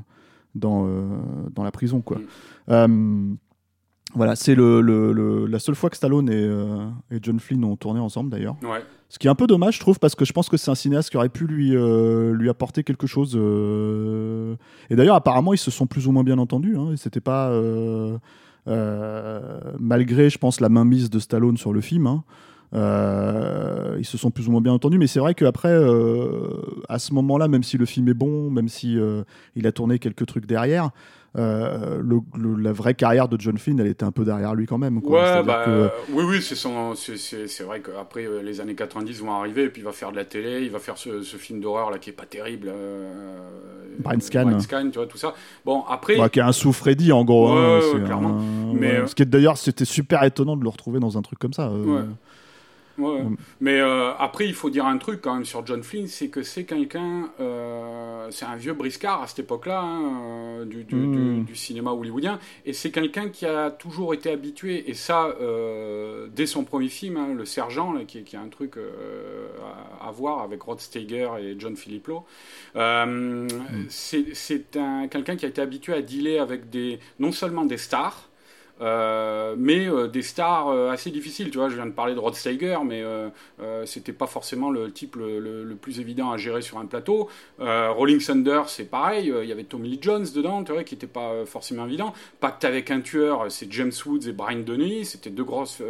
dans, 0.56 0.88
dans 1.52 1.64
la 1.64 1.72
prison, 1.72 2.02
quoi. 2.02 2.20
Mm. 2.68 3.38
Voilà, 4.16 4.36
c'est 4.36 4.56
le, 4.56 4.82
le, 4.82 5.46
la 5.48 5.60
seule 5.60 5.76
fois 5.76 5.90
que 5.90 5.96
Stallone 5.96 6.30
et, 6.30 7.16
et, 7.16 7.20
John 7.22 7.40
Flynn 7.40 7.64
ont 7.64 7.76
tourné 7.76 8.00
ensemble 8.00 8.30
d'ailleurs. 8.30 8.56
Ce 9.10 9.20
qui 9.20 9.28
est 9.28 9.30
un 9.30 9.36
peu 9.36 9.48
dommage, 9.48 9.76
je 9.76 9.80
trouve, 9.80 10.00
parce 10.00 10.16
que 10.16 10.26
je 10.26 10.34
pense 10.34 10.50
que 10.50 10.58
c'est 10.58 10.72
un 10.72 10.76
cinéaste 10.76 11.10
qui 11.10 11.18
aurait 11.18 11.30
pu 11.30 11.46
lui, 11.46 11.72
lui 11.72 12.50
apporter 12.50 12.84
quelque 12.84 13.08
chose. 13.08 13.36
Et 14.90 14.96
d'ailleurs, 14.96 15.16
apparemment, 15.16 15.54
ils 15.54 15.60
se 15.60 15.72
sont 15.72 15.88
plus 15.88 16.08
ou 16.08 16.12
moins 16.12 16.24
bien 16.24 16.38
entendus. 16.38 16.78
Hein, 16.78 16.94
C'était 16.96 17.22
pas. 17.22 17.52
malgré, 19.80 20.30
je 20.30 20.38
pense, 20.38 20.62
la 20.62 20.70
mainmise 20.70 21.10
de 21.10 21.20
Stallone 21.20 21.58
sur 21.58 21.74
le 21.74 21.82
film. 21.82 22.08
Hein, 22.08 22.24
euh, 22.76 23.98
ils 24.00 24.06
se 24.06 24.18
sont 24.18 24.32
plus 24.32 24.48
ou 24.48 24.52
moins 24.52 24.62
bien 24.62 24.74
entendus, 24.74 24.98
mais 24.98 25.08
c'est 25.08 25.20
vrai 25.20 25.36
qu'après, 25.36 25.70
euh, 25.70 26.48
à 26.90 26.98
ce 26.98 27.14
moment-là, 27.14 27.48
même 27.48 27.64
si 27.64 27.78
le 27.78 27.86
film 27.86 28.08
est 28.10 28.16
bon, 28.16 28.50
même 28.50 28.68
si 28.68 28.98
euh, 28.98 29.24
il 29.56 29.68
a 29.68 29.72
tourné 29.72 30.00
quelques 30.00 30.26
trucs 30.26 30.46
derrière, 30.46 30.90
la 31.36 32.72
vraie 32.72 32.94
carrière 32.94 33.28
de 33.28 33.40
John 33.40 33.58
Flynn, 33.58 33.80
elle 33.80 33.88
était 33.88 34.04
un 34.04 34.12
peu 34.12 34.24
derrière 34.24 34.56
lui 34.56 34.66
quand 34.66 34.78
même. 34.78 35.02
Quoi. 35.02 35.38
Ouais, 35.38 35.44
bah, 35.44 35.66
oui, 36.12 36.24
oui, 36.28 36.42
c'est 36.42 36.56
son, 36.56 36.94
c'est 36.96 37.64
vrai 37.64 37.82
qu'après 37.82 38.28
les 38.44 38.62
années 38.62 38.76
90 38.76 39.20
vont 39.20 39.32
arriver, 39.32 39.64
et 39.64 39.70
puis 39.70 39.82
il 39.82 39.86
va 39.86 39.92
faire 39.92 40.12
de 40.12 40.18
la 40.18 40.26
télé, 40.26 40.62
il 40.64 40.72
va 40.72 40.80
faire 40.80 40.98
ce, 40.98 41.22
film 41.38 41.60
d'horreur 41.60 41.92
là 41.92 41.98
qui 41.98 42.10
est 42.10 42.14
pas 42.14 42.26
terrible. 42.26 42.72
Brain 44.00 44.20
Scan. 44.20 44.46
Brain 44.46 44.60
Scan, 44.60 44.90
tu 44.92 44.98
vois 44.98 45.08
tout 45.08 45.18
ça. 45.18 45.34
Bon, 45.66 45.84
après. 45.88 46.18
Bah, 46.18 46.30
qui 46.30 46.40
est 46.40 46.44
un 46.44 46.52
sous 46.52 46.74
Freddy 46.74 47.12
en 47.12 47.24
gros. 47.24 47.50
Hein, 47.50 47.80
clairement. 48.04 48.40
Mais 48.74 49.06
ce 49.08 49.16
qui 49.16 49.24
est 49.24 49.28
d'ailleurs, 49.28 49.58
c'était 49.58 49.86
super 49.86 50.24
étonnant 50.24 50.58
de 50.58 50.64
le 50.64 50.70
retrouver 50.70 51.00
dans 51.00 51.18
un 51.18 51.22
truc 51.22 51.40
comme 51.40 51.54
ça. 51.54 51.72
Ouais. 52.98 53.24
Mm. 53.24 53.38
Mais 53.60 53.80
euh, 53.80 54.14
après, 54.18 54.46
il 54.46 54.54
faut 54.54 54.70
dire 54.70 54.86
un 54.86 54.98
truc 54.98 55.22
quand 55.22 55.34
même 55.34 55.46
sur 55.46 55.66
John 55.66 55.84
Flynn, 55.84 56.08
c'est 56.08 56.30
que 56.30 56.44
c'est 56.44 56.66
quelqu'un, 56.66 57.32
euh, 57.40 58.28
c'est 58.32 58.46
un 58.46 58.56
vieux 58.56 58.74
briscard 58.74 59.22
à 59.22 59.28
cette 59.28 59.40
époque-là 59.40 59.84
euh, 59.84 60.66
du, 60.66 60.86
mm. 60.96 61.46
du, 61.46 61.56
cinéma 61.56 61.92
hollywoodien, 61.92 62.40
et 62.66 62.74
c'est 62.74 62.92
quelqu'un 62.92 63.30
qui 63.30 63.46
a 63.46 63.72
toujours 63.72 64.14
été 64.14 64.32
habitué, 64.32 64.90
et 64.90 64.94
ça 64.94 65.36
dès 66.36 66.46
son 66.46 66.64
premier 66.64 66.90
film, 66.90 67.18
hein, 67.18 67.34
Le 67.34 67.46
Sergent, 67.46 67.94
qui, 68.08 68.24
qui, 68.24 68.38
un 68.38 68.48
truc 68.50 68.76
à, 70.02 70.12
voir 70.12 70.42
avec 70.42 70.62
Rod 70.62 70.80
Steiger 70.80 71.30
et 71.40 71.56
John 71.58 71.76
Philipplo. 71.76 72.26
Mm. 72.76 73.48
C'est 73.90 74.66
quelqu'un 75.10 75.36
qui 75.36 75.46
a 75.46 75.50
été 75.50 75.62
habitué 75.62 75.94
à 75.94 76.02
dealer 76.02 76.40
avec 76.40 76.70
des, 76.70 77.00
non 77.20 77.32
seulement 77.32 77.66
des 77.66 77.78
stars, 77.78 78.30
euh, 78.84 79.56
mais 79.58 79.88
euh, 79.88 80.08
des 80.08 80.22
stars 80.22 80.68
euh, 80.68 80.90
assez 80.90 81.10
difficiles. 81.10 81.50
Tu 81.50 81.58
vois, 81.58 81.70
je 81.70 81.76
viens 81.76 81.86
de 81.86 81.92
parler 81.92 82.14
de 82.14 82.20
Rod 82.20 82.36
Steiger, 82.36 82.80
mais 82.86 83.04
c'était 83.86 84.14
pas 84.14 84.28
forcément 84.28 84.70
le 84.70 84.92
type 84.92 85.16
le, 85.16 85.76
plus 85.82 86.00
évident 86.00 86.32
à 86.32 86.38
gérer 86.38 86.62
sur 86.62 86.78
un 86.78 86.86
plateau. 86.86 87.30
Rolling 87.60 88.24
Thunder, 88.24 88.64
c'est 88.68 88.90
pareil. 88.90 89.34
Il 89.42 89.48
y 89.48 89.52
avait 89.52 89.64
Tommy 89.64 89.90
Lee 89.90 90.00
Jones 90.02 90.26
dedans, 90.36 90.64
tu 90.64 90.72
vois, 90.72 90.84
qui 90.84 90.96
n'était 90.96 91.08
pas 91.08 91.46
forcément 91.46 91.86
évident. 91.86 92.14
Pacte 92.40 92.66
avec 92.66 92.92
un 92.92 93.02
tueur, 93.02 93.46
c'est 93.50 93.72
James 93.72 93.92
Woods 94.06 94.28
et 94.28 94.32
Brian 94.32 94.60
Denny. 94.60 95.06
C'était 95.06 95.30
deux 95.30 95.44
grosses, 95.44 95.82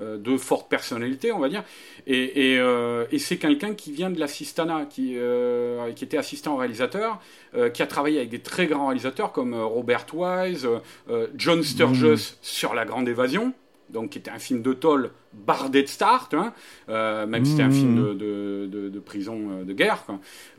deux 0.00 0.38
fortes 0.38 0.68
personnalités, 0.68 1.32
on 1.32 1.38
va 1.38 1.48
dire. 1.48 1.64
Et, 2.06 2.58
c'est 3.18 3.36
quelqu'un 3.36 3.74
qui 3.74 3.92
vient 3.92 4.10
de 4.10 4.18
l'assistana, 4.18 4.86
qui, 4.86 5.16
qui 5.96 6.04
était 6.04 6.18
assistant 6.18 6.56
réalisateur, 6.56 7.20
qui 7.72 7.82
a 7.82 7.86
travaillé 7.86 8.18
avec 8.18 8.30
des 8.30 8.40
très 8.40 8.66
grands 8.66 8.88
réalisateurs 8.88 9.32
comme 9.32 9.54
Robert 9.54 10.06
Wise, 10.14 10.68
John 11.36 11.62
Sturges 11.62 12.31
sur 12.40 12.74
la 12.74 12.84
grande 12.84 13.08
évasion, 13.08 13.52
donc 13.92 14.10
qui 14.10 14.18
était 14.18 14.30
un 14.30 14.38
film 14.38 14.62
de 14.62 14.72
Toll 14.72 15.10
bardé 15.32 15.82
de 15.82 15.88
stars, 15.88 16.28
euh, 16.88 17.26
même 17.26 17.44
si 17.44 17.52
c'était 17.52 17.62
un 17.62 17.70
film 17.70 18.16
de, 18.16 18.66
de, 18.66 19.00
prison 19.00 19.50
euh, 19.50 19.64
de 19.64 19.72
guerre. 19.72 20.04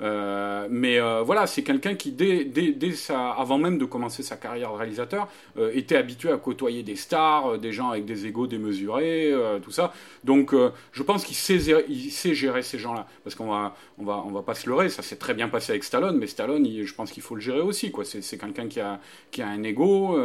Euh, 0.02 0.68
mais 0.70 1.00
voilà, 1.24 1.48
c'est 1.48 1.64
quelqu'un 1.64 1.96
qui, 1.96 2.12
dès, 2.12 2.44
dès, 2.46 2.94
avant 3.12 3.58
même 3.58 3.78
de 3.78 3.86
commencer 3.86 4.24
sa 4.24 4.36
carrière 4.36 4.72
de 4.72 4.78
réalisateur, 4.78 5.28
était 5.74 5.96
habitué 5.96 6.32
à 6.32 6.38
côtoyer 6.38 6.84
des 6.84 6.96
stars, 6.96 7.58
des 7.60 7.72
gens 7.72 7.92
avec 7.92 8.06
des 8.06 8.26
égaux 8.26 8.48
démesurés, 8.48 9.34
tout 9.62 9.72
ça. 9.72 9.94
Donc 10.24 10.54
je 10.92 11.04
pense 11.04 11.24
qu'il 11.24 11.36
sait, 11.36 11.58
il 11.88 12.12
sait 12.12 12.34
gérer 12.34 12.62
ces 12.62 12.80
gens-là. 12.80 13.08
Parce 13.24 13.36
qu'on 13.36 13.48
va, 13.48 13.76
on 13.98 14.04
va, 14.04 14.24
on 14.26 14.32
va 14.32 14.42
pas 14.42 14.56
se 14.56 14.68
leurrer, 14.70 14.90
ça 14.90 15.02
s'est 15.02 15.16
très 15.16 15.34
bien 15.34 15.50
passé 15.50 15.72
avec 15.72 15.84
Stallone, 15.84 16.18
mais 16.18 16.28
Stallone, 16.28 16.68
je 16.84 16.94
pense 16.94 17.12
qu'il 17.12 17.24
faut 17.24 17.36
le 17.36 17.42
gérer 17.42 17.62
aussi. 17.62 17.92
C'est 18.04 18.38
quelqu'un 18.38 18.68
qui 18.68 18.80
a, 18.80 19.00
qui 19.32 19.42
a 19.42 19.48
un 19.48 19.64
ego, 19.64 20.18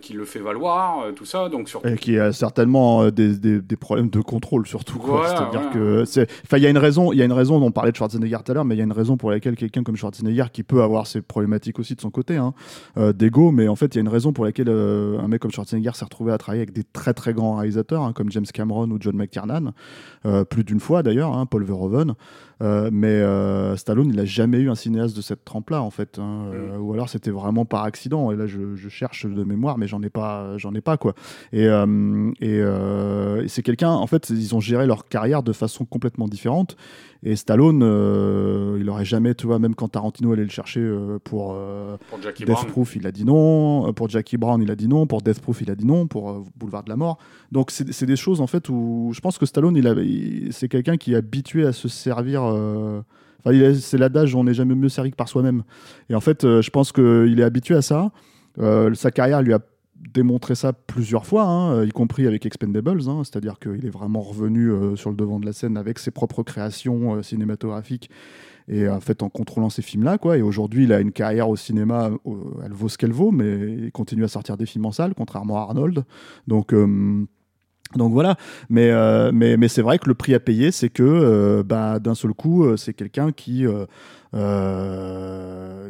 qui 0.00 0.12
le 0.12 0.24
fait 0.24 0.40
valoir, 0.40 1.14
tout 1.14 1.24
ça. 1.24 1.48
Donc 1.48 1.65
donc 1.66 1.82
surtout. 1.82 1.88
Et 1.88 1.96
qui 1.96 2.18
a 2.18 2.32
certainement 2.32 3.02
euh, 3.02 3.10
des, 3.10 3.36
des, 3.36 3.60
des 3.60 3.76
problèmes 3.76 4.08
de 4.08 4.20
contrôle 4.20 4.66
surtout. 4.66 5.00
Voilà, 5.02 5.28
C'est-à-dire 5.28 5.70
voilà. 5.72 5.74
que 5.74 6.04
c'est, 6.04 6.28
enfin, 6.44 6.58
il 6.58 6.62
y 6.62 6.66
a 6.66 6.70
une 6.70 6.78
raison, 6.78 7.12
il 7.12 7.18
y 7.18 7.22
a 7.22 7.24
une 7.24 7.32
raison. 7.32 7.62
On 7.62 7.70
parlait 7.70 7.90
de 7.90 7.96
Schwarzenegger 7.96 8.38
tout 8.44 8.52
à 8.52 8.54
l'heure, 8.54 8.64
mais 8.64 8.74
il 8.74 8.78
y 8.78 8.80
a 8.80 8.84
une 8.84 8.92
raison 8.92 9.16
pour 9.16 9.30
laquelle 9.30 9.56
quelqu'un 9.56 9.82
comme 9.82 9.96
Schwarzenegger, 9.96 10.46
qui 10.52 10.62
peut 10.62 10.82
avoir 10.82 11.06
ses 11.06 11.22
problématiques 11.22 11.78
aussi 11.78 11.94
de 11.94 12.00
son 12.00 12.10
côté, 12.10 12.36
hein, 12.36 12.54
euh, 12.96 13.12
d'ego, 13.12 13.50
mais 13.50 13.68
en 13.68 13.76
fait, 13.76 13.94
il 13.94 13.96
y 13.96 13.98
a 13.98 14.02
une 14.02 14.08
raison 14.08 14.32
pour 14.32 14.44
laquelle 14.44 14.68
euh, 14.68 15.18
un 15.18 15.28
mec 15.28 15.40
comme 15.40 15.50
Schwarzenegger 15.50 15.92
s'est 15.94 16.04
retrouvé 16.04 16.32
à 16.32 16.38
travailler 16.38 16.62
avec 16.62 16.72
des 16.74 16.84
très 16.84 17.14
très 17.14 17.32
grands 17.32 17.56
réalisateurs, 17.56 18.02
hein, 18.02 18.12
comme 18.12 18.30
James 18.30 18.46
Cameron 18.52 18.90
ou 18.90 18.98
John 19.00 19.16
McTiernan, 19.16 19.72
euh, 20.24 20.44
plus 20.44 20.64
d'une 20.64 20.80
fois 20.80 21.02
d'ailleurs, 21.02 21.36
hein, 21.36 21.46
Paul 21.46 21.64
Verhoeven. 21.64 22.14
Euh, 22.62 22.88
mais 22.92 23.08
euh, 23.08 23.76
Stallone, 23.76 24.08
il 24.08 24.18
a 24.18 24.24
jamais 24.24 24.58
eu 24.58 24.70
un 24.70 24.74
cinéaste 24.74 25.14
de 25.14 25.20
cette 25.20 25.44
trempe-là, 25.44 25.82
en 25.82 25.90
fait. 25.90 26.18
hein, 26.18 26.50
euh, 26.54 26.78
Ou 26.78 26.94
alors 26.94 27.08
c'était 27.08 27.30
vraiment 27.30 27.64
par 27.64 27.84
accident. 27.84 28.30
Et 28.30 28.36
là, 28.36 28.46
je, 28.46 28.74
je 28.76 28.88
cherche 28.88 29.26
de 29.26 29.44
mémoire, 29.44 29.76
mais 29.76 29.86
j'en 29.86 30.02
ai 30.02 30.08
pas, 30.10 30.56
j'en 30.56 30.72
ai 30.74 30.80
pas 30.80 30.96
quoi. 30.96 31.14
Et, 31.52 31.64
et, 32.40 32.56
et 32.56 33.48
c'est 33.48 33.62
quelqu'un, 33.62 33.90
en 33.90 34.06
fait, 34.06 34.30
ils 34.30 34.54
ont 34.54 34.60
géré 34.60 34.86
leur 34.86 35.06
carrière 35.08 35.42
de 35.42 35.52
façon 35.52 35.84
complètement 35.84 36.28
différente. 36.28 36.76
Et 37.22 37.34
Stallone, 37.34 37.80
euh, 37.82 38.76
il 38.80 38.88
aurait 38.90 39.04
jamais, 39.04 39.34
tu 39.34 39.46
vois, 39.46 39.58
même 39.58 39.74
quand 39.74 39.88
Tarantino 39.88 40.32
allait 40.32 40.44
le 40.44 40.50
chercher 40.50 40.80
euh, 40.80 41.18
pour 41.24 41.54
euh, 41.56 41.96
Pour 42.10 42.18
Death 42.18 42.44
Brown. 42.46 42.66
Proof, 42.66 42.96
il 42.96 43.06
a 43.06 43.12
dit 43.12 43.24
non. 43.24 43.92
Pour 43.94 44.08
Jackie 44.08 44.36
Brown, 44.36 44.60
il 44.62 44.70
a 44.70 44.76
dit 44.76 44.86
non. 44.88 45.06
Pour 45.06 45.22
Death 45.22 45.40
Proof, 45.40 45.62
il 45.62 45.70
a 45.70 45.74
dit 45.74 45.86
non. 45.86 46.06
Pour 46.06 46.44
Boulevard 46.56 46.84
de 46.84 46.90
la 46.90 46.96
Mort. 46.96 47.18
Donc, 47.52 47.70
c'est 47.70 48.06
des 48.06 48.16
choses, 48.16 48.40
en 48.40 48.46
fait, 48.46 48.68
où 48.68 49.10
je 49.14 49.20
pense 49.20 49.38
que 49.38 49.46
Stallone, 49.46 49.76
il 49.76 49.86
a- 49.88 49.92
il- 49.94 50.52
c'est 50.52 50.68
quelqu'un 50.68 50.96
qui 50.96 51.12
est 51.14 51.16
habitué 51.16 51.66
à 51.66 51.72
se 51.72 51.88
servir. 51.88 52.42
Enfin, 52.42 53.74
c'est 53.74 53.98
l'adage 53.98 54.34
on 54.34 54.44
n'est 54.44 54.54
jamais 54.54 54.74
mieux 54.74 54.88
servi 54.88 55.10
que 55.10 55.16
par 55.16 55.28
soi-même. 55.28 55.62
Et 56.10 56.14
en 56.14 56.20
fait, 56.20 56.42
je 56.42 56.70
pense 56.70 56.92
qu'il 56.92 57.38
est 57.38 57.44
habitué 57.44 57.74
à 57.76 57.82
ça. 57.82 58.10
Sa 58.94 59.10
carrière 59.10 59.42
lui 59.42 59.52
a 59.52 59.60
démontré 60.16 60.54
ça 60.54 60.72
plusieurs 60.72 61.26
fois, 61.26 61.44
hein, 61.44 61.72
euh, 61.76 61.86
y 61.86 61.90
compris 61.90 62.26
avec 62.26 62.46
Expendables. 62.46 63.08
hein, 63.08 63.22
C'est-à-dire 63.24 63.58
qu'il 63.58 63.84
est 63.86 63.90
vraiment 63.90 64.20
revenu 64.22 64.70
euh, 64.70 64.96
sur 64.96 65.10
le 65.10 65.16
devant 65.16 65.38
de 65.38 65.46
la 65.46 65.52
scène 65.52 65.76
avec 65.76 65.98
ses 65.98 66.10
propres 66.10 66.42
créations 66.42 67.16
euh, 67.16 67.22
cinématographiques 67.22 68.10
et 68.68 68.88
en 68.88 69.00
fait 69.00 69.22
en 69.22 69.28
contrôlant 69.28 69.70
ces 69.70 69.82
films-là. 69.82 70.18
quoi. 70.18 70.38
Et 70.38 70.42
aujourd'hui, 70.42 70.84
il 70.84 70.92
a 70.92 71.00
une 71.00 71.12
carrière 71.12 71.48
au 71.48 71.56
cinéma, 71.56 72.10
elle 72.64 72.72
vaut 72.72 72.88
ce 72.88 72.98
qu'elle 72.98 73.12
vaut, 73.12 73.30
mais 73.30 73.76
il 73.84 73.92
continue 73.92 74.24
à 74.24 74.28
sortir 74.28 74.56
des 74.56 74.66
films 74.66 74.86
en 74.86 74.92
salle, 74.92 75.14
contrairement 75.14 75.58
à 75.58 75.60
Arnold. 75.60 76.04
Donc. 76.48 76.74
donc 77.94 78.12
voilà, 78.12 78.36
mais, 78.68 78.90
mais, 79.30 79.56
mais 79.56 79.68
c'est 79.68 79.82
vrai 79.82 80.00
que 80.00 80.08
le 80.08 80.14
prix 80.14 80.34
à 80.34 80.40
payer, 80.40 80.72
c'est 80.72 80.88
que 80.88 81.62
bah, 81.62 82.00
d'un 82.00 82.16
seul 82.16 82.34
coup, 82.34 82.76
c'est 82.76 82.92
quelqu'un 82.92 83.30
qui, 83.30 83.64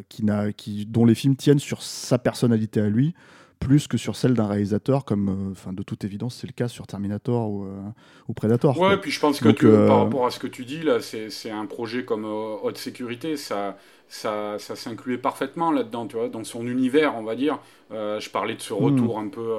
qui, 0.07 0.25
qui, 0.55 0.85
dont 0.85 1.05
les 1.05 1.15
films 1.15 1.35
tiennent 1.35 1.57
sur 1.57 1.81
sa 1.81 2.19
personnalité 2.19 2.79
à 2.79 2.89
lui, 2.89 3.15
plus 3.59 3.87
que 3.87 3.97
sur 3.97 4.15
celle 4.15 4.33
d'un 4.33 4.47
réalisateur, 4.47 5.05
comme 5.05 5.53
euh, 5.67 5.71
de 5.71 5.83
toute 5.83 6.03
évidence 6.03 6.35
c'est 6.35 6.47
le 6.47 6.53
cas 6.53 6.67
sur 6.67 6.87
Terminator 6.87 7.49
ou, 7.49 7.65
euh, 7.65 7.69
ou 8.27 8.33
Predator. 8.33 8.77
Ouais, 8.79 8.87
quoi. 8.89 8.97
puis 8.97 9.11
je 9.11 9.19
pense 9.19 9.39
que 9.39 9.47
Donc, 9.49 9.57
tu- 9.57 9.67
euh, 9.67 9.87
par 9.87 9.99
rapport 9.99 10.25
à 10.25 10.31
ce 10.31 10.39
que 10.39 10.47
tu 10.47 10.65
dis 10.65 10.81
là, 10.83 10.99
c'est 11.01 11.51
un 11.51 11.65
projet 11.65 12.05
comme 12.05 12.25
haute 12.25 12.77
sécurité, 12.77 13.37
ça, 13.37 13.77
ça, 14.07 14.57
ça 14.59 14.75
s'incluait 14.75 15.17
parfaitement 15.17 15.71
là-dedans, 15.71 16.07
tu 16.07 16.15
vois, 16.17 16.29
dans 16.29 16.43
son 16.43 16.65
univers, 16.67 17.15
on 17.17 17.23
va 17.23 17.35
dire. 17.35 17.59
Je 17.91 18.29
parlais 18.29 18.55
de 18.55 18.61
ce 18.61 18.73
retour 18.73 19.19
un 19.19 19.27
peu 19.29 19.53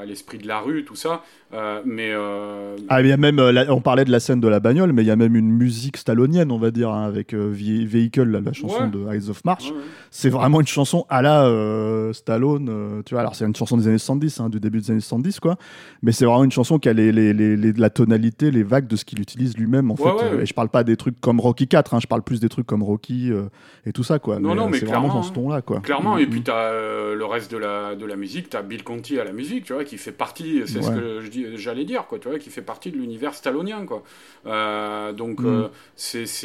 à 0.00 0.04
l'esprit 0.04 0.38
de 0.38 0.46
la 0.48 0.58
rue, 0.60 0.84
tout 0.84 0.96
ça, 0.96 1.22
euh, 1.54 1.80
mais 1.84 2.10
euh, 2.12 2.76
Ah, 2.88 3.00
il 3.00 3.06
y 3.06 3.12
a 3.12 3.16
même, 3.16 3.38
euh, 3.38 3.52
la- 3.52 3.72
on 3.72 3.80
parlait 3.80 4.04
de 4.04 4.10
la 4.10 4.18
scène 4.18 4.40
de 4.40 4.48
la 4.48 4.58
bagnole, 4.58 4.92
mais 4.92 5.02
il 5.02 5.06
y 5.06 5.10
a 5.10 5.16
même 5.16 5.36
une 5.36 5.50
musique 5.50 5.96
stallonienne, 5.96 6.50
on 6.50 6.58
va 6.58 6.70
dire, 6.72 6.90
hein, 6.90 7.04
avec 7.04 7.32
euh, 7.32 7.52
Ve- 7.52 7.86
Vehicle, 7.86 8.24
la, 8.24 8.40
la 8.40 8.52
chanson 8.52 8.82
Ouais. 8.82 8.88
de 8.90 9.06
Eyes 9.14 9.30
of 9.30 9.44
March. 9.44 9.66
ouais, 9.70 9.76
ouais. 9.76 9.82
C'est 10.10 10.30
vraiment 10.30 10.60
une 10.60 10.66
chanson 10.66 11.06
à 11.08 11.22
la 11.22 11.44
euh, 11.46 12.12
Stallone, 12.12 12.68
euh, 12.68 13.02
tu 13.04 13.14
vois. 13.14 13.20
Alors, 13.20 13.34
c'est 13.36 13.44
une 13.44 13.54
chanson 13.54 13.76
des 13.76 13.86
années 13.86 13.98
70, 13.98 14.40
hein, 14.40 14.48
du 14.48 14.58
début 14.58 14.80
des 14.80 14.90
années 14.90 15.00
70, 15.00 15.38
quoi. 15.38 15.56
Mais 16.02 16.10
c'est 16.12 16.24
vraiment 16.24 16.44
une 16.44 16.50
chanson 16.52 16.78
qui 16.78 16.88
a 16.88 16.92
les, 16.92 17.12
les- 17.12 17.32
les- 17.32 17.56
les- 17.56 17.72
la 17.72 17.90
tonalité, 17.90 18.50
les 18.50 18.64
vagues 18.64 18.88
de 18.88 18.96
ce 18.96 19.04
qu'il 19.04 19.20
utilise 19.20 19.56
lui-même, 19.56 19.90
en 19.92 19.96
fait. 19.96 20.08
Euh, 20.24 20.40
Et 20.42 20.46
je 20.46 20.54
parle 20.54 20.70
pas 20.70 20.82
des 20.84 20.96
trucs 20.96 21.20
comme 21.20 21.38
Rocky 21.40 21.68
4, 21.68 21.94
hein, 21.94 21.98
je 22.00 22.06
parle 22.08 22.22
plus 22.22 22.40
des 22.40 22.48
trucs 22.48 22.66
comme 22.66 22.82
Rocky 22.82 23.30
euh, 23.30 23.42
et 23.86 23.92
tout 23.92 24.02
ça, 24.02 24.18
quoi. 24.18 24.40
Non, 24.40 24.54
non, 24.56 24.64
euh, 24.66 24.68
mais 24.70 24.78
c'est 24.78 24.86
vraiment 24.86 25.02
clairement, 25.02 25.20
dans 25.20 25.22
ce 25.22 25.32
ton-là, 25.32 25.62
quoi. 25.62 25.80
Clairement, 25.80 26.16
Mm, 26.16 26.20
et 26.20 26.26
mm. 26.26 26.30
puis 26.30 26.42
tu 26.42 26.50
as 26.50 26.72
le 27.14 27.24
reste 27.24 27.52
de 27.52 27.58
la, 27.58 27.94
de 27.94 28.04
la 28.04 28.16
musique, 28.16 28.50
tu 28.50 28.56
as 28.56 28.62
Bill 28.62 28.82
Conti 28.82 29.18
à 29.20 29.24
la 29.24 29.32
musique, 29.32 29.67
tu 29.68 29.74
vois, 29.74 29.84
qui 29.84 29.98
fait 29.98 30.12
partie, 30.12 30.62
c'est 30.66 30.80
ce 30.80 30.90
que 30.90 31.56
j'allais 31.58 31.84
dire, 31.84 32.06
quoi, 32.06 32.18
tu 32.18 32.26
vois, 32.26 32.38
qui 32.38 32.48
fait 32.48 32.62
partie 32.62 32.90
de 32.90 32.96
l'univers 32.96 33.34
stallonien, 33.34 33.84
quoi. 33.84 34.02
Euh, 34.46 35.12
donc, 35.12 35.42
Mm. 35.42 35.46
euh, 35.46 35.68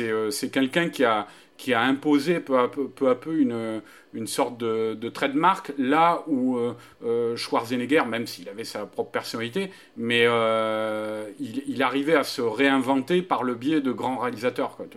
euh, 0.01 0.29
c'est 0.29 0.49
quelqu'un 0.51 0.89
qui 0.89 1.05
a, 1.05 1.25
qui 1.57 1.73
a 1.73 1.81
imposé 1.81 2.39
peu 2.39 2.57
à 2.57 2.67
peu, 3.15 3.37
une, 3.37 3.81
une 4.13 4.27
sorte 4.27 4.57
de, 4.57 4.95
de 4.95 5.09
trademark, 5.09 5.71
là 5.77 6.23
où 6.27 6.57
euh, 6.57 6.73
euh, 7.05 7.35
Schwarzenegger, 7.37 8.03
même 8.07 8.27
s'il 8.27 8.49
avait 8.49 8.63
sa 8.63 8.85
propre 8.85 9.11
personnalité, 9.11 9.71
mais 9.95 10.23
euh, 10.25 11.29
il, 11.39 11.81
arrivait 11.83 12.15
à 12.15 12.23
se 12.23 12.41
réinventer 12.41 13.21
par 13.21 13.43
le 13.43 13.55
biais 13.55 13.81
de 13.81 13.91
grands 13.91 14.17
réalisateurs, 14.17 14.75
quoi, 14.77 14.87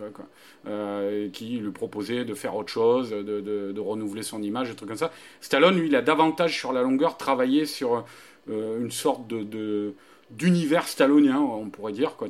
qui 1.33 1.57
lui 1.59 1.71
proposait 1.71 2.25
de 2.25 2.33
faire 2.33 2.55
autre 2.55 2.71
chose, 2.71 3.11
de, 3.11 3.21
de- 3.41 3.79
renouveler 3.79 4.23
son 4.23 4.41
image, 4.41 4.69
des 4.69 4.75
trucs 4.75 4.89
comme 4.89 4.97
ça. 4.97 5.11
Stallone, 5.39 5.77
lui, 5.79 5.87
il 5.87 5.95
a 5.95 6.01
davantage 6.01 6.57
sur 6.57 6.73
la 6.73 6.81
longueur 6.81 7.17
travaillé 7.17 7.65
sur 7.65 8.03
une 8.49 8.91
sorte 8.91 9.27
de, 9.27 9.93
d'univers 10.31 10.87
stallonien, 10.87 11.39
on 11.39 11.69
pourrait 11.69 11.93
dire, 11.93 12.15
quoi. 12.15 12.27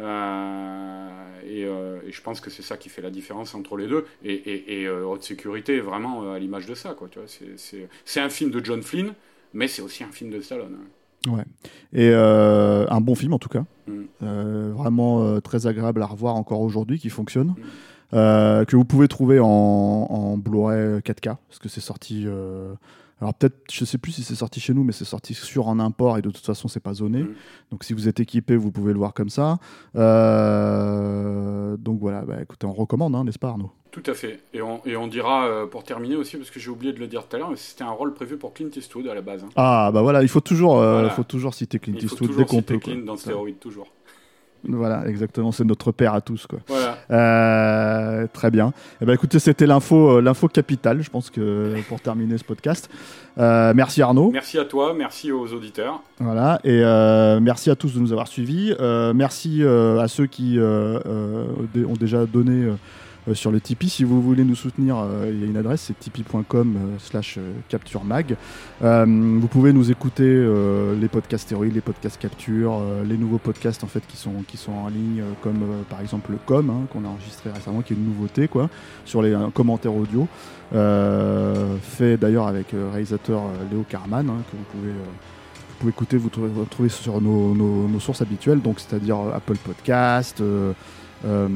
Euh, 0.00 1.08
et, 1.44 1.64
euh, 1.64 2.00
et 2.06 2.12
je 2.12 2.22
pense 2.22 2.40
que 2.40 2.50
c'est 2.50 2.62
ça 2.62 2.76
qui 2.76 2.88
fait 2.88 3.02
la 3.02 3.10
différence 3.10 3.54
entre 3.54 3.76
les 3.76 3.86
deux. 3.86 4.06
Et, 4.24 4.32
et, 4.32 4.80
et, 4.80 4.86
euh, 4.86 5.04
Haute 5.04 5.22
Sécurité 5.22 5.76
est 5.76 5.80
vraiment 5.80 6.32
à 6.32 6.38
l'image 6.38 6.66
de 6.66 6.74
ça, 6.74 6.94
quoi, 6.94 7.08
tu 7.10 7.18
vois. 7.18 7.28
C'est, 8.04 8.20
un 8.20 8.28
film 8.28 8.50
de 8.50 8.64
John 8.64 8.82
Flynn, 8.82 9.12
mais 9.52 9.68
c'est 9.68 9.82
aussi 9.82 10.04
un 10.04 10.12
film 10.12 10.30
de 10.30 10.40
Stallone. 10.40 10.76
hein. 10.80 10.86
Ouais. 11.28 11.44
Et 11.92 12.10
euh, 12.10 12.84
un 12.88 13.00
bon 13.00 13.14
film 13.14 13.32
en 13.32 13.38
tout 13.38 13.48
cas. 13.48 13.64
Mm. 13.86 13.92
Euh, 14.22 14.72
vraiment 14.74 15.22
euh, 15.22 15.40
très 15.40 15.66
agréable 15.66 16.02
à 16.02 16.06
revoir 16.06 16.34
encore 16.34 16.60
aujourd'hui, 16.60 16.98
qui 16.98 17.10
fonctionne. 17.10 17.54
Mm. 18.12 18.64
Que 18.66 18.76
vous 18.76 18.84
pouvez 18.84 19.08
trouver 19.08 19.38
en, 19.40 19.46
en 19.46 20.36
Blu-ray 20.36 20.98
4K, 20.98 21.36
parce 21.48 21.58
que 21.58 21.68
c'est 21.70 21.80
sorti. 21.80 22.26
Alors 23.22 23.34
peut-être, 23.34 23.54
je 23.70 23.84
sais 23.84 23.98
plus 23.98 24.10
si 24.10 24.24
c'est 24.24 24.34
sorti 24.34 24.58
chez 24.58 24.74
nous, 24.74 24.82
mais 24.82 24.90
c'est 24.90 25.04
sorti 25.04 25.32
sur 25.32 25.68
un 25.68 25.78
import 25.78 26.18
et 26.18 26.22
de 26.22 26.30
toute 26.30 26.44
façon 26.44 26.66
c'est 26.66 26.80
pas 26.80 26.92
zoné. 26.92 27.22
Mm. 27.22 27.34
Donc 27.70 27.84
si 27.84 27.92
vous 27.92 28.08
êtes 28.08 28.18
équipé, 28.18 28.56
vous 28.56 28.72
pouvez 28.72 28.92
le 28.92 28.98
voir 28.98 29.14
comme 29.14 29.28
ça. 29.28 29.58
Euh, 29.94 31.76
donc 31.76 32.00
voilà, 32.00 32.22
bah, 32.22 32.42
écoutez, 32.42 32.66
on 32.66 32.72
recommande, 32.72 33.14
hein, 33.14 33.22
n'est-ce 33.22 33.38
pas 33.38 33.50
Arnaud? 33.50 33.70
Tout 33.92 34.02
à 34.06 34.14
fait. 34.14 34.40
Et 34.52 34.60
on, 34.60 34.80
et 34.84 34.96
on 34.96 35.06
dira, 35.06 35.46
euh, 35.46 35.66
pour 35.66 35.84
terminer 35.84 36.16
aussi, 36.16 36.36
parce 36.36 36.50
que 36.50 36.58
j'ai 36.58 36.70
oublié 36.70 36.92
de 36.92 36.98
le 36.98 37.06
dire 37.06 37.28
tout 37.28 37.36
à 37.36 37.38
l'heure, 37.38 37.50
mais 37.50 37.56
c'était 37.56 37.84
un 37.84 37.90
rôle 37.90 38.12
prévu 38.12 38.38
pour 38.38 38.54
Clint 38.54 38.70
Eastwood 38.74 39.06
à 39.06 39.14
la 39.14 39.22
base. 39.22 39.44
hein. 39.44 39.50
Ah 39.54 39.90
bah 39.94 40.02
voilà, 40.02 40.22
il 40.22 40.28
faut 40.28 40.40
toujours, 40.40 40.80
euh, 40.80 40.94
Voilà. 40.94 41.10
faut 41.10 41.22
toujours 41.22 41.54
citer 41.54 41.78
Clint 41.78 41.98
Eastwood 41.98 42.34
dès 42.36 42.44
qu'on 42.44 42.62
peut. 42.62 42.78
Clint 42.78 43.04
dans 43.04 43.16
Stéroïde, 43.16 43.60
toujours. 43.60 43.86
Voilà, 44.64 45.06
exactement, 45.08 45.52
c'est 45.52 45.64
notre 45.64 45.92
père 45.92 46.14
à 46.14 46.20
tous 46.20 46.46
quoi. 46.46 46.60
Voilà. 46.68 46.91
Euh, 47.12 48.26
très 48.32 48.50
bien. 48.50 48.72
Eh 49.00 49.04
ben, 49.04 49.12
écoutez, 49.12 49.38
c'était 49.38 49.66
l'info, 49.66 50.18
euh, 50.18 50.22
l'info 50.22 50.48
capitale, 50.48 51.02
je 51.02 51.10
pense 51.10 51.30
que 51.30 51.74
pour 51.88 52.00
terminer 52.00 52.38
ce 52.38 52.44
podcast. 52.44 52.88
Euh, 53.38 53.72
merci 53.74 54.02
Arnaud. 54.02 54.30
Merci 54.32 54.58
à 54.58 54.64
toi, 54.64 54.94
merci 54.96 55.30
aux 55.30 55.52
auditeurs. 55.52 56.02
Voilà, 56.18 56.60
et 56.64 56.82
euh, 56.82 57.40
merci 57.40 57.70
à 57.70 57.76
tous 57.76 57.94
de 57.94 58.00
nous 58.00 58.12
avoir 58.12 58.28
suivis. 58.28 58.74
Merci 59.14 59.62
à 59.64 60.08
ceux 60.08 60.26
qui 60.26 60.58
ont 60.58 61.96
déjà 61.98 62.24
donné 62.26 62.68
euh, 63.28 63.34
sur 63.34 63.50
le 63.50 63.60
Tipeee. 63.60 63.88
Si 63.88 64.04
vous 64.04 64.20
voulez 64.22 64.44
nous 64.44 64.54
soutenir, 64.54 64.98
euh, 64.98 65.30
il 65.32 65.40
y 65.40 65.44
a 65.44 65.46
une 65.46 65.56
adresse, 65.56 65.82
c'est 65.82 65.98
tipeee.com 65.98 66.76
euh, 66.76 66.80
slash 66.98 67.38
capture 67.68 68.04
mag. 68.04 68.36
Euh, 68.82 69.04
vous 69.06 69.48
pouvez 69.48 69.72
nous 69.72 69.90
écouter 69.90 70.46
les 71.00 71.08
podcasts 71.08 71.44
Stéroïdes, 71.44 71.74
les 71.74 71.80
podcasts 71.80 72.20
Capture, 72.20 72.80
les 73.06 73.16
nouveaux 73.16 73.38
podcasts 73.38 73.84
en 73.84 73.86
fait 73.86 74.02
qui 74.06 74.16
sont, 74.16 74.42
qui 74.46 74.56
sont 74.56 74.72
en 74.72 74.88
ligne, 74.88 75.22
comme 75.42 75.60
par 75.88 76.00
exemple 76.00 76.32
le 76.32 76.38
Com, 76.44 76.70
hein, 76.70 76.86
qu'on 76.92 77.04
a 77.04 77.08
enregistré 77.08 77.50
récemment, 77.50 77.80
qui 77.82 77.92
est 77.92 77.96
une 77.96 78.04
nouveauté 78.06 78.48
quoi, 78.48 78.68
sur 79.04 79.22
les 79.22 79.36
commentaires 79.54 79.94
audio. 79.94 80.26
Fait 81.82 82.16
d'ailleurs 82.16 82.46
avec 82.46 82.74
euh, 82.74 82.88
réalisateur 82.90 83.42
Léo 83.70 83.84
Carman, 83.88 84.28
hein, 84.28 84.42
que 84.50 84.56
vous 84.56 84.64
pouvez, 84.80 84.92
vous 85.80 85.88
écouter, 85.88 86.16
vous 86.16 86.28
trouvez, 86.28 86.48
vous 86.48 86.64
trouvez 86.64 86.88
sur 86.88 87.20
nos, 87.20 87.54
nos- 87.54 87.88
nos 87.88 88.00
sources 88.00 88.22
habituelles, 88.22 88.60
donc 88.60 88.80
c'est-à-dire 88.80 89.16
Apple 89.34 89.56
Podcast, 89.56 90.40
euh, 90.40 90.72
euh, 91.24 91.48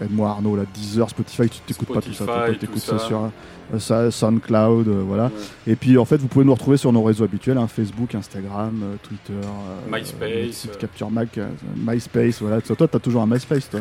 aide-moi 0.00 0.30
Arnaud, 0.30 0.56
là, 0.56 0.62
Deezer, 0.72 1.08
Spotify, 1.10 1.48
tu 1.48 1.60
t'écoutes 1.60 1.92
pas 1.92 2.00
tout 2.00 2.12
ça, 2.12 2.24
tout 2.24 2.54
t'écoutes 2.54 2.78
ça. 2.78 2.98
ça. 2.98 3.06
sur 3.06 3.30
euh, 3.74 3.78
ça, 3.78 4.10
SoundCloud, 4.10 4.88
euh, 4.88 5.02
voilà. 5.04 5.24
Ouais. 5.24 5.72
Et 5.72 5.76
puis 5.76 5.98
en 5.98 6.04
fait, 6.04 6.16
vous 6.16 6.28
pouvez 6.28 6.44
nous 6.44 6.54
retrouver 6.54 6.76
sur 6.76 6.92
nos 6.92 7.02
réseaux 7.02 7.24
habituels, 7.24 7.58
hein, 7.58 7.66
Facebook, 7.66 8.14
Instagram, 8.14 8.80
euh, 8.82 8.96
Twitter, 9.02 9.46
MySpace, 9.90 10.54
site. 10.54 10.78
Capture 10.78 11.10
Mac, 11.10 11.38
MySpace, 11.76 12.40
voilà. 12.40 12.60
Toi, 12.60 12.88
t'as 12.88 12.98
toujours 12.98 13.22
un 13.22 13.26
MySpace, 13.26 13.68
toi. 13.70 13.80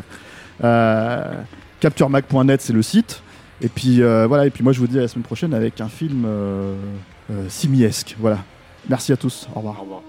CaptureMac.net, 1.80 2.62
c'est 2.62 2.74
le 2.74 2.82
site. 2.82 3.22
Et 3.62 3.70
puis 3.70 4.02
voilà. 4.02 4.46
Et 4.46 4.50
puis 4.50 4.63
moi, 4.63 4.74
je 4.74 4.80
vous 4.80 4.88
dis 4.88 4.98
à 4.98 5.02
la 5.02 5.08
semaine 5.08 5.24
prochaine 5.24 5.54
avec 5.54 5.80
un 5.82 5.89
film 5.89 6.28
simiesque. 7.48 8.15
Voilà. 8.20 8.39
Merci 8.88 9.12
à 9.12 9.18
tous. 9.18 9.48
Au 9.54 9.60
revoir. 9.60 9.80
Au 9.80 9.84
revoir. 9.84 10.09